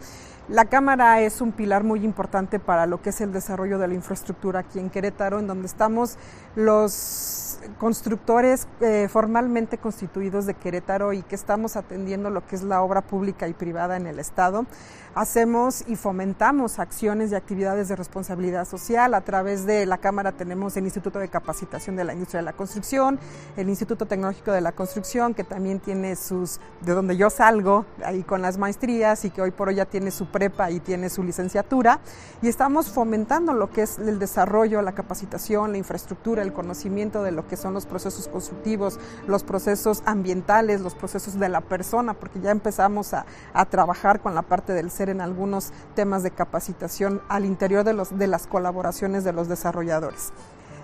La 0.48 0.66
Cámara 0.66 1.22
es 1.22 1.42
un 1.42 1.54
pilar 1.54 1.84
muy 1.84 2.06
importante 2.06 2.60
para 2.60 2.86
lo 2.86 3.02
que 3.02 3.10
es 3.10 3.20
el 3.20 3.34
desarrollo 3.34 3.80
de 3.80 3.88
la 3.88 3.96
infraestructura 3.96 4.60
aquí 4.60 4.78
en 4.78 4.92
Querétaro, 4.92 5.40
en 5.40 5.48
donde 5.48 5.66
estamos 5.66 6.20
los 6.56 7.58
constructores 7.80 8.68
eh, 8.80 9.08
formalmente 9.10 9.80
constituidos 9.80 10.46
de 10.46 10.54
Querétaro 10.54 11.14
y 11.14 11.24
que 11.24 11.34
estamos 11.34 11.76
atendiendo 11.76 12.30
lo 12.30 12.46
que 12.46 12.58
es 12.58 12.62
la 12.62 12.84
obra 12.84 13.02
pública 13.02 13.48
y 13.48 13.54
privada 13.54 13.98
en 13.98 14.06
el 14.06 14.20
Estado. 14.20 14.68
Hacemos 15.15 15.86
y 15.88 15.95
fomentamos 15.95 16.78
acciones 16.78 17.32
y 17.32 17.36
actividades 17.36 17.88
de 17.88 17.95
responsabilidad 17.95 18.67
social. 18.67 19.13
A 19.13 19.21
través 19.21 19.65
de 19.65 19.86
la 19.86 19.97
Cámara 19.97 20.34
tenemos 20.34 20.75
el 20.75 20.84
Instituto 20.84 21.19
de 21.19 21.30
Capacitación 21.30 21.95
de 21.95 22.04
la 22.04 22.12
Industria 22.12 22.41
de 22.41 22.45
la 22.45 22.51
Construcción, 22.51 23.17
el 23.56 23.69
Instituto 23.69 24.08
Tecnológico 24.08 24.51
de 24.51 24.60
la 24.60 24.73
Construcción, 24.73 25.34
que 25.34 25.45
también 25.45 25.80
tiene 25.80 26.17
sus, 26.17 26.60
de 26.82 26.91
donde 26.91 27.15
yo 27.15 27.30
salgo, 27.30 27.86
ahí 28.04 28.23
con 28.23 28.41
las 28.41 28.58
maestrías 28.58 29.23
y 29.23 29.30
que 29.30 29.41
hoy 29.41 29.51
por 29.51 29.69
hoy 29.69 29.75
ya 29.75 29.86
tiene 29.86 30.12
su 30.12 30.25
prepa 30.25 30.69
y 30.69 30.82
tiene 30.82 31.10
su 31.10 31.23
licenciatura. 31.23 32.01
Y 32.41 32.49
estamos 32.49 32.91
fomentando 32.91 33.54
lo 33.54 33.71
que 33.71 33.84
es 33.84 33.97
el 33.99 34.19
desarrollo, 34.19 34.82
la 34.82 34.95
capacitación, 34.95 35.71
la 35.71 35.78
infraestructura, 35.78 36.41
el 36.41 36.51
conocimiento 36.51 37.23
de 37.23 37.32
lo 37.32 37.47
que 37.47 37.56
son 37.56 37.73
los 37.73 37.86
procesos 37.86 38.28
constructivos, 38.28 38.99
los 39.28 39.45
procesos 39.45 40.04
ambientales, 40.06 40.82
los 40.82 40.93
procesos 40.93 41.39
de 41.39 41.47
la 41.47 41.62
persona, 41.62 42.15
porque 42.15 42.41
ya 42.41 42.51
empezamos 42.51 43.13
a, 43.13 43.25
a 43.54 43.63
trabajar 43.63 44.19
con 44.19 44.36
la 44.36 44.41
parte 44.41 44.73
del 44.73 44.91
ser 44.91 45.05
en 45.10 45.22
algunos 45.22 45.72
temas 45.96 46.24
de 46.24 46.32
capacitación 46.32 47.22
al 47.30 47.46
interior 47.46 47.84
de, 47.84 47.94
los, 47.94 48.18
de 48.18 48.28
las 48.28 48.48
colaboraciones 48.48 49.24
de 49.24 49.34
los 49.34 49.48
desarrolladores. 49.48 50.32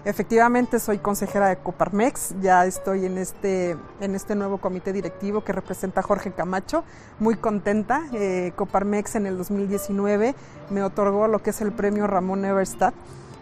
Efectivamente, 0.04 0.80
soy 0.80 0.98
consejera 0.98 1.48
de 1.50 1.58
Coparmex, 1.58 2.34
ya 2.42 2.66
estoy 2.66 3.06
en 3.06 3.20
este, 3.20 3.78
en 4.00 4.16
este 4.16 4.34
nuevo 4.34 4.58
comité 4.58 4.94
directivo 4.94 5.44
que 5.44 5.54
representa 5.54 6.00
a 6.00 6.04
Jorge 6.04 6.32
Camacho, 6.32 6.84
muy 7.20 7.36
contenta. 7.36 8.02
Eh, 8.14 8.52
Coparmex 8.56 9.16
en 9.16 9.28
el 9.28 9.38
2019 9.38 10.34
me 10.72 10.82
otorgó 10.82 11.28
lo 11.28 11.44
que 11.44 11.52
es 11.52 11.62
el 11.62 11.72
premio 11.72 12.08
Ramón 12.08 12.46
Everstadt 12.46 12.96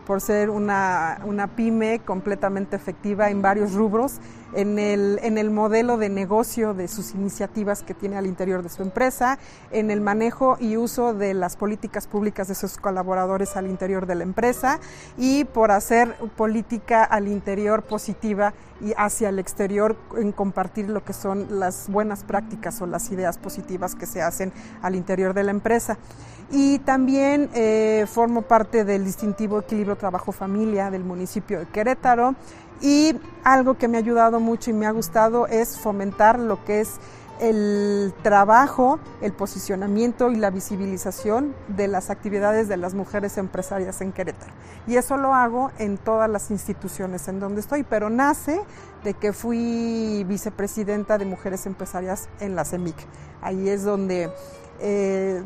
por 0.10 0.22
ser 0.22 0.50
una, 0.50 1.22
una, 1.24 1.46
pyme 1.56 2.00
completamente 2.04 2.76
efectiva 2.76 3.30
en 3.30 3.44
varios 3.44 3.74
rubros, 3.74 4.14
en 4.56 4.80
el, 4.80 5.20
en 5.22 5.38
el 5.38 5.52
modelo 5.52 6.00
de 6.00 6.10
negocio 6.10 6.74
de 6.74 6.88
sus 6.88 7.14
iniciativas 7.14 7.84
que 7.84 7.94
tiene 7.94 8.18
al 8.18 8.26
interior 8.26 8.64
de 8.64 8.70
su 8.70 8.82
empresa, 8.82 9.38
en 9.70 9.92
el 9.92 10.02
manejo 10.02 10.58
y 10.60 10.78
uso 10.78 11.14
de 11.14 11.36
las 11.36 11.56
políticas 11.56 12.08
públicas 12.08 12.48
de 12.48 12.56
sus 12.56 12.78
colaboradores 12.78 13.56
al 13.56 13.68
interior 13.68 14.08
de 14.08 14.16
la 14.16 14.24
empresa 14.24 14.80
y 15.16 15.46
por 15.46 15.70
hacer 15.70 16.16
política 16.36 17.04
al 17.04 17.28
interior 17.28 17.84
positiva 17.84 18.56
y 18.82 18.94
hacia 18.98 19.30
el 19.30 19.38
exterior 19.38 19.96
en 20.18 20.32
compartir 20.32 20.90
lo 20.90 21.06
que 21.06 21.14
son 21.14 21.60
las 21.60 21.88
buenas 21.88 22.24
prácticas 22.24 22.82
o 22.82 22.88
las 22.88 23.12
ideas 23.12 23.38
positivas 23.38 23.94
que 23.94 24.08
se 24.08 24.24
hacen 24.24 24.54
al 24.82 24.96
interior 24.96 25.36
de 25.36 25.44
la 25.44 25.52
empresa 25.52 26.00
y 26.52 26.80
también 26.80 27.50
eh, 27.54 28.06
formo 28.12 28.42
parte 28.42 28.84
del 28.84 29.06
distintivo 29.06 29.60
equilibrio 29.60 29.96
trabajo-familia 29.96 30.90
del 30.90 31.04
municipio 31.04 31.60
de 31.60 31.66
Querétaro 31.68 32.36
y 32.82 33.16
algo 33.44 33.78
que 33.78 33.88
me 33.88 33.98
ha 33.98 34.00
ayudado 34.00 34.40
mucho 34.40 34.72
y 34.72 34.74
me 34.74 34.86
ha 34.86 34.92
gustado 34.92 35.48
es 35.48 35.78
fomentar 35.78 36.40
lo 36.40 36.64
que 36.66 36.82
es 36.82 37.00
el 37.40 38.14
trabajo, 38.22 39.00
el 39.22 39.32
posicionamiento 39.32 40.30
y 40.30 40.36
la 40.36 40.50
visibilización 40.50 41.56
de 41.70 41.88
las 41.88 42.10
actividades 42.10 42.68
de 42.68 42.78
las 42.78 42.94
mujeres 42.94 43.38
empresarias 43.38 44.02
en 44.02 44.12
Querétaro. 44.12 44.52
Y 44.88 44.98
eso 44.98 45.18
lo 45.18 45.34
hago 45.34 45.72
en 45.78 45.98
todas 45.98 46.30
las 46.30 46.52
instituciones 46.52 47.28
en 47.28 47.40
donde 47.40 47.62
estoy, 47.62 47.84
pero 47.84 48.10
nace 48.10 48.60
de 49.04 49.14
que 49.14 49.32
fui 49.32 50.26
vicepresidenta 50.28 51.18
de 51.18 51.26
mujeres 51.26 51.66
empresarias 51.66 52.28
en 52.42 52.56
la 52.56 52.66
CEMIC. 52.66 52.98
Ahí 53.42 53.70
es 53.70 53.84
donde 53.84 54.30
eh, 54.82 55.42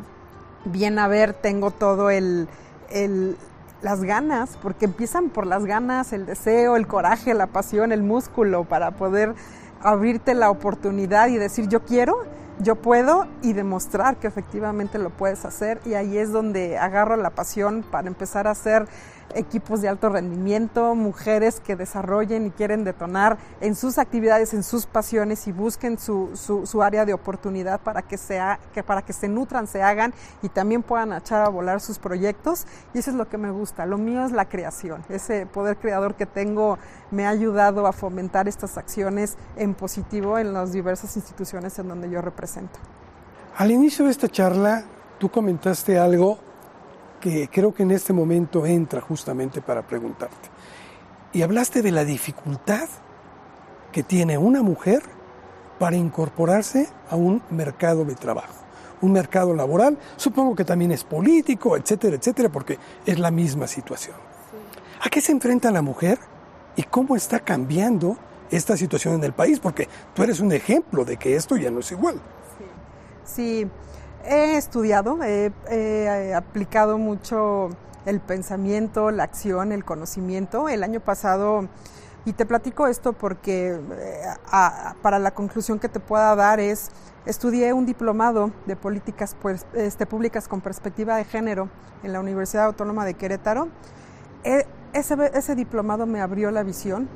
bien 0.64 0.98
a 0.98 1.08
ver, 1.08 1.34
tengo 1.34 1.70
todo 1.70 2.10
el, 2.10 2.48
las 3.82 4.02
ganas, 4.02 4.58
porque 4.62 4.86
empiezan 4.86 5.28
por 5.28 5.46
las 5.46 5.64
ganas, 5.64 6.12
el 6.12 6.26
deseo, 6.26 6.76
el 6.76 6.86
coraje, 6.86 7.34
la 7.34 7.46
pasión, 7.46 7.92
el 7.92 8.02
músculo 8.02 8.64
para 8.64 8.92
poder 8.92 9.34
abrirte 9.82 10.34
la 10.34 10.50
oportunidad 10.50 11.28
y 11.28 11.36
decir 11.36 11.68
yo 11.68 11.84
quiero, 11.84 12.22
yo 12.58 12.76
puedo 12.76 13.26
y 13.42 13.52
demostrar 13.52 14.16
que 14.16 14.26
efectivamente 14.26 14.98
lo 14.98 15.10
puedes 15.10 15.44
hacer. 15.44 15.80
Y 15.84 15.94
ahí 15.94 16.16
es 16.16 16.32
donde 16.32 16.78
agarro 16.78 17.16
la 17.16 17.30
pasión 17.30 17.84
para 17.90 18.08
empezar 18.08 18.46
a 18.46 18.52
hacer 18.52 18.86
equipos 19.34 19.80
de 19.80 19.88
alto 19.88 20.08
rendimiento, 20.08 20.94
mujeres 20.94 21.60
que 21.60 21.76
desarrollen 21.76 22.46
y 22.46 22.50
quieren 22.50 22.84
detonar 22.84 23.38
en 23.60 23.74
sus 23.74 23.98
actividades, 23.98 24.54
en 24.54 24.62
sus 24.62 24.86
pasiones 24.86 25.46
y 25.46 25.52
busquen 25.52 25.98
su, 25.98 26.30
su, 26.36 26.82
área 26.82 27.04
de 27.04 27.14
oportunidad 27.14 27.80
para 27.80 28.02
que, 28.02 28.18
sea, 28.18 28.58
que 28.72 28.82
para 28.82 29.02
que 29.02 29.12
se 29.12 29.28
nutran, 29.28 29.66
se 29.66 29.82
hagan 29.82 30.12
y 30.42 30.48
también 30.48 30.82
puedan 30.82 31.12
echar 31.12 31.42
a 31.42 31.48
volar 31.48 31.80
sus 31.80 31.98
proyectos. 31.98 32.66
Y 32.92 32.98
eso 32.98 33.10
es 33.10 33.16
lo 33.16 33.28
que 33.28 33.38
me 33.38 33.50
gusta. 33.50 33.86
Lo 33.86 33.98
mío 33.98 34.24
es 34.24 34.32
la 34.32 34.46
creación. 34.46 35.04
Ese 35.08 35.46
poder 35.46 35.76
creador 35.76 36.14
que 36.14 36.26
tengo 36.26 36.78
me 37.10 37.26
ha 37.26 37.30
ayudado 37.30 37.86
a 37.86 37.92
fomentar 37.92 38.48
estas 38.48 38.76
acciones 38.76 39.36
en 39.56 39.74
positivo 39.74 40.38
en 40.38 40.52
las 40.52 40.72
diversas 40.72 41.16
instituciones 41.16 41.78
en 41.78 41.88
donde 41.88 42.10
yo 42.10 42.20
represento. 42.20 42.78
Al 43.56 43.70
inicio 43.70 44.04
de 44.04 44.10
esta 44.10 44.28
charla, 44.28 44.84
tú 45.18 45.30
comentaste 45.30 45.98
algo 45.98 46.38
que 47.24 47.48
creo 47.48 47.72
que 47.72 47.84
en 47.84 47.90
este 47.90 48.12
momento 48.12 48.66
entra 48.66 49.00
justamente 49.00 49.62
para 49.62 49.80
preguntarte. 49.80 50.50
Y 51.32 51.40
hablaste 51.40 51.80
de 51.80 51.90
la 51.90 52.04
dificultad 52.04 52.86
que 53.92 54.02
tiene 54.02 54.36
una 54.36 54.62
mujer 54.62 55.02
para 55.78 55.96
incorporarse 55.96 56.86
a 57.08 57.16
un 57.16 57.40
mercado 57.48 58.04
de 58.04 58.14
trabajo, 58.14 58.52
un 59.00 59.12
mercado 59.12 59.54
laboral, 59.54 59.96
supongo 60.16 60.54
que 60.54 60.66
también 60.66 60.92
es 60.92 61.02
político, 61.02 61.78
etcétera, 61.78 62.16
etcétera, 62.16 62.50
porque 62.50 62.78
es 63.06 63.18
la 63.18 63.30
misma 63.30 63.68
situación. 63.68 64.16
¿A 65.00 65.08
qué 65.08 65.22
se 65.22 65.32
enfrenta 65.32 65.70
la 65.70 65.80
mujer 65.80 66.18
y 66.76 66.82
cómo 66.82 67.16
está 67.16 67.40
cambiando 67.40 68.18
esta 68.50 68.76
situación 68.76 69.14
en 69.14 69.24
el 69.24 69.32
país? 69.32 69.60
Porque 69.60 69.88
tú 70.12 70.22
eres 70.22 70.40
un 70.40 70.52
ejemplo 70.52 71.06
de 71.06 71.16
que 71.16 71.36
esto 71.36 71.56
ya 71.56 71.70
no 71.70 71.80
es 71.80 71.90
igual. 71.90 72.20
Sí, 73.24 73.64
sí. 73.64 73.70
He 74.26 74.56
estudiado, 74.56 75.18
he, 75.22 76.34
aplicado 76.34 76.96
mucho 76.96 77.68
el 78.06 78.20
pensamiento, 78.20 79.10
la 79.10 79.24
acción, 79.24 79.70
el 79.70 79.84
conocimiento. 79.84 80.70
El 80.70 80.82
año 80.82 81.00
pasado, 81.00 81.68
y 82.24 82.32
te 82.32 82.46
platico 82.46 82.86
esto 82.86 83.12
porque 83.12 83.78
eh, 83.92 84.22
para 85.02 85.18
la 85.18 85.32
conclusión 85.32 85.78
que 85.78 85.90
te 85.90 86.00
pueda 86.00 86.34
dar 86.36 86.58
es, 86.58 86.90
estudié 87.26 87.74
un 87.74 87.84
diplomado 87.84 88.50
de 88.64 88.76
políticas 88.76 89.36
pues, 89.42 89.66
este, 89.74 90.06
públicas 90.06 90.48
con 90.48 90.62
perspectiva 90.62 91.16
de 91.16 91.24
género 91.24 91.68
en 92.02 92.14
la 92.14 92.20
Universidad 92.20 92.64
Autónoma 92.64 93.04
de 93.04 93.14
Querétaro. 93.14 93.68
E, 94.42 94.66
ese, 94.94 95.16
ese 95.34 95.54
diplomado 95.54 96.06
me 96.06 96.22
abrió 96.22 96.50
la 96.50 96.62
visión 96.62 97.10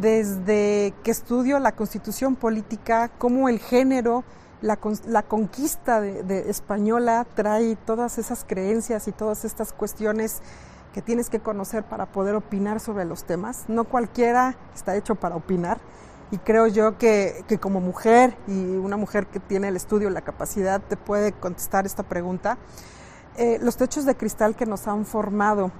desde 0.00 0.94
que 1.02 1.10
estudio 1.10 1.58
la 1.58 1.72
constitución 1.72 2.36
política, 2.36 3.10
cómo 3.18 3.48
el 3.48 3.58
género 3.58 4.22
la, 4.62 4.78
la 5.06 5.22
conquista 5.22 6.00
de, 6.00 6.50
española 6.50 7.26
trae 7.34 7.76
todas 7.76 8.18
esas 8.18 8.44
creencias 8.44 9.08
y 9.08 9.12
todas 9.12 9.44
estas 9.44 9.72
cuestiones 9.72 10.40
que 10.92 11.02
tienes 11.02 11.28
que 11.28 11.40
conocer 11.40 11.84
para 11.84 12.06
poder 12.06 12.34
opinar 12.34 12.80
sobre 12.80 13.04
los 13.04 13.24
temas. 13.24 13.64
No 13.68 13.84
cualquiera 13.84 14.56
está 14.74 14.96
hecho 14.96 15.14
para 15.14 15.36
opinar. 15.36 15.78
Y 16.30 16.38
creo 16.38 16.66
yo 16.66 16.98
que, 16.98 17.44
que 17.46 17.58
como 17.58 17.80
mujer 17.80 18.36
y 18.48 18.76
una 18.76 18.96
mujer 18.96 19.26
que 19.26 19.38
tiene 19.38 19.68
el 19.68 19.76
estudio, 19.76 20.10
la 20.10 20.22
capacidad, 20.22 20.80
te 20.80 20.96
puede 20.96 21.32
contestar 21.32 21.86
esta 21.86 22.02
pregunta. 22.02 22.58
Eh, 23.36 23.58
los 23.60 23.76
techos 23.76 24.06
de 24.06 24.16
cristal 24.16 24.56
que 24.56 24.66
nos 24.66 24.88
han 24.88 25.04
formado 25.04 25.70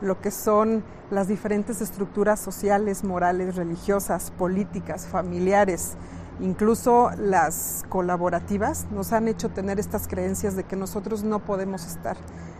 lo 0.00 0.20
que 0.20 0.30
son 0.30 0.82
las 1.10 1.28
diferentes 1.28 1.80
estructuras 1.80 2.40
sociales, 2.40 3.04
morales, 3.04 3.56
religiosas, 3.56 4.30
políticas, 4.30 5.06
familiares, 5.06 5.92
incluso 6.40 7.10
las 7.16 7.84
colaborativas, 7.88 8.86
nos 8.90 9.12
han 9.12 9.28
hecho 9.28 9.50
tener 9.50 9.78
estas 9.78 10.08
creencias 10.08 10.56
de 10.56 10.64
que 10.64 10.76
nosotros 10.76 11.22
no 11.24 11.38
podemos 11.40 11.86
estar, 11.86 12.16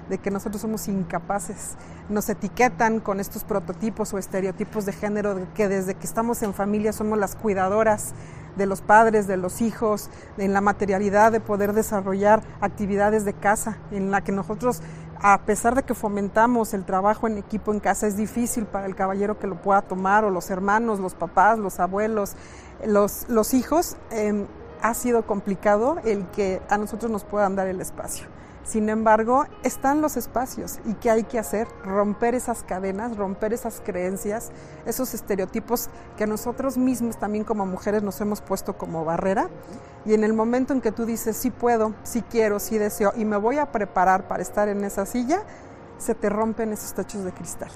de 0.09 0.19
que 0.19 0.31
nosotros 0.31 0.63
somos 0.63 0.89
incapaces. 0.89 1.77
Nos 2.09 2.29
etiquetan 2.29 3.01
con 3.01 3.21
estos 3.21 3.45
prototipos 3.45 4.13
o 4.13 4.19
estereotipos 4.19 4.87
de 4.87 4.93
género, 4.93 5.35
de 5.35 5.47
que 5.55 5.69
desde 5.69 5.95
que 5.95 6.07
estamos 6.07 6.43
en 6.43 6.55
familia 6.55 6.93
somos 6.93 7.19
las 7.19 7.35
cuidadoras 7.37 8.13
de 8.57 8.67
los 8.67 8.83
padres, 8.83 9.27
de 9.27 9.37
los 9.37 9.61
hijos, 9.61 10.11
en 10.39 10.53
la 10.53 10.61
materialidad 10.61 11.33
de 11.33 11.41
poder 11.41 11.73
desarrollar 11.73 12.43
actividades 12.61 13.25
de 13.25 13.33
casa, 13.33 13.79
en 13.91 14.13
la 14.13 14.23
que 14.23 14.31
nosotros 14.31 14.81
a 15.27 15.41
pesar 15.47 15.75
de 15.75 15.85
que 15.85 15.95
fomentamos 15.95 16.75
el 16.75 16.85
trabajo 16.85 17.27
en 17.27 17.39
equipo 17.39 17.73
en 17.73 17.81
casa, 17.81 18.07
es 18.07 18.15
difícil 18.15 18.67
para 18.67 18.85
el 18.85 18.95
caballero 18.95 19.39
que 19.39 19.47
lo 19.47 19.57
pueda 19.57 19.81
tomar, 19.81 20.23
o 20.23 20.29
los 20.29 20.51
hermanos, 20.51 21.01
los 21.01 21.15
papás, 21.15 21.59
los 21.59 21.81
abuelos, 21.81 22.35
los, 22.85 23.29
los 23.29 23.55
hijos, 23.55 23.97
em, 24.11 24.47
ha 24.83 24.95
sido 24.95 25.27
complicado 25.27 25.97
el 26.05 26.27
que 26.31 26.61
a 26.69 26.77
nosotros 26.77 27.11
nos 27.11 27.25
puedan 27.25 27.57
dar 27.57 27.67
el 27.69 27.81
espacio. 27.81 28.27
Sin 28.65 28.89
embargo, 28.89 29.45
están 29.63 30.01
los 30.01 30.17
espacios 30.17 30.79
y 30.87 30.95
¿qué 30.95 31.11
hay 31.11 31.25
que 31.25 31.39
hacer? 31.39 31.69
Romper 31.85 32.35
esas 32.35 32.63
cadenas, 32.63 33.15
romper 33.17 33.53
esas 33.53 33.83
creencias, 33.85 34.53
esos 34.87 35.13
estereotipos 35.13 35.91
que 36.17 36.27
nosotros 36.27 36.79
mismos 36.79 37.19
también 37.19 37.45
como 37.45 37.67
mujeres 37.67 38.03
nos 38.03 38.21
hemos 38.23 38.41
puesto 38.41 38.79
como 38.79 39.05
barrera. 39.05 39.51
Y 40.07 40.15
en 40.15 40.25
el 40.25 40.33
momento 40.33 40.73
en 40.73 40.81
que 40.81 40.93
tú 40.93 41.05
dices, 41.05 41.37
sí 41.37 41.51
puedo, 41.51 41.93
sí 42.05 42.23
quiero, 42.23 42.59
sí 42.59 42.79
deseo 42.79 43.13
y 43.17 43.27
me 43.27 43.37
voy 43.37 43.59
a 43.59 43.71
preparar 43.71 44.29
para 44.29 44.43
estar 44.43 44.69
en 44.69 44.83
esa 44.85 45.05
silla, 45.05 45.43
se 45.99 46.15
te 46.15 46.31
rompen 46.31 46.73
esos 46.73 46.95
techos 46.95 47.23
de 47.25 47.33
cristal. 47.33 47.71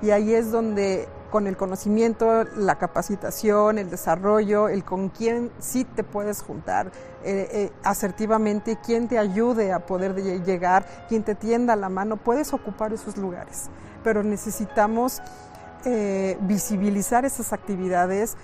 Y 0.00 0.10
ahí 0.10 0.34
es 0.34 0.50
donde 0.50 1.08
con 1.32 1.46
el 1.46 1.56
conocimiento, 1.56 2.44
la 2.56 2.76
capacitación, 2.76 3.78
el 3.78 3.88
desarrollo, 3.88 4.68
el 4.68 4.84
con 4.84 5.08
quién 5.08 5.50
sí 5.58 5.84
te 5.84 6.04
puedes 6.04 6.42
juntar 6.42 6.92
eh, 7.24 7.48
eh, 7.52 7.72
asertivamente, 7.82 8.78
quién 8.84 9.08
te 9.08 9.18
ayude 9.18 9.72
a 9.72 9.86
poder 9.86 10.14
llegar, 10.14 10.84
quién 11.08 11.22
te 11.22 11.34
tienda 11.34 11.74
la 11.74 11.88
mano, 11.88 12.18
puedes 12.18 12.52
ocupar 12.52 12.92
esos 12.92 13.16
lugares. 13.16 13.70
Pero 14.04 14.22
necesitamos 14.22 15.22
eh, 15.86 16.36
visibilizar 16.42 17.24
esas 17.24 17.54
actividades, 17.54 18.36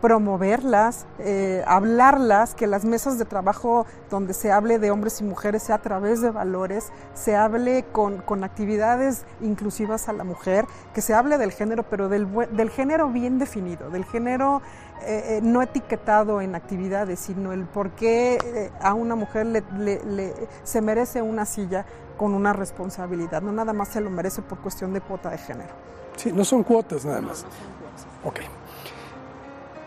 promoverlas, 0.00 1.06
eh, 1.18 1.64
hablarlas, 1.66 2.54
que 2.54 2.66
las 2.66 2.84
mesas 2.84 3.18
de 3.18 3.24
trabajo 3.24 3.86
donde 4.10 4.34
se 4.34 4.52
hable 4.52 4.78
de 4.78 4.90
hombres 4.90 5.20
y 5.20 5.24
mujeres 5.24 5.64
sea 5.64 5.76
a 5.76 5.82
través 5.82 6.20
de 6.20 6.30
valores, 6.30 6.92
se 7.14 7.36
hable 7.36 7.84
con, 7.92 8.18
con 8.18 8.44
actividades 8.44 9.24
inclusivas 9.40 10.08
a 10.08 10.12
la 10.12 10.24
mujer, 10.24 10.66
que 10.94 11.00
se 11.00 11.14
hable 11.14 11.38
del 11.38 11.52
género, 11.52 11.82
pero 11.82 12.08
del, 12.08 12.28
del 12.52 12.70
género 12.70 13.08
bien 13.08 13.38
definido, 13.38 13.90
del 13.90 14.04
género 14.04 14.62
eh, 15.02 15.40
no 15.42 15.62
etiquetado 15.62 16.40
en 16.40 16.54
actividades, 16.54 17.20
sino 17.20 17.52
el 17.52 17.64
por 17.64 17.90
qué 17.90 18.70
a 18.80 18.94
una 18.94 19.14
mujer 19.16 19.46
le, 19.46 19.62
le, 19.78 20.32
se 20.64 20.80
merece 20.80 21.22
una 21.22 21.44
silla 21.44 21.84
con 22.16 22.34
una 22.34 22.52
responsabilidad, 22.52 23.42
no 23.42 23.52
nada 23.52 23.72
más 23.72 23.88
se 23.88 24.00
lo 24.00 24.10
merece 24.10 24.42
por 24.42 24.58
cuestión 24.58 24.92
de 24.92 25.00
cuota 25.00 25.30
de 25.30 25.38
género. 25.38 25.74
Sí, 26.16 26.32
no 26.32 26.44
son 26.44 26.62
cuotas 26.62 27.04
nada 27.04 27.20
más. 27.20 27.44
Ok. 28.24 28.40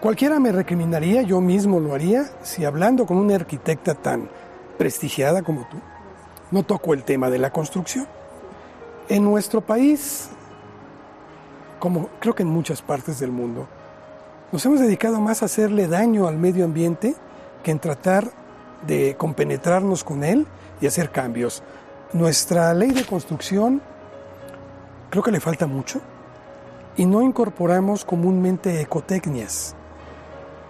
Cualquiera 0.02 0.40
me 0.40 0.54
recriminaría, 0.54 1.24
yo 1.24 1.42
mismo 1.42 1.82
lo 1.82 1.94
haría, 1.94 2.30
si 2.42 2.64
hablando 2.64 3.06
con 3.06 3.18
una 3.18 3.36
arquitecta 3.36 3.96
tan 3.96 4.30
prestigiada 4.78 5.42
como 5.42 5.68
tú, 5.70 5.76
no 6.52 6.64
toco 6.64 6.94
el 6.94 7.04
tema 7.04 7.30
de 7.30 7.38
la 7.38 7.52
construcción. 7.52 8.08
En 9.10 9.26
nuestro 9.26 9.60
país, 9.60 10.30
como 11.80 12.08
creo 12.22 12.34
que 12.34 12.44
en 12.44 12.50
muchas 12.50 12.82
partes 12.82 13.20
del 13.20 13.32
mundo, 13.32 13.68
nos 14.54 14.66
hemos 14.66 14.80
dedicado 14.80 15.20
más 15.20 15.42
a 15.42 15.48
hacerle 15.48 15.88
daño 15.88 16.30
al 16.30 16.38
medio 16.38 16.64
ambiente 16.64 17.16
que 17.62 17.72
en 17.72 17.80
tratar 17.80 18.32
de 18.88 19.18
compenetrarnos 19.18 20.06
con 20.06 20.24
él 20.24 20.48
y 20.80 20.88
hacer 20.88 21.12
cambios. 21.12 21.62
Nuestra 22.14 22.74
ley 22.74 22.92
de 22.92 23.04
construcción 23.04 23.82
creo 25.10 25.24
que 25.24 25.32
le 25.32 25.42
falta 25.42 25.68
mucho 25.68 26.00
y 26.96 27.06
no 27.06 27.22
incorporamos 27.22 28.06
comúnmente 28.06 28.80
ecotecnias. 28.80 29.76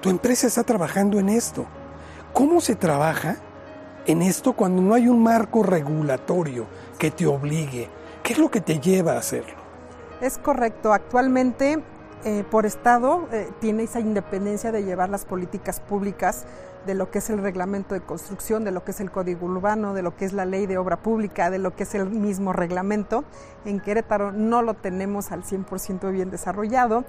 Tu 0.01 0.09
empresa 0.09 0.47
está 0.47 0.63
trabajando 0.63 1.19
en 1.19 1.27
esto. 1.27 1.65
¿Cómo 2.31 2.61
se 2.61 2.75
trabaja 2.75 3.35
en 4.05 4.21
esto 4.21 4.53
cuando 4.53 4.81
no 4.81 4.93
hay 4.93 5.09
un 5.09 5.21
marco 5.21 5.61
regulatorio 5.61 6.67
que 6.97 7.11
te 7.11 7.27
obligue? 7.27 7.89
¿Qué 8.23 8.33
es 8.33 8.39
lo 8.39 8.49
que 8.49 8.61
te 8.61 8.79
lleva 8.79 9.13
a 9.13 9.17
hacerlo? 9.17 9.59
Es 10.21 10.37
correcto. 10.37 10.93
Actualmente, 10.93 11.83
eh, 12.23 12.45
por 12.49 12.65
Estado, 12.65 13.27
eh, 13.33 13.49
tiene 13.59 13.83
esa 13.83 13.99
independencia 13.99 14.71
de 14.71 14.83
llevar 14.85 15.09
las 15.09 15.25
políticas 15.25 15.81
públicas 15.81 16.45
de 16.85 16.93
lo 16.95 17.11
que 17.11 17.19
es 17.19 17.29
el 17.29 17.39
reglamento 17.39 17.93
de 17.93 18.01
construcción, 18.01 18.63
de 18.63 18.71
lo 18.71 18.83
que 18.83 18.91
es 18.91 18.99
el 18.99 19.11
código 19.11 19.45
urbano, 19.45 19.93
de 19.93 20.01
lo 20.01 20.15
que 20.15 20.25
es 20.25 20.33
la 20.33 20.45
ley 20.45 20.65
de 20.65 20.77
obra 20.77 20.97
pública, 20.97 21.49
de 21.49 21.59
lo 21.59 21.75
que 21.75 21.83
es 21.83 21.95
el 21.95 22.09
mismo 22.09 22.53
reglamento. 22.53 23.23
En 23.65 23.79
Querétaro 23.79 24.31
no 24.31 24.61
lo 24.61 24.73
tenemos 24.73 25.31
al 25.31 25.43
100% 25.43 26.11
bien 26.11 26.31
desarrollado. 26.31 27.03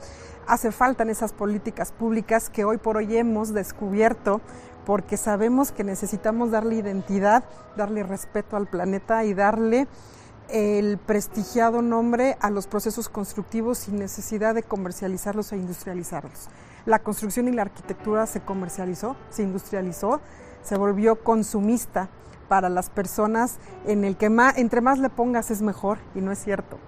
Hace 0.47 0.73
falta 0.73 1.05
en 1.05 1.11
esas 1.11 1.33
políticas 1.33 1.93
públicas 1.93 2.51
que 2.51 2.65
hoy 2.65 2.79
por 2.79 2.97
hoy 2.97 3.17
hemos 3.17 3.55
descubierto 3.55 4.41
porque 4.85 5.17
sabemos 5.17 5.73
que 5.73 5.85
necesitamos 5.85 6.51
darle 6.51 6.77
identidad, 6.77 7.45
darle 7.77 8.03
respeto 8.03 8.57
al 8.57 8.67
planeta 8.67 9.25
y 9.25 9.35
darle 9.35 9.87
el 10.49 10.99
prestigiado 10.99 11.81
nombre 11.81 12.37
a 12.41 12.51
los 12.51 12.67
procesos 12.67 13.09
constructivos 13.09 13.79
sin 13.79 13.99
necesidad 13.99 14.55
de 14.55 14.63
comercializarlos 14.63 15.53
e 15.53 15.57
industrializarlos. 15.57 16.49
La 16.87 17.01
construcción 17.01 17.49
y 17.49 17.53
la 17.53 17.63
arquitectura 17.63 18.27
se 18.27 18.41
comercializó, 18.41 19.17
se 19.29 19.43
industrializó, 19.43 20.21
se 20.63 20.77
volvió 20.77 21.23
consumista 21.23 22.09
para 22.49 22.69
las 22.69 22.91
personas 22.91 23.59
en 23.87 24.05
el 24.05 24.17
que 24.17 24.31
más, 24.31 24.59
entre 24.59 24.81
más 24.81 24.99
le 24.99 25.09
pongas 25.09 25.51
es 25.51 25.63
mejor 25.63 25.99
y 26.15 26.21
no 26.21 26.33
es 26.33 26.39
cierto. 26.39 26.79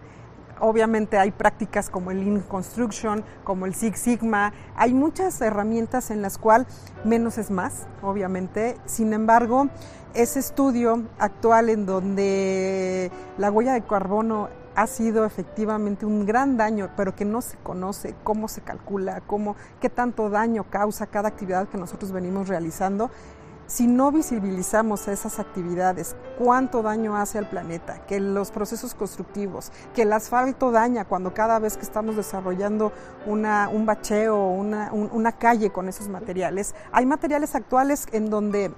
Obviamente 0.61 1.19
hay 1.19 1.31
prácticas 1.31 1.91
como 1.91 2.11
el 2.11 2.25
Lean 2.25 2.41
Construction, 2.41 3.25
como 3.45 3.67
el 3.67 3.75
Six 3.75 3.99
Sigma, 3.99 4.53
hay 4.77 4.95
muchas 4.95 5.41
herramientas 5.41 6.11
en 6.11 6.23
las 6.23 6.39
cuales 6.39 6.69
menos 7.05 7.37
es 7.39 7.51
más, 7.51 7.87
obviamente. 8.01 8.77
Sin 8.87 9.13
embargo, 9.13 9.69
ese 10.15 10.39
estudio 10.39 11.03
actual 11.19 11.69
en 11.69 11.85
donde 11.85 13.11
la 13.39 13.51
huella 13.51 13.73
de 13.73 13.83
carbono 13.83 14.49
ha 14.75 14.87
sido 14.87 15.25
efectivamente 15.25 16.07
un 16.07 16.27
gran 16.27 16.57
daño, 16.57 16.91
pero 16.97 17.15
que 17.15 17.25
no 17.25 17.43
se 17.43 17.57
conoce 17.59 18.15
cómo 18.25 18.49
se 18.49 18.63
calcula, 18.63 19.21
cómo, 19.27 19.57
qué 19.81 19.91
tanto 19.91 20.31
daño 20.31 20.65
causa 20.71 21.07
cada 21.07 21.29
actividad 21.29 21.69
que 21.69 21.79
nosotros 21.79 22.13
venimos 22.13 22.49
realizando. 22.49 23.11
Si 23.67 23.87
no 23.87 24.13
visibilizamos 24.13 25.09
esas 25.09 25.39
actividades, 25.39 26.15
cuánto 26.39 26.83
daño 26.83 27.17
hace 27.17 27.39
al 27.39 27.49
planeta, 27.49 28.05
que 28.07 28.21
los 28.21 28.51
procesos 28.51 28.95
constructivos, 28.95 29.73
que 29.95 30.03
el 30.03 30.13
asfalto 30.13 30.71
daña 30.73 31.07
cuando 31.07 31.33
cada 31.33 31.59
vez 31.59 31.77
que 31.77 31.85
estamos 31.85 32.17
desarrollando 32.17 32.93
una, 33.25 33.69
un 33.71 33.87
bacheo, 33.87 34.49
una, 34.49 34.93
una 34.93 35.33
calle 35.33 35.71
con 35.71 35.89
esos 35.89 36.09
materiales. 36.09 36.75
Hay 36.93 37.07
materiales 37.07 37.55
actuales 37.55 38.07
en 38.13 38.29
donde 38.29 38.73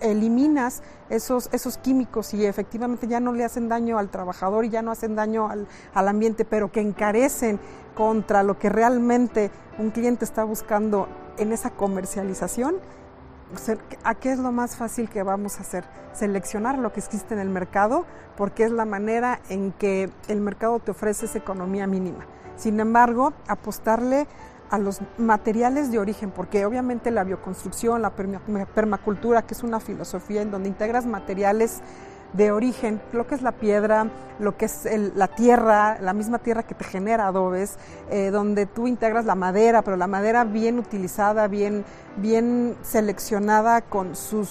eliminas 0.00 0.82
esos, 1.10 1.48
esos 1.52 1.78
químicos 1.78 2.34
y 2.34 2.46
efectivamente 2.46 3.06
ya 3.06 3.20
no 3.20 3.32
le 3.32 3.44
hacen 3.44 3.68
daño 3.68 3.98
al 3.98 4.10
trabajador 4.10 4.64
y 4.64 4.70
ya 4.70 4.82
no 4.82 4.90
hacen 4.90 5.14
daño 5.14 5.48
al, 5.48 5.66
al 5.94 6.08
ambiente, 6.08 6.44
pero 6.44 6.72
que 6.72 6.80
encarecen 6.80 7.60
contra 7.94 8.42
lo 8.42 8.58
que 8.58 8.68
realmente 8.68 9.50
un 9.78 9.90
cliente 9.90 10.24
está 10.24 10.44
buscando 10.44 11.08
en 11.38 11.52
esa 11.52 11.70
comercialización, 11.70 12.76
¿a 14.04 14.14
qué 14.14 14.32
es 14.32 14.38
lo 14.38 14.52
más 14.52 14.76
fácil 14.76 15.08
que 15.08 15.22
vamos 15.22 15.58
a 15.58 15.62
hacer? 15.62 15.84
Seleccionar 16.12 16.78
lo 16.78 16.92
que 16.92 17.00
existe 17.00 17.34
en 17.34 17.40
el 17.40 17.48
mercado, 17.48 18.04
porque 18.36 18.64
es 18.64 18.72
la 18.72 18.84
manera 18.84 19.40
en 19.48 19.72
que 19.72 20.10
el 20.28 20.40
mercado 20.40 20.78
te 20.78 20.90
ofrece 20.90 21.26
esa 21.26 21.38
economía 21.38 21.86
mínima. 21.86 22.24
Sin 22.56 22.80
embargo, 22.80 23.32
apostarle 23.48 24.26
a 24.72 24.78
los 24.78 25.00
materiales 25.18 25.92
de 25.92 25.98
origen, 25.98 26.30
porque 26.30 26.64
obviamente 26.64 27.10
la 27.10 27.24
bioconstrucción, 27.24 28.00
la 28.00 28.10
permacultura, 28.10 29.42
que 29.42 29.52
es 29.52 29.62
una 29.62 29.80
filosofía 29.80 30.40
en 30.40 30.50
donde 30.50 30.70
integras 30.70 31.04
materiales 31.04 31.82
de 32.32 32.52
origen, 32.52 32.98
lo 33.12 33.26
que 33.26 33.34
es 33.34 33.42
la 33.42 33.52
piedra, 33.52 34.08
lo 34.38 34.56
que 34.56 34.64
es 34.64 34.88
la 35.14 35.28
tierra, 35.28 35.98
la 36.00 36.14
misma 36.14 36.38
tierra 36.38 36.62
que 36.62 36.74
te 36.74 36.84
genera 36.84 37.26
adobes, 37.26 37.76
eh, 38.10 38.30
donde 38.30 38.64
tú 38.64 38.88
integras 38.88 39.26
la 39.26 39.34
madera, 39.34 39.82
pero 39.82 39.98
la 39.98 40.06
madera 40.06 40.44
bien 40.44 40.78
utilizada, 40.78 41.48
bien, 41.48 41.84
bien 42.16 42.74
seleccionada 42.80 43.82
con 43.82 44.16
su 44.16 44.48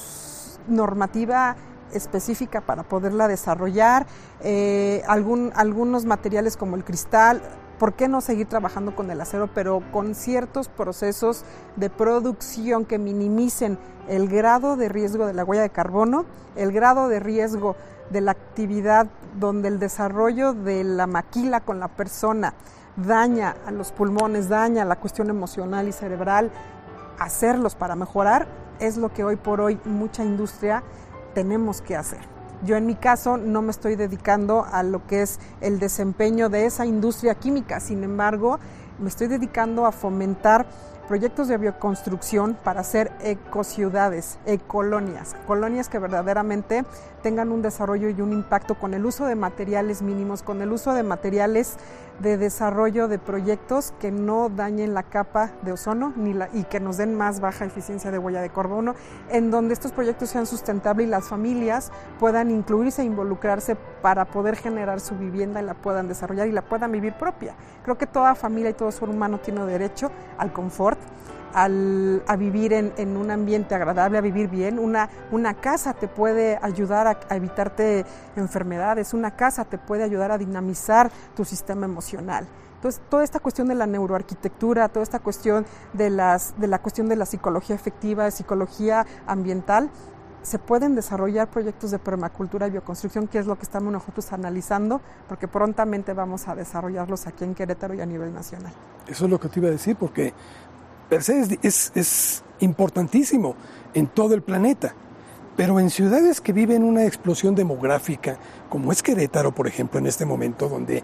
normativa 0.68 1.56
específica 1.94 2.62
para 2.62 2.84
poderla 2.84 3.28
desarrollar, 3.28 4.06
eh, 4.42 5.02
algún, 5.08 5.52
algunos 5.56 6.06
materiales 6.06 6.58
como 6.58 6.76
el 6.76 6.84
cristal, 6.84 7.42
¿por 7.82 7.94
qué 7.94 8.08
no 8.08 8.22
seguir 8.22 8.46
trabajando 8.46 8.96
con 8.96 9.10
el 9.10 9.20
acero, 9.20 9.50
pero 9.56 9.82
con 9.92 10.14
ciertos 10.14 10.68
procesos 10.68 11.44
de 11.78 11.90
producción 11.90 12.86
que 12.86 13.00
minimicen 13.00 13.80
el 14.08 14.30
grado 14.30 14.78
de 14.78 14.88
riesgo 14.88 15.26
de 15.26 15.34
la 15.34 15.44
huella 15.44 15.64
de 15.64 15.72
carbono, 15.72 16.26
el 16.56 16.72
grado 16.72 17.08
de 17.08 17.20
riesgo 17.20 17.76
de 18.12 18.22
la 18.22 18.34
actividad 18.34 19.08
donde 19.40 19.68
el 19.68 19.80
desarrollo 19.80 20.54
de 20.54 20.84
la 20.84 21.08
maquila 21.08 21.62
con 21.62 21.80
la 21.80 21.88
persona 21.88 22.54
daña 22.98 23.56
a 23.66 23.72
los 23.72 23.92
pulmones, 23.92 24.48
daña 24.48 24.86
la 24.86 24.98
cuestión 24.98 25.32
emocional 25.32 25.88
y 25.88 25.92
cerebral, 25.92 26.52
hacerlos 27.18 27.74
para 27.74 27.96
mejorar 27.96 28.48
es 28.80 28.96
lo 28.96 29.12
que 29.12 29.24
hoy 29.24 29.38
por 29.38 29.60
hoy 29.60 29.80
mucha 29.86 30.24
industria 30.24 30.84
tenemos 31.34 31.82
que 31.82 31.96
hacer. 31.96 32.41
Yo 32.64 32.76
en 32.76 32.86
mi 32.86 32.96
caso 32.96 33.38
no 33.38 33.62
me 33.62 33.72
estoy 33.72 33.96
dedicando 33.96 34.66
a 34.72 34.84
lo 34.84 35.08
que 35.08 35.24
es 35.24 35.40
el 35.62 35.80
desempeño 35.80 36.50
de 36.50 36.66
esa 36.66 36.86
industria 36.86 37.36
química, 37.36 37.80
sin 37.80 38.04
embargo, 38.04 38.60
me 39.00 39.10
estoy 39.10 39.28
dedicando 39.28 39.88
a 39.88 39.92
fomentar 39.92 40.68
proyectos 41.08 41.48
de 41.48 41.58
bioconstrucción 41.58 42.56
para 42.64 42.82
hacer 42.82 43.12
ecociudades, 43.22 44.38
ecolonias, 44.46 45.36
colonias 45.48 45.90
que 45.90 46.00
verdaderamente 46.00 46.86
tengan 47.22 47.52
un 47.52 47.62
desarrollo 47.62 48.10
y 48.10 48.22
un 48.22 48.34
impacto 48.34 48.76
con 48.76 48.94
el 48.94 49.06
uso 49.06 49.26
de 49.26 49.36
materiales 49.36 50.02
mínimos, 50.02 50.44
con 50.44 50.62
el 50.62 50.72
uso 50.72 50.94
de 50.94 51.04
materiales 51.04 51.78
de 52.20 52.38
desarrollo 52.38 53.08
de 53.08 53.18
proyectos 53.18 53.94
que 54.00 54.12
no 54.12 54.50
dañen 54.50 54.94
la 54.94 55.04
capa 55.04 55.52
de 55.64 55.72
ozono 55.72 56.14
ni 56.16 56.34
la, 56.34 56.50
y 56.54 56.66
que 56.66 56.80
nos 56.80 56.98
den 56.98 57.16
más 57.16 57.40
baja 57.40 57.66
eficiencia 57.66 58.12
de 58.12 58.20
huella 58.20 58.42
de 58.42 58.50
carbono, 58.50 58.96
en 59.30 59.50
donde 59.50 59.74
estos 59.74 59.92
proyectos 59.92 60.30
sean 60.30 60.46
sustentables 60.46 61.08
y 61.08 61.10
las 61.10 61.28
familias 61.28 61.92
puedan 62.20 62.52
incluirse 62.52 63.02
e 63.02 63.06
involucrarse 63.06 63.76
para 64.02 64.26
poder 64.26 64.56
generar 64.56 65.00
su 65.00 65.16
vivienda 65.16 65.62
y 65.62 65.66
la 65.66 65.74
puedan 65.74 66.08
desarrollar 66.08 66.48
y 66.48 66.52
la 66.52 66.62
puedan 66.62 66.92
vivir 66.92 67.14
propia. 67.14 67.56
Creo 67.84 67.98
que 67.98 68.08
toda 68.08 68.36
familia 68.36 68.70
y 68.70 68.74
todo 68.74 68.92
ser 68.92 69.10
humano 69.10 69.40
tiene 69.40 69.66
derecho 69.66 70.12
al 70.38 70.54
confort 70.54 71.00
al, 71.54 72.24
a 72.28 72.36
vivir 72.36 72.74
en, 72.74 73.18
un 73.18 73.32
ambiente 73.32 73.76
agradable, 73.76 74.18
a 74.18 74.22
vivir 74.22 74.50
bien. 74.50 74.80
Una, 74.80 75.54
casa 75.56 75.94
te 75.94 76.08
puede 76.08 76.60
ayudar 76.62 77.08
a, 77.08 77.36
evitarte 77.36 78.06
enfermedades, 78.36 79.14
una 79.14 79.32
casa 79.36 79.66
te 79.66 79.78
puede 79.78 80.04
ayudar 80.04 80.32
a 80.32 80.38
dinamizar 80.38 81.12
tu 81.36 81.46
sistema 81.46 81.86
emocional. 81.86 82.48
Entonces, 82.76 83.02
toda 83.10 83.24
esta 83.24 83.40
cuestión 83.40 83.68
de 83.68 83.76
la 83.76 83.86
neuroarquitectura, 83.86 84.90
toda 84.90 85.04
esta 85.04 85.20
cuestión 85.20 85.66
de, 85.94 86.10
las, 86.10 86.60
de 86.60 86.68
la 86.68 86.80
cuestión 86.80 87.08
de 87.10 87.16
la 87.16 87.28
psicología 87.28 87.76
efectiva, 87.76 88.26
de 88.26 88.32
psicología 88.32 89.06
ambiental, 89.28 89.92
se 90.42 90.58
pueden 90.58 90.96
desarrollar 90.96 91.50
proyectos 91.50 91.92
de 91.92 92.00
permacultura 92.00 92.68
y 92.68 92.72
bioconstrucción, 92.72 93.28
que 93.28 93.38
es 93.38 93.46
lo 93.46 93.56
que 93.58 93.64
estamos 93.64 93.94
nosotros 93.94 94.34
analizando, 94.34 95.02
porque 95.28 95.48
prontamente 95.48 96.14
vamos 96.14 96.48
a 96.48 96.56
desarrollarlos 96.56 97.28
aquí 97.28 97.44
en 97.44 97.54
Querétaro 97.54 97.94
y 97.94 98.02
a 98.02 98.06
nivel 98.06 98.34
nacional. 98.34 98.74
Eso 99.08 99.26
es 99.26 99.32
lo 99.32 99.40
que 99.40 99.50
te 99.50 99.60
iba 99.60 99.70
a 99.70 99.72
decir, 99.72 99.96
porque 99.96 100.34
per 101.12 101.24
se 101.24 101.60
es, 101.62 102.42
importantísimo 102.62 103.56
en 103.94 104.08
todo 104.08 104.34
el 104.34 104.42
planeta. 104.42 104.96
Pero 105.58 105.78
en 105.78 105.90
ciudades 105.90 106.40
que 106.40 106.54
viven 106.54 106.86
una 106.86 107.06
explosión 107.06 107.54
demográfica, 107.54 108.38
como 108.70 108.94
es 108.94 109.04
Querétaro, 109.04 109.52
por 109.54 109.68
ejemplo, 109.68 110.00
en 110.00 110.08
este 110.08 110.26
momento, 110.26 110.70
donde 110.70 111.04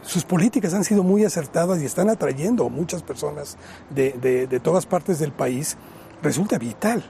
sus 0.00 0.24
políticas 0.24 0.72
han 0.72 0.82
sido 0.82 1.02
muy 1.02 1.26
acertadas 1.26 1.82
y 1.82 1.84
están 1.84 2.08
atrayendo 2.08 2.70
muchas 2.70 3.02
personas 3.02 3.58
de, 3.90 4.12
de, 4.48 4.60
todas 4.60 4.86
partes 4.86 5.18
del 5.18 5.32
país, 5.32 5.76
resulta 6.22 6.56
vital. 6.56 7.04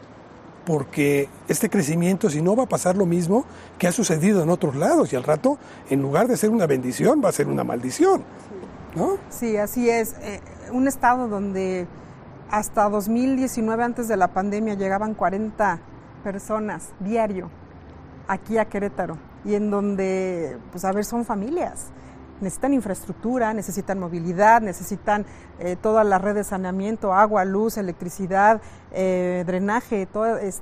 Porque 0.66 1.28
este 1.46 1.70
crecimiento, 1.70 2.30
si 2.30 2.42
no, 2.42 2.56
va 2.56 2.64
a 2.64 2.68
pasar 2.68 2.96
lo 2.96 3.06
mismo 3.06 3.44
que 3.78 3.86
ha 3.86 3.92
sucedido 3.92 4.42
en 4.42 4.50
otros 4.50 4.74
lados. 4.74 5.12
Y 5.12 5.16
al 5.16 5.22
rato, 5.22 5.56
en 5.88 6.02
lugar 6.02 6.26
de 6.26 6.36
ser 6.36 6.50
una 6.50 6.66
bendición, 6.66 7.22
va 7.24 7.28
a 7.28 7.32
ser 7.32 7.46
una 7.46 7.62
maldición. 7.62 8.24
¿no? 8.96 9.18
Sí, 9.30 9.56
así 9.56 9.88
es. 9.88 10.16
Eh, 10.22 10.40
un 10.72 10.88
estado 10.88 11.28
donde 11.28 11.86
hasta 12.54 12.88
2019, 12.88 13.82
antes 13.82 14.06
de 14.06 14.16
la 14.16 14.28
pandemia, 14.28 14.74
llegaban 14.74 15.14
40 15.14 15.80
personas 16.22 16.90
diario 17.00 17.50
aquí 18.28 18.58
a 18.58 18.66
Querétaro 18.66 19.18
y 19.44 19.56
en 19.56 19.72
donde, 19.72 20.56
pues 20.70 20.84
a 20.84 20.92
ver, 20.92 21.04
son 21.04 21.24
familias. 21.24 21.88
Necesitan 22.40 22.72
infraestructura, 22.72 23.52
necesitan 23.54 23.98
movilidad, 23.98 24.60
necesitan 24.60 25.26
eh, 25.58 25.74
toda 25.74 26.04
la 26.04 26.18
red 26.18 26.36
de 26.36 26.44
saneamiento, 26.44 27.12
agua, 27.12 27.44
luz, 27.44 27.76
electricidad, 27.76 28.60
eh, 28.92 29.42
drenaje, 29.44 30.06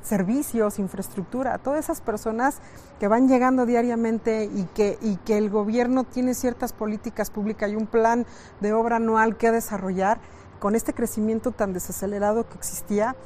servicios, 0.02 0.78
infraestructura. 0.78 1.58
Todas 1.58 1.80
esas 1.80 2.00
personas 2.00 2.60
que 3.00 3.08
van 3.08 3.28
llegando 3.28 3.66
diariamente 3.66 4.44
y 4.44 4.64
que, 4.74 4.98
y 5.02 5.16
que 5.16 5.36
el 5.36 5.50
gobierno 5.50 6.04
tiene 6.04 6.32
ciertas 6.32 6.72
políticas 6.72 7.28
públicas 7.30 7.70
y 7.70 7.76
un 7.76 7.86
plan 7.86 8.24
de 8.60 8.72
obra 8.72 8.96
anual 8.96 9.36
que 9.36 9.50
desarrollar 9.50 10.18
con 10.62 10.76
este 10.76 10.94
crecimiento 10.94 11.50
tan 11.50 11.72
desacelerado 11.72 12.48
que 12.48 12.54
existía, 12.54 13.16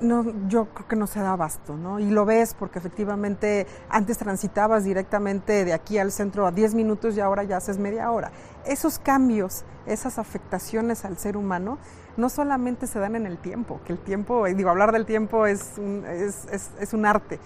no, 0.00 0.24
yo 0.48 0.64
creo 0.74 0.88
que 0.88 0.96
no 0.96 1.06
se 1.06 1.20
da 1.20 1.30
abasto, 1.30 1.76
¿no? 1.76 2.00
Y 2.00 2.10
lo 2.10 2.24
ves 2.24 2.56
porque 2.58 2.80
efectivamente 2.80 3.68
antes 3.88 4.18
transitabas 4.18 4.82
directamente 4.82 5.64
de 5.64 5.74
aquí 5.74 5.98
al 5.98 6.10
centro 6.10 6.44
a 6.44 6.50
10 6.50 6.74
minutos 6.74 7.16
y 7.16 7.20
ahora 7.20 7.44
ya 7.44 7.58
haces 7.58 7.78
media 7.78 8.10
hora. 8.10 8.32
Esos 8.66 8.98
cambios, 8.98 9.62
esas 9.86 10.18
afectaciones 10.18 11.04
al 11.04 11.18
ser 11.18 11.36
humano, 11.36 11.78
no 12.16 12.28
solamente 12.28 12.88
se 12.88 12.98
dan 12.98 13.14
en 13.14 13.26
el 13.26 13.38
tiempo, 13.38 13.78
que 13.86 13.92
el 13.92 14.00
tiempo, 14.00 14.44
digo, 14.46 14.68
hablar 14.68 14.90
del 14.90 15.06
tiempo 15.06 15.46
es 15.46 15.78
es, 15.78 16.46
es, 16.50 16.70
es 16.80 16.92
un 16.92 17.06
arte, 17.06 17.38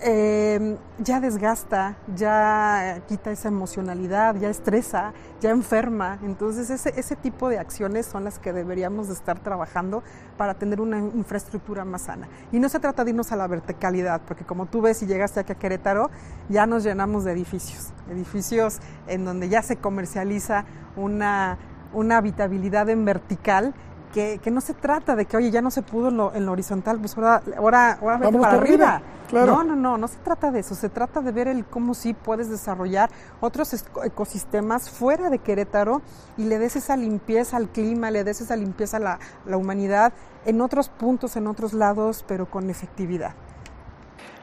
eh, 0.00 0.76
ya 0.98 1.20
desgasta, 1.20 1.96
ya 2.14 3.00
quita 3.08 3.30
esa 3.30 3.48
emocionalidad, 3.48 4.36
ya 4.36 4.50
estresa, 4.50 5.12
ya 5.40 5.50
enferma. 5.50 6.18
Entonces 6.22 6.68
ese, 6.70 6.98
ese 6.98 7.16
tipo 7.16 7.48
de 7.48 7.58
acciones 7.58 8.06
son 8.06 8.24
las 8.24 8.38
que 8.38 8.52
deberíamos 8.52 9.08
de 9.08 9.14
estar 9.14 9.38
trabajando 9.38 10.02
para 10.36 10.54
tener 10.54 10.80
una 10.80 10.98
infraestructura 10.98 11.84
más 11.84 12.02
sana. 12.02 12.28
Y 12.52 12.58
no 12.58 12.68
se 12.68 12.78
trata 12.78 13.04
de 13.04 13.10
irnos 13.10 13.32
a 13.32 13.36
la 13.36 13.46
verticalidad, 13.46 14.20
porque 14.26 14.44
como 14.44 14.66
tú 14.66 14.82
ves 14.82 15.02
y 15.02 15.06
llegaste 15.06 15.40
aquí 15.40 15.52
a 15.52 15.56
Querétaro, 15.56 16.10
ya 16.48 16.66
nos 16.66 16.84
llenamos 16.84 17.24
de 17.24 17.32
edificios, 17.32 17.92
edificios 18.10 18.80
en 19.06 19.24
donde 19.24 19.48
ya 19.48 19.62
se 19.62 19.76
comercializa 19.76 20.64
una, 20.96 21.58
una 21.92 22.18
habitabilidad 22.18 22.90
en 22.90 23.04
vertical 23.04 23.74
que, 24.12 24.50
no 24.50 24.60
se 24.60 24.74
trata 24.74 25.14
de 25.16 25.26
que, 25.26 25.36
oye, 25.36 25.50
ya 25.50 25.60
no 25.60 25.70
se 25.70 25.82
pudo 25.82 26.08
en 26.34 26.46
lo, 26.46 26.52
horizontal, 26.52 26.98
pues 26.98 27.16
ahora, 27.16 27.42
ahora, 27.56 27.98
ahora 28.00 28.18
vete 28.18 28.38
para 28.38 28.58
arriba. 28.58 29.02
No, 29.32 29.64
no, 29.64 29.74
no, 29.74 29.98
no 29.98 30.08
se 30.08 30.18
trata 30.18 30.50
de 30.50 30.60
eso, 30.60 30.74
se 30.74 30.88
trata 30.88 31.20
de 31.20 31.32
ver 31.32 31.48
el 31.48 31.64
cómo 31.64 31.94
sí 31.94 32.14
puedes 32.14 32.48
desarrollar 32.48 33.10
otros 33.40 33.84
ecosistemas 34.04 34.88
fuera 34.88 35.30
de 35.30 35.38
Querétaro 35.40 36.00
y 36.36 36.44
le 36.44 36.58
des 36.58 36.76
esa 36.76 36.96
limpieza 36.96 37.56
al 37.56 37.68
clima, 37.68 38.10
le 38.10 38.22
des 38.22 38.40
esa 38.40 38.54
limpieza 38.54 38.98
a 38.98 39.00
la, 39.00 39.18
la 39.44 39.56
humanidad 39.56 40.12
en 40.44 40.60
otros 40.60 40.88
puntos, 40.88 41.36
en 41.36 41.48
otros 41.48 41.72
lados, 41.72 42.24
pero 42.26 42.46
con 42.48 42.70
efectividad. 42.70 43.34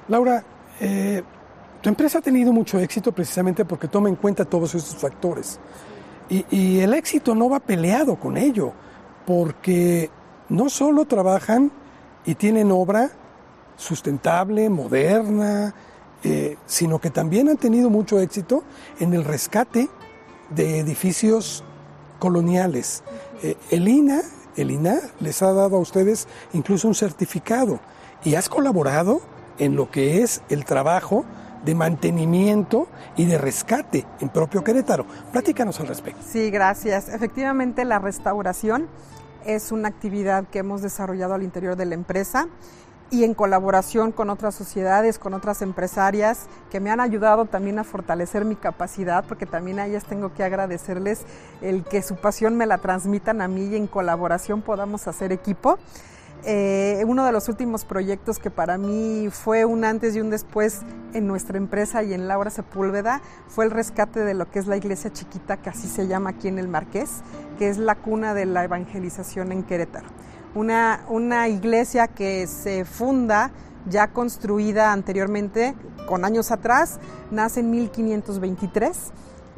Laura, 0.10 0.44
eh, 0.82 1.24
tu 1.82 1.90
empresa 1.90 2.18
ha 2.20 2.22
tenido 2.22 2.52
mucho 2.52 2.78
éxito 2.80 3.12
precisamente 3.14 3.64
porque 3.64 3.88
toma 3.88 4.10
en 4.10 4.16
cuenta 4.16 4.44
todos 4.44 4.76
estos 4.76 4.98
factores. 4.98 5.60
Y, 6.30 6.46
y 6.50 6.80
el 6.80 6.94
éxito 6.94 7.36
no 7.36 7.50
va 7.50 7.60
peleado 7.60 8.18
con 8.18 8.38
ello 8.38 8.74
porque 9.26 10.10
no 10.50 10.70
solo 10.70 11.06
trabajan 11.06 11.72
y 12.26 12.36
tienen 12.36 12.72
obra 12.72 13.12
sustentable, 13.76 14.70
moderna, 14.70 15.74
eh, 16.24 16.58
sino 16.66 17.00
que 17.00 17.10
también 17.10 17.50
han 17.50 17.58
tenido 17.58 17.90
mucho 17.90 18.20
éxito 18.20 18.64
en 19.00 19.14
el 19.14 19.24
rescate 19.24 19.90
de 20.50 20.80
edificios 20.80 21.64
coloniales. 22.20 23.04
Eh, 23.42 23.58
el 23.72 23.88
INA, 23.88 24.22
el 24.56 24.72
INA 24.72 25.00
les 25.20 25.42
ha 25.42 25.52
dado 25.52 25.76
a 25.76 25.80
ustedes 25.80 26.28
incluso 26.54 26.88
un 26.88 26.96
certificado 26.96 27.80
y 28.24 28.36
has 28.36 28.48
colaborado 28.48 29.22
en 29.58 29.76
lo 29.76 29.92
que 29.92 30.22
es 30.22 30.42
el 30.50 30.66
trabajo 30.66 31.26
de 31.64 31.76
mantenimiento 31.76 32.88
y 33.16 33.26
de 33.26 33.38
rescate 33.38 34.06
en 34.20 34.30
propio 34.30 34.64
Querétaro. 34.64 35.06
Platícanos 35.32 35.80
al 35.80 35.88
respecto. 35.88 36.22
Sí, 36.28 36.50
gracias. 36.52 37.10
Efectivamente, 37.10 37.86
la 37.86 38.00
restauración 38.00 38.88
es 39.46 39.72
una 39.72 39.90
actividad 39.90 40.46
que 40.48 40.60
hemos 40.60 40.82
desarrollado 40.82 41.34
al 41.34 41.44
interior 41.44 41.76
de 41.76 41.86
la 41.86 41.96
empresa 41.96 42.48
y 43.14 43.24
en 43.26 43.36
colaboración 43.36 44.12
con 44.12 44.32
otras 44.32 44.56
sociedades, 44.56 45.20
con 45.20 45.36
otras 45.36 45.62
empresarias 45.62 46.48
que 46.72 46.80
me 46.80 46.90
han 46.90 47.00
ayudado 47.00 47.46
también 47.46 47.78
a 47.78 47.84
fortalecer 47.84 48.44
mi 48.44 48.56
capacidad, 48.56 49.24
porque 49.26 49.46
también 49.46 49.80
a 49.80 49.86
ellas 49.86 50.04
tengo 50.06 50.34
que 50.34 50.44
agradecerles 50.44 51.22
el 51.62 51.84
que 51.84 52.02
su 52.02 52.16
pasión 52.16 52.56
me 52.56 52.66
la 52.66 52.80
transmitan 52.80 53.42
a 53.42 53.48
mí 53.48 53.66
y 53.66 53.76
en 53.76 53.86
colaboración 53.86 54.64
podamos 54.64 55.08
hacer 55.08 55.32
equipo. 55.32 55.78
Eh, 56.46 57.06
uno 57.08 57.26
de 57.26 57.32
los 57.32 57.48
últimos 57.48 57.86
proyectos 57.86 58.38
que 58.38 58.50
para 58.50 58.78
mí 58.78 59.30
fue 59.32 59.64
un 59.64 59.86
antes 59.86 60.14
y 60.14 60.20
un 60.20 60.30
después 60.30 60.82
en 61.14 61.26
nuestra 61.26 61.58
empresa 61.58 62.04
y 62.04 62.14
en 62.14 62.28
Laura 62.28 62.50
Sepúlveda 62.50 63.22
fue 63.48 63.64
el 63.64 63.72
rescate 63.72 64.20
de 64.20 64.34
lo 64.34 64.52
que 64.52 64.60
es 64.60 64.68
la 64.68 64.76
iglesia 64.76 65.14
chiquita, 65.14 65.58
que 65.58 65.70
así 65.70 65.88
se 65.88 66.06
llama 66.08 66.32
aquí 66.32 66.50
en 66.50 66.60
el 66.60 66.68
Marqués, 66.68 67.22
que 67.58 67.70
es 67.70 67.78
la 67.78 67.96
cuna 67.96 68.34
de 68.34 68.46
la 68.46 68.66
evangelización 68.66 69.54
en 69.54 69.64
Querétaro. 69.64 70.08
Una, 70.54 71.06
una 71.08 71.48
iglesia 71.48 72.10
que 72.10 72.46
se 72.48 72.84
funda 72.84 73.52
ya 73.88 74.10
construida 74.10 74.92
anteriormente, 74.92 75.76
con 76.10 76.26
años 76.26 76.52
atrás, 76.52 77.00
nace 77.32 77.62
en 77.62 77.72
1523 77.72 79.14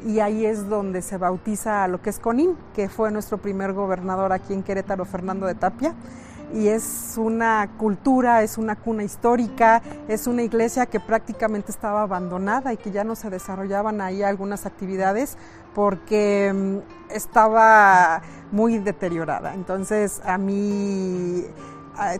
y 0.06 0.20
ahí 0.20 0.46
es 0.46 0.68
donde 0.68 1.02
se 1.02 1.16
bautiza 1.16 1.82
a 1.82 1.88
lo 1.88 2.00
que 2.00 2.10
es 2.10 2.20
Conín, 2.20 2.56
que 2.74 2.88
fue 2.88 3.10
nuestro 3.10 3.38
primer 3.38 3.72
gobernador 3.72 4.32
aquí 4.32 4.52
en 4.52 4.62
Querétaro, 4.62 5.04
Fernando 5.04 5.46
de 5.46 5.56
Tapia 5.56 5.96
y 6.54 6.68
es 6.68 7.14
una 7.16 7.68
cultura, 7.76 8.42
es 8.42 8.58
una 8.58 8.76
cuna 8.76 9.02
histórica, 9.02 9.82
es 10.08 10.26
una 10.26 10.42
iglesia 10.42 10.86
que 10.86 11.00
prácticamente 11.00 11.72
estaba 11.72 12.02
abandonada 12.02 12.72
y 12.72 12.76
que 12.76 12.90
ya 12.90 13.04
no 13.04 13.16
se 13.16 13.30
desarrollaban 13.30 14.00
ahí 14.00 14.22
algunas 14.22 14.66
actividades 14.66 15.36
porque 15.74 16.52
mm, 16.54 17.12
estaba 17.12 18.22
muy 18.52 18.78
deteriorada. 18.78 19.54
Entonces 19.54 20.22
a 20.24 20.38
mí 20.38 21.44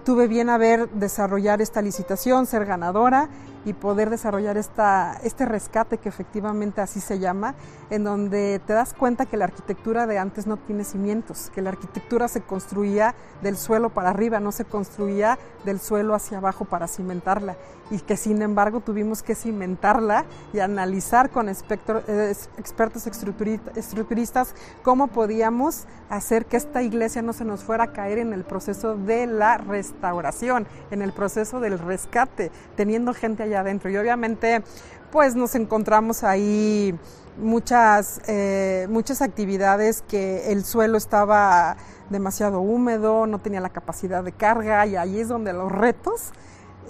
tuve 0.04 0.26
bien 0.26 0.48
a 0.48 0.58
ver 0.58 0.88
desarrollar 0.90 1.60
esta 1.60 1.82
licitación, 1.82 2.46
ser 2.46 2.64
ganadora 2.64 3.28
y 3.64 3.72
poder 3.72 4.10
desarrollar 4.10 4.56
esta, 4.56 5.18
este 5.22 5.44
rescate 5.44 5.98
que 5.98 6.08
efectivamente 6.08 6.80
así 6.80 7.00
se 7.00 7.18
llama, 7.18 7.54
en 7.90 8.04
donde 8.04 8.60
te 8.66 8.72
das 8.72 8.94
cuenta 8.94 9.26
que 9.26 9.36
la 9.36 9.44
arquitectura 9.44 10.06
de 10.06 10.18
antes 10.18 10.46
no 10.46 10.56
tiene 10.56 10.84
cimientos, 10.84 11.50
que 11.54 11.62
la 11.62 11.70
arquitectura 11.70 12.28
se 12.28 12.40
construía 12.40 13.14
del 13.42 13.56
suelo 13.56 13.90
para 13.90 14.10
arriba, 14.10 14.40
no 14.40 14.52
se 14.52 14.64
construía 14.64 15.38
del 15.64 15.80
suelo 15.80 16.14
hacia 16.14 16.38
abajo 16.38 16.64
para 16.64 16.88
cimentarla 16.88 17.56
y 17.90 17.98
que 18.00 18.16
sin 18.16 18.42
embargo 18.42 18.80
tuvimos 18.80 19.22
que 19.22 19.34
cimentarla 19.34 20.24
y 20.52 20.58
analizar 20.58 21.30
con 21.30 21.48
expertos 21.48 23.06
estructuristas 23.06 24.54
cómo 24.82 25.06
podíamos 25.06 25.84
hacer 26.08 26.46
que 26.46 26.56
esta 26.56 26.82
iglesia 26.82 27.22
no 27.22 27.32
se 27.32 27.44
nos 27.44 27.62
fuera 27.62 27.84
a 27.84 27.92
caer 27.92 28.18
en 28.18 28.32
el 28.32 28.44
proceso 28.44 28.96
de 28.96 29.26
la 29.26 29.58
restauración, 29.58 30.66
en 30.90 31.02
el 31.02 31.12
proceso 31.12 31.60
del 31.60 31.78
rescate, 31.78 32.50
teniendo 32.76 33.14
gente 33.14 33.44
allá 33.44 33.60
adentro. 33.60 33.88
Y 33.90 33.96
obviamente 33.96 34.64
pues 35.10 35.34
nos 35.34 35.54
encontramos 35.54 36.24
ahí 36.24 36.98
muchas, 37.38 38.20
eh, 38.26 38.86
muchas 38.90 39.22
actividades 39.22 40.02
que 40.02 40.52
el 40.52 40.64
suelo 40.64 40.96
estaba 40.96 41.76
demasiado 42.10 42.60
húmedo, 42.60 43.26
no 43.26 43.40
tenía 43.40 43.60
la 43.60 43.70
capacidad 43.70 44.22
de 44.22 44.32
carga 44.32 44.86
y 44.86 44.96
ahí 44.96 45.18
es 45.20 45.28
donde 45.28 45.52
los 45.52 45.70
retos 45.70 46.32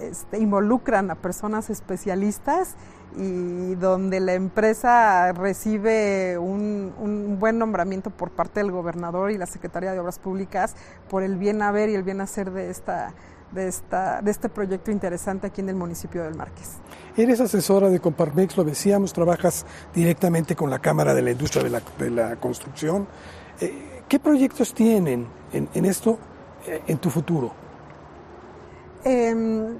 este, 0.00 0.38
involucran 0.38 1.10
a 1.10 1.14
personas 1.14 1.70
especialistas 1.70 2.74
y 3.16 3.74
donde 3.76 4.20
la 4.20 4.34
empresa 4.34 5.32
recibe 5.32 6.36
un, 6.36 6.92
un, 6.98 7.38
buen 7.38 7.58
nombramiento 7.58 8.10
por 8.10 8.30
parte 8.30 8.60
del 8.60 8.70
gobernador 8.70 9.30
y 9.30 9.38
la 9.38 9.46
Secretaría 9.46 9.92
de 9.92 10.00
Obras 10.00 10.18
Públicas 10.18 10.74
por 11.08 11.22
el 11.22 11.36
bien 11.36 11.62
haber 11.62 11.88
y 11.88 11.94
el 11.94 12.02
bien 12.02 12.20
hacer 12.20 12.50
de, 12.50 12.68
esta, 12.68 13.14
de, 13.52 13.68
esta, 13.68 14.20
de 14.22 14.30
este 14.30 14.48
proyecto 14.48 14.90
interesante 14.90 15.46
aquí 15.46 15.60
en 15.60 15.68
el 15.68 15.76
municipio 15.76 16.22
del 16.22 16.34
Márquez. 16.34 16.76
Eres 17.16 17.40
asesora 17.40 17.88
de 17.88 18.00
Comparmex, 18.00 18.56
lo 18.56 18.64
decíamos, 18.64 19.12
trabajas 19.12 19.64
directamente 19.94 20.54
con 20.54 20.70
la 20.70 20.78
Cámara 20.78 21.14
de 21.14 21.22
la 21.22 21.30
Industria 21.30 21.62
de 21.62 21.70
la, 21.70 21.82
de 21.98 22.10
la 22.10 22.36
Construcción. 22.36 23.06
Eh, 23.60 24.02
¿Qué 24.08 24.18
proyectos 24.18 24.74
tienen 24.74 25.26
en, 25.52 25.68
en 25.74 25.84
esto 25.84 26.18
eh, 26.66 26.82
en 26.86 26.98
tu 26.98 27.10
futuro? 27.10 27.52
Em, 29.04 29.76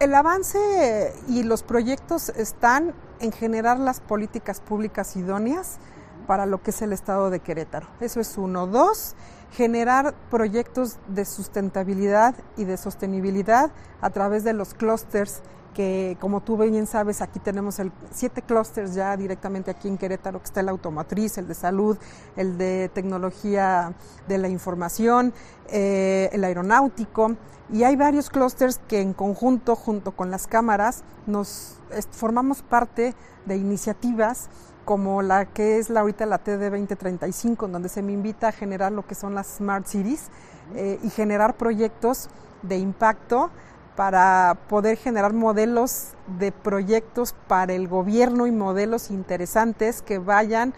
el 0.00 0.14
avance 0.14 1.12
y 1.28 1.42
los 1.42 1.62
proyectos 1.62 2.30
están 2.30 2.94
en 3.20 3.32
generar 3.32 3.78
las 3.78 4.00
políticas 4.00 4.60
públicas 4.60 5.16
idóneas 5.16 5.78
para 6.26 6.46
lo 6.46 6.62
que 6.62 6.70
es 6.70 6.82
el 6.82 6.92
estado 6.92 7.30
de 7.30 7.40
Querétaro. 7.40 7.86
Eso 8.00 8.20
es 8.20 8.38
uno. 8.38 8.66
Dos, 8.66 9.14
generar 9.52 10.14
proyectos 10.30 10.96
de 11.08 11.24
sustentabilidad 11.24 12.34
y 12.56 12.64
de 12.64 12.76
sostenibilidad 12.76 13.70
a 14.00 14.10
través 14.10 14.44
de 14.44 14.52
los 14.52 14.74
clústeres 14.74 15.42
que 15.78 16.16
como 16.20 16.40
tú 16.40 16.56
bien 16.56 16.88
sabes, 16.88 17.22
aquí 17.22 17.38
tenemos 17.38 17.78
el, 17.78 17.92
siete 18.10 18.42
clústeres 18.42 18.94
ya 18.94 19.16
directamente 19.16 19.70
aquí 19.70 19.86
en 19.86 19.96
Querétaro, 19.96 20.40
que 20.40 20.46
está 20.46 20.58
el 20.58 20.68
automotriz, 20.70 21.38
el 21.38 21.46
de 21.46 21.54
salud, 21.54 21.96
el 22.34 22.58
de 22.58 22.90
tecnología 22.92 23.94
de 24.26 24.38
la 24.38 24.48
información, 24.48 25.32
eh, 25.68 26.30
el 26.32 26.42
aeronáutico, 26.42 27.36
y 27.72 27.84
hay 27.84 27.94
varios 27.94 28.28
clústeres 28.28 28.80
que 28.88 29.00
en 29.00 29.12
conjunto, 29.12 29.76
junto 29.76 30.12
con 30.12 30.32
las 30.32 30.48
cámaras, 30.48 31.04
nos 31.26 31.76
formamos 32.10 32.62
parte 32.62 33.14
de 33.46 33.56
iniciativas 33.56 34.48
como 34.88 35.20
la 35.20 35.44
que 35.44 35.76
es 35.76 35.90
la 35.90 36.00
ahorita 36.00 36.24
la 36.24 36.38
TD 36.38 36.70
2035, 36.70 37.66
en 37.66 37.72
donde 37.72 37.90
se 37.90 38.00
me 38.00 38.12
invita 38.12 38.48
a 38.48 38.52
generar 38.52 38.90
lo 38.90 39.06
que 39.06 39.14
son 39.14 39.34
las 39.34 39.46
Smart 39.58 39.86
Cities 39.86 40.30
eh, 40.74 40.98
y 41.02 41.10
generar 41.10 41.58
proyectos 41.58 42.30
de 42.62 42.78
impacto 42.78 43.50
para 43.96 44.56
poder 44.66 44.96
generar 44.96 45.34
modelos 45.34 46.14
de 46.38 46.52
proyectos 46.52 47.34
para 47.48 47.74
el 47.74 47.86
gobierno 47.86 48.46
y 48.46 48.50
modelos 48.50 49.10
interesantes 49.10 50.00
que 50.00 50.18
vayan 50.18 50.72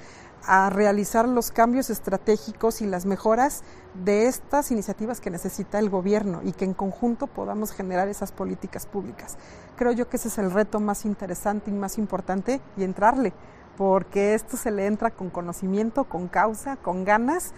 a 0.44 0.70
realizar 0.70 1.28
los 1.28 1.52
cambios 1.52 1.88
estratégicos 1.88 2.80
y 2.80 2.86
las 2.86 3.06
mejoras 3.06 3.62
de 3.94 4.26
estas 4.26 4.72
iniciativas 4.72 5.20
que 5.20 5.30
necesita 5.30 5.78
el 5.78 5.88
gobierno 5.88 6.40
y 6.42 6.50
que 6.50 6.64
en 6.64 6.74
conjunto 6.74 7.28
podamos 7.28 7.70
generar 7.70 8.08
esas 8.08 8.32
políticas 8.32 8.86
públicas. 8.86 9.36
Creo 9.76 9.92
yo 9.92 10.08
que 10.08 10.16
ese 10.16 10.26
es 10.26 10.38
el 10.38 10.50
reto 10.50 10.80
más 10.80 11.04
interesante 11.04 11.70
y 11.70 11.74
más 11.74 11.96
importante 11.96 12.60
y 12.76 12.82
entrarle, 12.82 13.32
porque 13.80 14.34
esto 14.34 14.58
se 14.58 14.70
le 14.70 14.84
entra 14.84 15.10
con 15.10 15.30
conocimiento, 15.30 16.04
con 16.04 16.28
causa, 16.28 16.76
con 16.76 17.06
ganas 17.06 17.54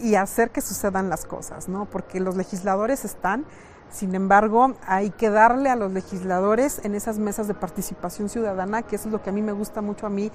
y 0.00 0.14
hacer 0.14 0.48
que 0.48 0.62
sucedan 0.62 1.10
las 1.10 1.26
cosas, 1.26 1.68
¿no? 1.68 1.84
Porque 1.84 2.18
los 2.18 2.34
legisladores 2.34 3.04
están 3.04 3.44
sin 3.90 4.14
embargo, 4.14 4.74
hay 4.86 5.10
que 5.10 5.30
darle 5.30 5.70
a 5.70 5.76
los 5.76 5.92
legisladores 5.92 6.80
en 6.84 6.94
esas 6.94 7.18
mesas 7.18 7.46
de 7.46 7.54
participación 7.54 8.28
ciudadana, 8.28 8.82
que 8.82 8.96
eso 8.96 9.08
es 9.08 9.12
lo 9.12 9.22
que 9.22 9.30
a 9.30 9.32
mí 9.32 9.42
me 9.42 9.52
gusta 9.52 9.80
mucho 9.80 10.06
a 10.06 10.10
mí, 10.10 10.30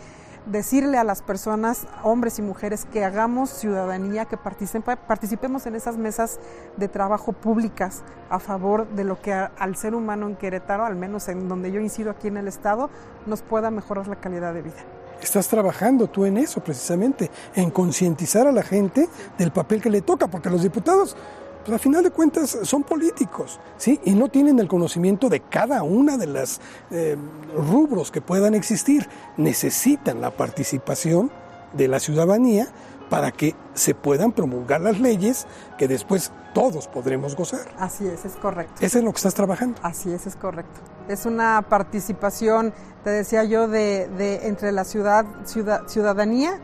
decirle 0.45 0.97
a 0.97 1.03
las 1.03 1.21
personas, 1.21 1.85
hombres 2.01 2.39
y 2.39 2.41
mujeres, 2.41 2.85
que 2.85 3.03
hagamos 3.03 3.49
ciudadanía, 3.49 4.25
que 4.25 4.37
participemos 4.37 5.65
en 5.65 5.75
esas 5.75 5.97
mesas 5.97 6.39
de 6.77 6.87
trabajo 6.87 7.33
públicas 7.33 8.03
a 8.29 8.39
favor 8.39 8.87
de 8.87 9.03
lo 9.03 9.21
que 9.21 9.33
al 9.33 9.75
ser 9.75 9.95
humano 9.95 10.27
en 10.27 10.37
Querétaro, 10.37 10.85
al 10.85 10.95
menos 10.95 11.27
en 11.27 11.47
donde 11.49 11.71
yo 11.71 11.81
incido 11.81 12.09
aquí 12.09 12.29
en 12.29 12.37
el 12.37 12.47
Estado, 12.47 12.89
nos 13.25 13.41
pueda 13.41 13.69
mejorar 13.69 14.07
la 14.07 14.15
calidad 14.15 14.53
de 14.53 14.61
vida. 14.61 15.00
Estás 15.21 15.47
trabajando 15.47 16.07
tú 16.07 16.25
en 16.25 16.37
eso 16.37 16.61
precisamente, 16.63 17.29
en 17.55 17.69
concientizar 17.71 18.47
a 18.47 18.51
la 18.51 18.63
gente 18.63 19.07
del 19.37 19.51
papel 19.51 19.81
que 19.81 19.89
le 19.89 20.01
toca, 20.01 20.27
porque 20.27 20.49
los 20.49 20.63
diputados 20.63 21.15
pues 21.63 21.75
a 21.75 21.79
final 21.79 22.03
de 22.03 22.09
cuentas 22.09 22.57
son 22.63 22.83
políticos, 22.83 23.59
¿sí? 23.77 23.99
Y 24.03 24.15
no 24.15 24.29
tienen 24.29 24.59
el 24.59 24.67
conocimiento 24.67 25.29
de 25.29 25.41
cada 25.41 25.83
una 25.83 26.17
de 26.17 26.25
las 26.25 26.59
eh, 26.89 27.15
rubros 27.55 28.09
que 28.09 28.19
puedan 28.19 28.55
existir. 28.55 29.07
Necesitan 29.37 30.21
la 30.21 30.31
participación 30.31 31.31
de 31.73 31.87
la 31.87 31.99
ciudadanía 31.99 32.67
para 33.11 33.31
que 33.31 33.55
se 33.73 33.93
puedan 33.93 34.31
promulgar 34.31 34.79
las 34.79 35.01
leyes 35.01 35.45
que 35.77 35.89
después 35.89 36.31
todos 36.53 36.87
podremos 36.87 37.35
gozar. 37.35 37.67
Así 37.77 38.07
es, 38.07 38.23
es 38.23 38.37
correcto. 38.37 38.75
Eso 38.79 38.99
es 38.99 39.03
lo 39.03 39.11
que 39.11 39.17
estás 39.17 39.33
trabajando. 39.33 39.77
Así 39.83 40.13
es, 40.13 40.27
es 40.27 40.37
correcto. 40.37 40.79
Es 41.09 41.25
una 41.25 41.61
participación, 41.67 42.73
te 43.03 43.09
decía 43.09 43.43
yo, 43.43 43.67
de, 43.67 44.07
de 44.17 44.47
entre 44.47 44.71
la 44.71 44.85
ciudad, 44.85 45.25
ciudad, 45.43 45.89
ciudadanía 45.89 46.57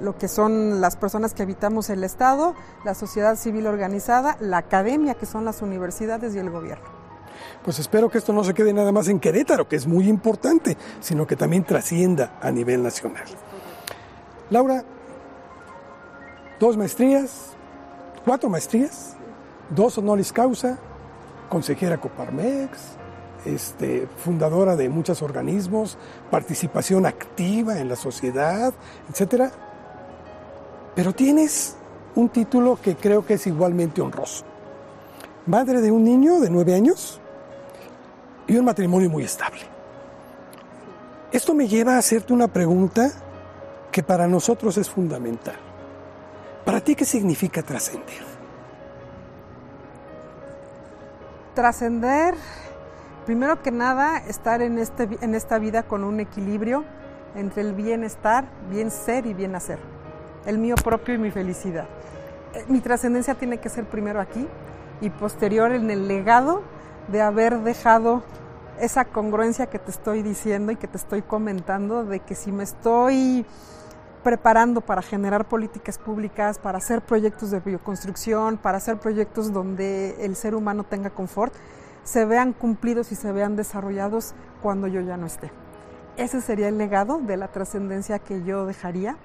lo 0.00 0.16
que 0.16 0.28
son 0.28 0.80
las 0.80 0.94
personas 0.94 1.34
que 1.34 1.42
habitamos 1.42 1.90
el 1.90 2.04
Estado, 2.04 2.54
la 2.84 2.94
sociedad 2.94 3.34
civil 3.34 3.66
organizada, 3.66 4.36
la 4.38 4.58
academia, 4.58 5.14
que 5.14 5.26
son 5.26 5.44
las 5.44 5.62
universidades 5.62 6.32
y 6.36 6.38
el 6.38 6.50
gobierno. 6.50 6.86
Pues 7.64 7.80
espero 7.80 8.08
que 8.08 8.18
esto 8.18 8.32
no 8.32 8.44
se 8.44 8.54
quede 8.54 8.72
nada 8.72 8.92
más 8.92 9.08
en 9.08 9.18
Querétaro, 9.18 9.66
que 9.66 9.74
es 9.74 9.88
muy 9.88 10.08
importante, 10.08 10.76
sino 11.00 11.26
que 11.26 11.34
también 11.34 11.64
trascienda 11.64 12.38
a 12.40 12.52
nivel 12.52 12.84
nacional. 12.84 13.24
Laura, 14.50 14.84
dos 16.58 16.76
maestrías, 16.76 17.50
cuatro 18.24 18.48
maestrías, 18.48 19.16
dos 19.70 19.98
honoris 19.98 20.32
causa, 20.32 20.78
consejera 21.48 21.98
Coparmex, 21.98 22.78
este, 23.44 24.06
fundadora 24.24 24.76
de 24.76 24.88
muchos 24.88 25.22
organismos, 25.22 25.98
participación 26.30 27.06
activa 27.06 27.78
en 27.78 27.88
la 27.88 27.96
sociedad, 27.96 28.72
etcétera 29.08 29.52
pero 30.98 31.12
tienes 31.12 31.76
un 32.16 32.28
título 32.28 32.76
que 32.82 32.96
creo 32.96 33.24
que 33.24 33.34
es 33.34 33.46
igualmente 33.46 34.00
honroso. 34.00 34.44
Madre 35.46 35.80
de 35.80 35.92
un 35.92 36.02
niño 36.02 36.40
de 36.40 36.50
nueve 36.50 36.74
años 36.74 37.20
y 38.48 38.56
un 38.56 38.64
matrimonio 38.64 39.08
muy 39.08 39.22
estable. 39.22 39.60
Esto 41.30 41.54
me 41.54 41.68
lleva 41.68 41.94
a 41.94 41.98
hacerte 41.98 42.32
una 42.32 42.48
pregunta 42.48 43.12
que 43.92 44.02
para 44.02 44.26
nosotros 44.26 44.76
es 44.76 44.90
fundamental. 44.90 45.67
¿Para 46.68 46.82
ti 46.82 46.94
qué 46.94 47.06
significa 47.06 47.62
trascender? 47.62 48.22
Trascender, 51.54 52.34
primero 53.24 53.62
que 53.62 53.70
nada, 53.70 54.18
estar 54.18 54.60
en, 54.60 54.76
este, 54.76 55.08
en 55.22 55.34
esta 55.34 55.58
vida 55.58 55.84
con 55.84 56.04
un 56.04 56.20
equilibrio 56.20 56.84
entre 57.34 57.62
el 57.62 57.72
bienestar, 57.72 58.44
bien 58.68 58.90
ser 58.90 59.24
y 59.24 59.32
bien 59.32 59.54
hacer 59.54 59.78
el 60.44 60.58
mío 60.58 60.74
propio 60.74 61.14
y 61.14 61.16
mi 61.16 61.30
felicidad. 61.30 61.86
Eh, 62.52 62.66
mi 62.68 62.80
trascendencia 62.80 63.34
tiene 63.34 63.56
que 63.56 63.70
ser 63.70 63.86
primero 63.86 64.20
aquí 64.20 64.46
y 65.00 65.08
posterior 65.08 65.72
en 65.72 65.90
el 65.90 66.06
legado 66.06 66.60
de 67.10 67.22
haber 67.22 67.60
dejado 67.60 68.22
esa 68.78 69.06
congruencia 69.06 69.68
que 69.68 69.78
te 69.78 69.90
estoy 69.90 70.20
diciendo 70.20 70.70
y 70.70 70.76
que 70.76 70.86
te 70.86 70.98
estoy 70.98 71.22
comentando 71.22 72.04
de 72.04 72.20
que 72.20 72.34
si 72.34 72.52
me 72.52 72.64
estoy 72.64 73.46
preparando 74.28 74.82
para 74.82 75.00
generar 75.00 75.48
políticas 75.48 75.96
públicas, 75.96 76.58
para 76.58 76.76
hacer 76.76 77.00
proyectos 77.00 77.50
de 77.50 77.60
bioconstrucción, 77.60 78.58
para 78.58 78.76
hacer 78.76 78.98
proyectos 78.98 79.54
donde 79.54 80.22
el 80.22 80.36
ser 80.36 80.54
humano 80.54 80.84
tenga 80.84 81.08
confort, 81.08 81.54
se 82.04 82.26
vean 82.26 82.52
cumplidos 82.52 83.10
y 83.10 83.14
se 83.14 83.32
vean 83.32 83.56
desarrollados 83.56 84.34
cuando 84.60 84.86
yo 84.86 85.00
ya 85.00 85.16
no 85.16 85.24
esté. 85.24 85.50
Ese 86.18 86.42
sería 86.42 86.68
el 86.68 86.76
legado 86.76 87.20
de 87.20 87.38
la 87.38 87.48
trascendencia 87.48 88.18
que 88.18 88.44
yo 88.44 88.66
dejaría 88.66 89.16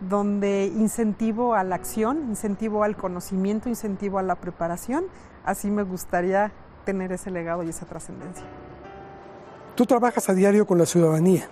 donde 0.00 0.66
incentivo 0.66 1.54
a 1.54 1.64
la 1.64 1.76
acción, 1.76 2.18
incentivo 2.28 2.84
al 2.84 2.94
conocimiento, 2.94 3.70
incentivo 3.70 4.18
a 4.18 4.22
la 4.22 4.34
preparación. 4.34 5.06
Así 5.46 5.70
me 5.70 5.82
gustaría 5.82 6.52
tener 6.84 7.10
ese 7.12 7.30
legado 7.30 7.62
y 7.62 7.70
esa 7.70 7.86
trascendencia. 7.86 8.44
Tú 9.76 9.86
trabajas 9.86 10.28
a 10.28 10.34
diario 10.34 10.66
con 10.66 10.76
la 10.76 10.84
ciudadanía. 10.84 11.48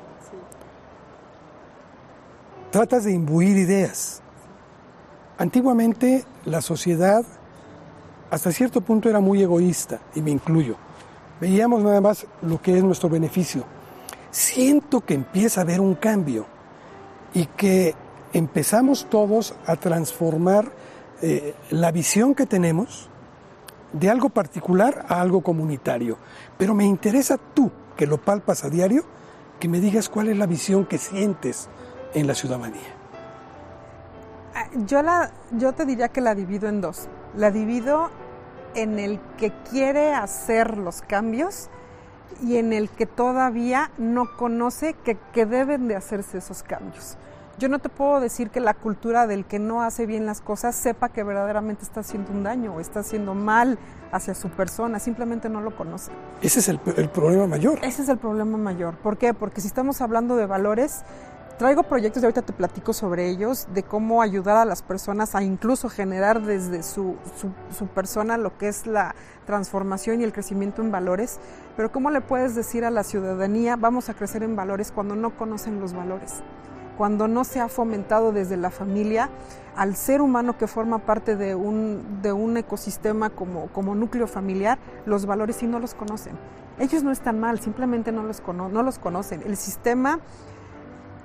Tratas 2.70 3.02
de 3.04 3.12
imbuir 3.12 3.56
ideas. 3.56 4.22
Antiguamente 5.38 6.24
la 6.44 6.60
sociedad 6.60 7.24
hasta 8.30 8.52
cierto 8.52 8.80
punto 8.80 9.08
era 9.08 9.18
muy 9.18 9.42
egoísta, 9.42 9.98
y 10.14 10.22
me 10.22 10.30
incluyo. 10.30 10.76
Veíamos 11.40 11.82
nada 11.82 12.00
más 12.00 12.26
lo 12.42 12.62
que 12.62 12.76
es 12.78 12.84
nuestro 12.84 13.08
beneficio. 13.08 13.64
Siento 14.30 15.00
que 15.00 15.14
empieza 15.14 15.60
a 15.60 15.64
haber 15.64 15.80
un 15.80 15.96
cambio 15.96 16.46
y 17.34 17.46
que 17.46 17.96
empezamos 18.32 19.06
todos 19.10 19.54
a 19.66 19.74
transformar 19.74 20.70
eh, 21.22 21.56
la 21.70 21.90
visión 21.90 22.36
que 22.36 22.46
tenemos 22.46 23.08
de 23.92 24.10
algo 24.10 24.28
particular 24.28 25.06
a 25.08 25.20
algo 25.20 25.40
comunitario. 25.40 26.18
Pero 26.56 26.74
me 26.74 26.84
interesa 26.84 27.36
tú, 27.36 27.72
que 27.96 28.06
lo 28.06 28.18
palpas 28.18 28.62
a 28.62 28.70
diario, 28.70 29.02
que 29.58 29.68
me 29.68 29.80
digas 29.80 30.08
cuál 30.08 30.28
es 30.28 30.38
la 30.38 30.46
visión 30.46 30.86
que 30.86 30.98
sientes 30.98 31.68
en 32.14 32.26
la 32.26 32.34
ciudadanía. 32.34 32.94
Ah, 34.54 34.66
yo, 34.86 35.02
la, 35.02 35.30
yo 35.52 35.72
te 35.72 35.84
diría 35.84 36.08
que 36.08 36.20
la 36.20 36.34
divido 36.34 36.68
en 36.68 36.80
dos. 36.80 37.08
La 37.36 37.50
divido 37.50 38.10
en 38.74 38.98
el 38.98 39.20
que 39.36 39.52
quiere 39.70 40.12
hacer 40.12 40.76
los 40.78 41.02
cambios 41.02 41.68
y 42.42 42.56
en 42.56 42.72
el 42.72 42.88
que 42.88 43.06
todavía 43.06 43.90
no 43.98 44.36
conoce 44.36 44.94
que, 44.94 45.18
que 45.32 45.46
deben 45.46 45.88
de 45.88 45.96
hacerse 45.96 46.38
esos 46.38 46.62
cambios. 46.62 47.16
Yo 47.58 47.68
no 47.68 47.78
te 47.78 47.90
puedo 47.90 48.20
decir 48.20 48.48
que 48.48 48.58
la 48.60 48.72
cultura 48.72 49.26
del 49.26 49.44
que 49.44 49.58
no 49.58 49.82
hace 49.82 50.06
bien 50.06 50.24
las 50.24 50.40
cosas 50.40 50.74
sepa 50.74 51.10
que 51.10 51.22
verdaderamente 51.22 51.82
está 51.82 52.00
haciendo 52.00 52.32
un 52.32 52.42
daño 52.42 52.74
o 52.74 52.80
está 52.80 53.00
haciendo 53.00 53.34
mal 53.34 53.78
hacia 54.12 54.34
su 54.34 54.48
persona, 54.48 54.98
simplemente 54.98 55.50
no 55.50 55.60
lo 55.60 55.76
conoce. 55.76 56.10
Ese 56.40 56.60
es 56.60 56.68
el, 56.68 56.80
el 56.96 57.10
problema 57.10 57.46
mayor. 57.46 57.78
Ese 57.82 58.00
es 58.02 58.08
el 58.08 58.16
problema 58.16 58.56
mayor. 58.56 58.94
¿Por 58.96 59.18
qué? 59.18 59.34
Porque 59.34 59.60
si 59.60 59.66
estamos 59.66 60.00
hablando 60.00 60.36
de 60.36 60.46
valores, 60.46 61.02
traigo 61.60 61.82
proyectos 61.82 62.22
y 62.22 62.24
ahorita 62.24 62.40
te 62.40 62.54
platico 62.54 62.94
sobre 62.94 63.28
ellos, 63.28 63.68
de 63.74 63.82
cómo 63.82 64.22
ayudar 64.22 64.56
a 64.56 64.64
las 64.64 64.80
personas 64.80 65.34
a 65.34 65.42
incluso 65.42 65.90
generar 65.90 66.40
desde 66.40 66.82
su, 66.82 67.16
su, 67.38 67.50
su, 67.76 67.86
persona 67.86 68.38
lo 68.38 68.56
que 68.56 68.68
es 68.68 68.86
la 68.86 69.14
transformación 69.44 70.22
y 70.22 70.24
el 70.24 70.32
crecimiento 70.32 70.80
en 70.80 70.90
valores, 70.90 71.38
pero 71.76 71.92
cómo 71.92 72.10
le 72.10 72.22
puedes 72.22 72.54
decir 72.54 72.86
a 72.86 72.90
la 72.90 73.04
ciudadanía 73.04 73.76
vamos 73.76 74.08
a 74.08 74.14
crecer 74.14 74.42
en 74.42 74.56
valores 74.56 74.90
cuando 74.90 75.16
no 75.16 75.36
conocen 75.36 75.80
los 75.80 75.92
valores 75.92 76.42
cuando 76.96 77.28
no 77.28 77.44
se 77.44 77.60
ha 77.60 77.68
fomentado 77.68 78.32
desde 78.32 78.56
la 78.56 78.70
familia 78.70 79.28
al 79.76 79.96
ser 79.96 80.22
humano 80.22 80.56
que 80.56 80.66
forma 80.66 81.00
parte 81.00 81.36
de 81.36 81.54
un, 81.54 82.20
de 82.22 82.32
un 82.32 82.56
ecosistema 82.56 83.28
como, 83.28 83.68
como 83.68 83.94
núcleo 83.94 84.26
familiar, 84.26 84.78
los 85.06 85.24
valores 85.24 85.56
sí 85.56 85.66
no 85.66 85.78
los 85.78 85.94
conocen. 85.94 86.38
Ellos 86.78 87.02
no 87.02 87.10
están 87.10 87.40
mal, 87.40 87.58
simplemente 87.60 88.12
no 88.12 88.22
los, 88.22 88.42
cono 88.42 88.68
no 88.68 88.82
los 88.82 88.98
conocen. 88.98 89.42
El 89.46 89.56
sistema 89.56 90.20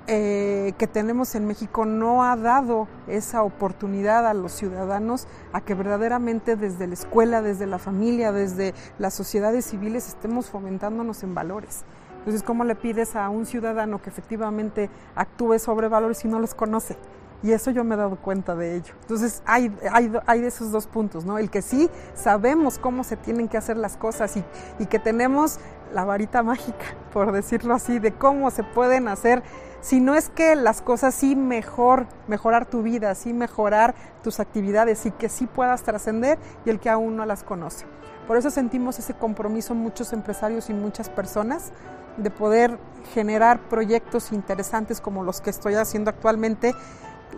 eh, 0.08 0.72
que 0.78 0.86
tenemos 0.86 1.34
en 1.34 1.46
México 1.46 1.84
no 1.84 2.24
ha 2.24 2.36
dado 2.36 2.86
esa 3.08 3.42
oportunidad 3.42 4.26
a 4.26 4.34
los 4.34 4.52
ciudadanos 4.52 5.26
a 5.52 5.60
que 5.60 5.74
verdaderamente 5.74 6.56
desde 6.56 6.86
la 6.86 6.94
escuela, 6.94 7.42
desde 7.42 7.66
la 7.66 7.78
familia, 7.78 8.30
desde 8.32 8.74
las 8.98 9.14
sociedades 9.14 9.64
civiles 9.64 10.06
estemos 10.08 10.48
fomentándonos 10.48 11.22
en 11.22 11.34
valores. 11.34 11.84
Entonces, 12.18 12.42
¿cómo 12.42 12.64
le 12.64 12.74
pides 12.74 13.14
a 13.16 13.28
un 13.28 13.46
ciudadano 13.46 14.02
que 14.02 14.10
efectivamente 14.10 14.90
actúe 15.14 15.58
sobre 15.58 15.88
valores 15.88 16.18
si 16.18 16.28
no 16.28 16.40
los 16.40 16.54
conoce? 16.54 16.96
Y 17.42 17.52
eso 17.52 17.70
yo 17.70 17.84
me 17.84 17.94
he 17.94 17.98
dado 17.98 18.16
cuenta 18.16 18.56
de 18.56 18.76
ello. 18.76 18.94
Entonces, 19.02 19.42
hay, 19.44 19.76
hay, 19.92 20.12
hay 20.26 20.40
de 20.40 20.48
esos 20.48 20.72
dos 20.72 20.86
puntos, 20.86 21.24
¿no? 21.24 21.38
El 21.38 21.50
que 21.50 21.62
sí 21.62 21.88
sabemos 22.14 22.78
cómo 22.78 23.04
se 23.04 23.16
tienen 23.16 23.46
que 23.48 23.56
hacer 23.56 23.76
las 23.76 23.96
cosas 23.96 24.36
y, 24.36 24.44
y 24.78 24.86
que 24.86 24.98
tenemos 24.98 25.60
la 25.92 26.04
varita 26.04 26.42
mágica, 26.42 26.84
por 27.12 27.30
decirlo 27.30 27.74
así, 27.74 27.98
de 27.98 28.12
cómo 28.12 28.50
se 28.50 28.64
pueden 28.64 29.06
hacer 29.06 29.42
si 29.86 30.00
no 30.00 30.16
es 30.16 30.30
que 30.30 30.56
las 30.56 30.82
cosas 30.82 31.14
sí 31.14 31.36
mejor, 31.36 32.08
mejorar 32.26 32.66
tu 32.66 32.82
vida, 32.82 33.14
sí 33.14 33.32
mejorar 33.32 33.94
tus 34.24 34.40
actividades 34.40 35.06
y 35.06 35.12
que 35.12 35.28
sí 35.28 35.46
puedas 35.46 35.84
trascender 35.84 36.40
y 36.64 36.70
el 36.70 36.80
que 36.80 36.90
aún 36.90 37.14
no 37.14 37.24
las 37.24 37.44
conoce. 37.44 37.86
Por 38.26 38.36
eso 38.36 38.50
sentimos 38.50 38.98
ese 38.98 39.14
compromiso 39.14 39.76
muchos 39.76 40.12
empresarios 40.12 40.70
y 40.70 40.74
muchas 40.74 41.08
personas 41.08 41.70
de 42.16 42.32
poder 42.32 42.80
generar 43.14 43.60
proyectos 43.68 44.32
interesantes 44.32 45.00
como 45.00 45.22
los 45.22 45.40
que 45.40 45.50
estoy 45.50 45.74
haciendo 45.74 46.10
actualmente, 46.10 46.74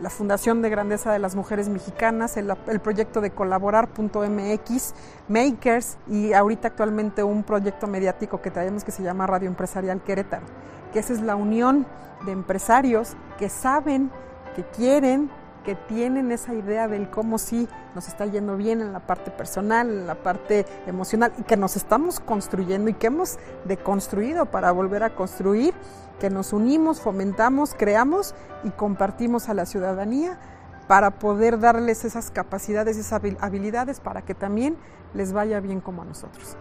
la 0.00 0.10
Fundación 0.10 0.62
de 0.62 0.70
Grandeza 0.70 1.12
de 1.12 1.18
las 1.18 1.34
Mujeres 1.34 1.68
Mexicanas, 1.68 2.36
el, 2.36 2.52
el 2.68 2.80
proyecto 2.80 3.20
de 3.20 3.30
colaborar.mx, 3.30 4.94
Makers 5.28 5.98
y 6.06 6.32
ahorita 6.32 6.68
actualmente 6.68 7.22
un 7.22 7.42
proyecto 7.42 7.86
mediático 7.86 8.40
que 8.40 8.50
traemos 8.50 8.84
que 8.84 8.92
se 8.92 9.02
llama 9.02 9.26
Radio 9.26 9.48
Empresarial 9.48 10.02
Querétaro, 10.02 10.46
que 10.92 11.00
esa 11.00 11.12
es 11.12 11.20
la 11.20 11.36
unión 11.36 11.86
de 12.24 12.32
empresarios 12.32 13.16
que 13.38 13.48
saben, 13.48 14.10
que 14.54 14.64
quieren 14.64 15.30
que 15.68 15.74
tienen 15.74 16.32
esa 16.32 16.54
idea 16.54 16.88
del 16.88 17.10
cómo 17.10 17.36
sí 17.36 17.68
nos 17.94 18.08
está 18.08 18.24
yendo 18.24 18.56
bien 18.56 18.80
en 18.80 18.94
la 18.94 19.00
parte 19.00 19.30
personal, 19.30 19.90
en 19.90 20.06
la 20.06 20.14
parte 20.14 20.64
emocional, 20.86 21.34
y 21.36 21.42
que 21.42 21.58
nos 21.58 21.76
estamos 21.76 22.20
construyendo 22.20 22.88
y 22.88 22.94
que 22.94 23.08
hemos 23.08 23.38
deconstruido 23.66 24.46
para 24.46 24.72
volver 24.72 25.02
a 25.02 25.14
construir, 25.14 25.74
que 26.18 26.30
nos 26.30 26.52
unimos, 26.52 27.00
fomentamos, 27.00 27.74
creamos 27.76 28.34
y 28.64 28.70
compartimos 28.70 29.48
a 29.48 29.54
la 29.54 29.66
ciudadanía 29.66 30.38
para 30.86 31.10
poder 31.10 31.60
darles 31.60 32.04
esas 32.04 32.30
capacidades, 32.30 32.96
esas 32.96 33.20
habilidades 33.40 34.00
para 34.00 34.22
que 34.22 34.34
también 34.34 34.76
les 35.14 35.32
vaya 35.32 35.60
bien 35.60 35.80
como 35.80 36.02
a 36.02 36.04
nosotros. 36.04 36.56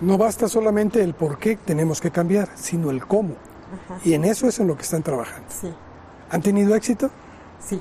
No 0.00 0.16
basta 0.16 0.48
solamente 0.48 1.02
el 1.02 1.14
por 1.14 1.38
qué 1.38 1.56
tenemos 1.56 2.00
que 2.00 2.10
cambiar, 2.10 2.48
sino 2.54 2.90
el 2.90 3.04
cómo. 3.04 3.34
Ajá. 3.86 4.00
Y 4.04 4.14
en 4.14 4.24
eso 4.24 4.46
es 4.46 4.60
en 4.60 4.68
lo 4.68 4.76
que 4.76 4.82
están 4.82 5.02
trabajando. 5.02 5.46
Sí. 5.48 5.74
¿Han 6.30 6.40
tenido 6.40 6.74
éxito? 6.74 7.10
Sí. 7.60 7.80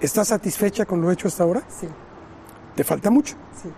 ¿Estás 0.00 0.28
satisfecha 0.28 0.86
con 0.86 1.02
lo 1.02 1.10
hecho 1.10 1.28
hasta 1.28 1.42
ahora? 1.42 1.62
Sí. 1.68 1.88
¿Te 2.76 2.84
falta 2.84 3.10
mucho? 3.10 3.34
Sí. 3.60 3.70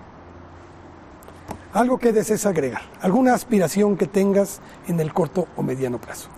Algo 1.74 1.96
que 1.96 2.12
desees 2.12 2.44
agregar, 2.44 2.82
alguna 3.00 3.32
aspiración 3.32 3.96
que 3.96 4.06
tengas 4.06 4.60
en 4.88 5.00
el 5.00 5.14
corto 5.14 5.48
o 5.56 5.62
mediano 5.62 5.98
plazo. 5.98 6.28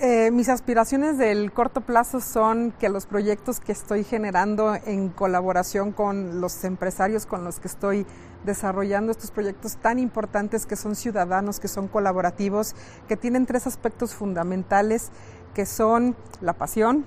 Eh, 0.00 0.32
mis 0.32 0.48
aspiraciones 0.48 1.16
del 1.16 1.52
corto 1.52 1.80
plazo 1.80 2.20
son 2.20 2.72
que 2.72 2.88
los 2.88 3.06
proyectos 3.06 3.60
que 3.60 3.70
estoy 3.70 4.02
generando 4.02 4.74
en 4.74 5.10
colaboración 5.10 5.92
con 5.92 6.40
los 6.40 6.64
empresarios 6.64 7.24
con 7.24 7.44
los 7.44 7.60
que 7.60 7.68
estoy 7.68 8.04
desarrollando 8.44 9.12
estos 9.12 9.30
proyectos 9.30 9.76
tan 9.76 10.00
importantes 10.00 10.66
que 10.66 10.74
son 10.74 10.96
ciudadanos, 10.96 11.60
que 11.60 11.68
son 11.68 11.86
colaborativos, 11.86 12.74
que 13.06 13.16
tienen 13.16 13.46
tres 13.46 13.68
aspectos 13.68 14.12
fundamentales, 14.12 15.10
que 15.54 15.66
son 15.66 16.16
la 16.40 16.54
pasión, 16.54 17.06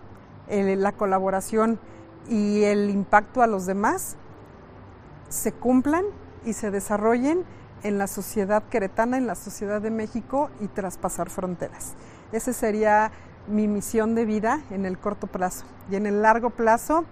la 0.49 0.91
colaboración 0.93 1.79
y 2.29 2.63
el 2.63 2.89
impacto 2.89 3.41
a 3.41 3.47
los 3.47 3.65
demás 3.65 4.15
se 5.27 5.51
cumplan 5.51 6.05
y 6.45 6.53
se 6.53 6.71
desarrollen 6.71 7.43
en 7.83 7.97
la 7.97 8.07
sociedad 8.07 8.63
queretana, 8.63 9.17
en 9.17 9.27
la 9.27 9.35
sociedad 9.35 9.81
de 9.81 9.91
México 9.91 10.49
y 10.59 10.67
traspasar 10.67 11.29
fronteras. 11.29 11.93
Esa 12.31 12.53
sería 12.53 13.11
mi 13.47 13.67
misión 13.67 14.15
de 14.15 14.25
vida 14.25 14.61
en 14.69 14.85
el 14.85 14.97
corto 14.97 15.27
plazo. 15.27 15.65
Y 15.89 15.95
en 15.95 16.05
el 16.05 16.21
largo 16.21 16.51
plazo, 16.51 17.05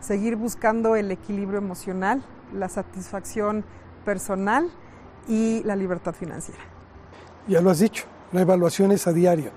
seguir 0.00 0.36
buscando 0.36 0.96
el 0.96 1.10
equilibrio 1.10 1.58
emocional, 1.58 2.22
la 2.52 2.68
satisfacción 2.68 3.64
personal 4.04 4.70
y 5.28 5.62
la 5.64 5.76
libertad 5.76 6.14
financiera. 6.14 6.60
Ya 7.46 7.60
lo 7.60 7.70
has 7.70 7.78
dicho, 7.78 8.04
la 8.32 8.42
evaluación 8.42 8.92
es 8.92 9.06
a 9.06 9.12
diario 9.12 9.50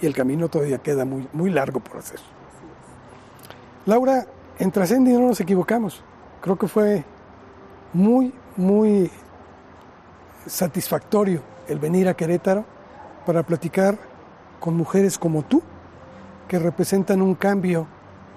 y 0.00 0.06
el 0.06 0.14
camino 0.14 0.48
todavía 0.48 0.78
queda 0.78 1.04
muy, 1.04 1.28
muy 1.32 1.50
largo 1.50 1.80
por 1.80 1.98
hacer. 1.98 2.20
Laura, 3.86 4.26
en 4.58 4.70
Trascendi 4.70 5.12
no 5.12 5.28
nos 5.28 5.40
equivocamos. 5.40 6.02
Creo 6.40 6.56
que 6.56 6.68
fue 6.68 7.04
muy, 7.92 8.32
muy 8.56 9.10
satisfactorio 10.46 11.42
el 11.68 11.78
venir 11.78 12.08
a 12.08 12.14
Querétaro 12.14 12.64
para 13.24 13.42
platicar 13.42 13.98
con 14.60 14.76
mujeres 14.76 15.18
como 15.18 15.42
tú, 15.42 15.62
que 16.48 16.58
representan 16.58 17.22
un 17.22 17.34
cambio 17.34 17.86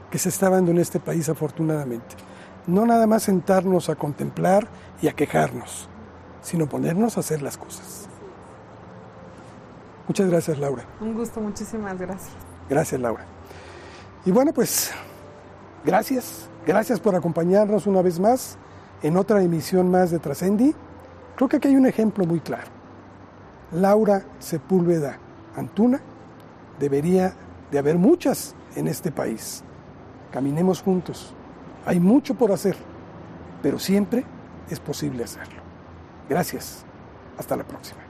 que 0.10 0.18
se 0.18 0.30
está 0.30 0.50
dando 0.50 0.72
en 0.72 0.80
este 0.80 1.00
país 1.00 1.30
afortunadamente. 1.30 2.16
No 2.68 2.86
nada 2.86 3.08
más 3.08 3.24
sentarnos 3.24 3.90
a 3.90 3.96
contemplar 3.96 4.68
y 5.02 5.08
a 5.08 5.14
quejarnos, 5.14 5.88
sino 6.42 6.68
ponernos 6.68 7.18
a 7.18 7.20
hacer 7.20 7.42
las 7.42 7.58
cosas. 7.58 8.08
Muchas 10.08 10.30
gracias, 10.30 10.58
Laura. 10.58 10.84
Un 11.00 11.14
gusto, 11.14 11.40
muchísimas 11.40 11.98
gracias. 12.00 12.32
Gracias, 12.68 13.00
Laura. 13.00 13.26
Y 14.26 14.32
bueno, 14.32 14.54
pues 14.54 14.92
Gracias, 15.86 16.50
gracias 16.68 17.00
por 17.00 17.16
acompañarnos 17.16 17.88
una 17.88 18.02
vez 18.02 18.20
más 18.20 18.58
en 19.02 19.18
otra 19.18 19.42
emisión 19.42 19.90
más 19.90 20.12
de 20.12 20.20
Trascendi. 20.20 20.74
Creo 21.36 21.50
que 21.50 21.58
aquí 21.58 21.70
hay 21.70 21.76
un 21.76 21.86
ejemplo 21.86 22.26
muy 22.26 22.40
claro. 22.40 22.68
Laura 23.72 24.24
Sepúlveda 24.40 25.18
Antuna 25.56 26.02
debería 26.80 27.34
de 27.72 27.80
haber 27.80 27.98
muchas 27.98 28.56
en 28.76 28.88
este 28.88 29.12
país. 29.12 29.64
Caminemos 30.32 30.82
juntos. 30.82 31.34
Hay 31.86 32.00
mucho 32.00 32.36
por 32.36 32.52
hacer, 32.52 32.76
pero 33.62 33.80
siempre 33.80 34.26
es 34.70 34.80
posible 34.80 35.24
hacerlo. 35.24 35.62
Gracias. 36.30 36.86
Hasta 37.38 37.56
la 37.56 37.64
próxima. 37.64 38.09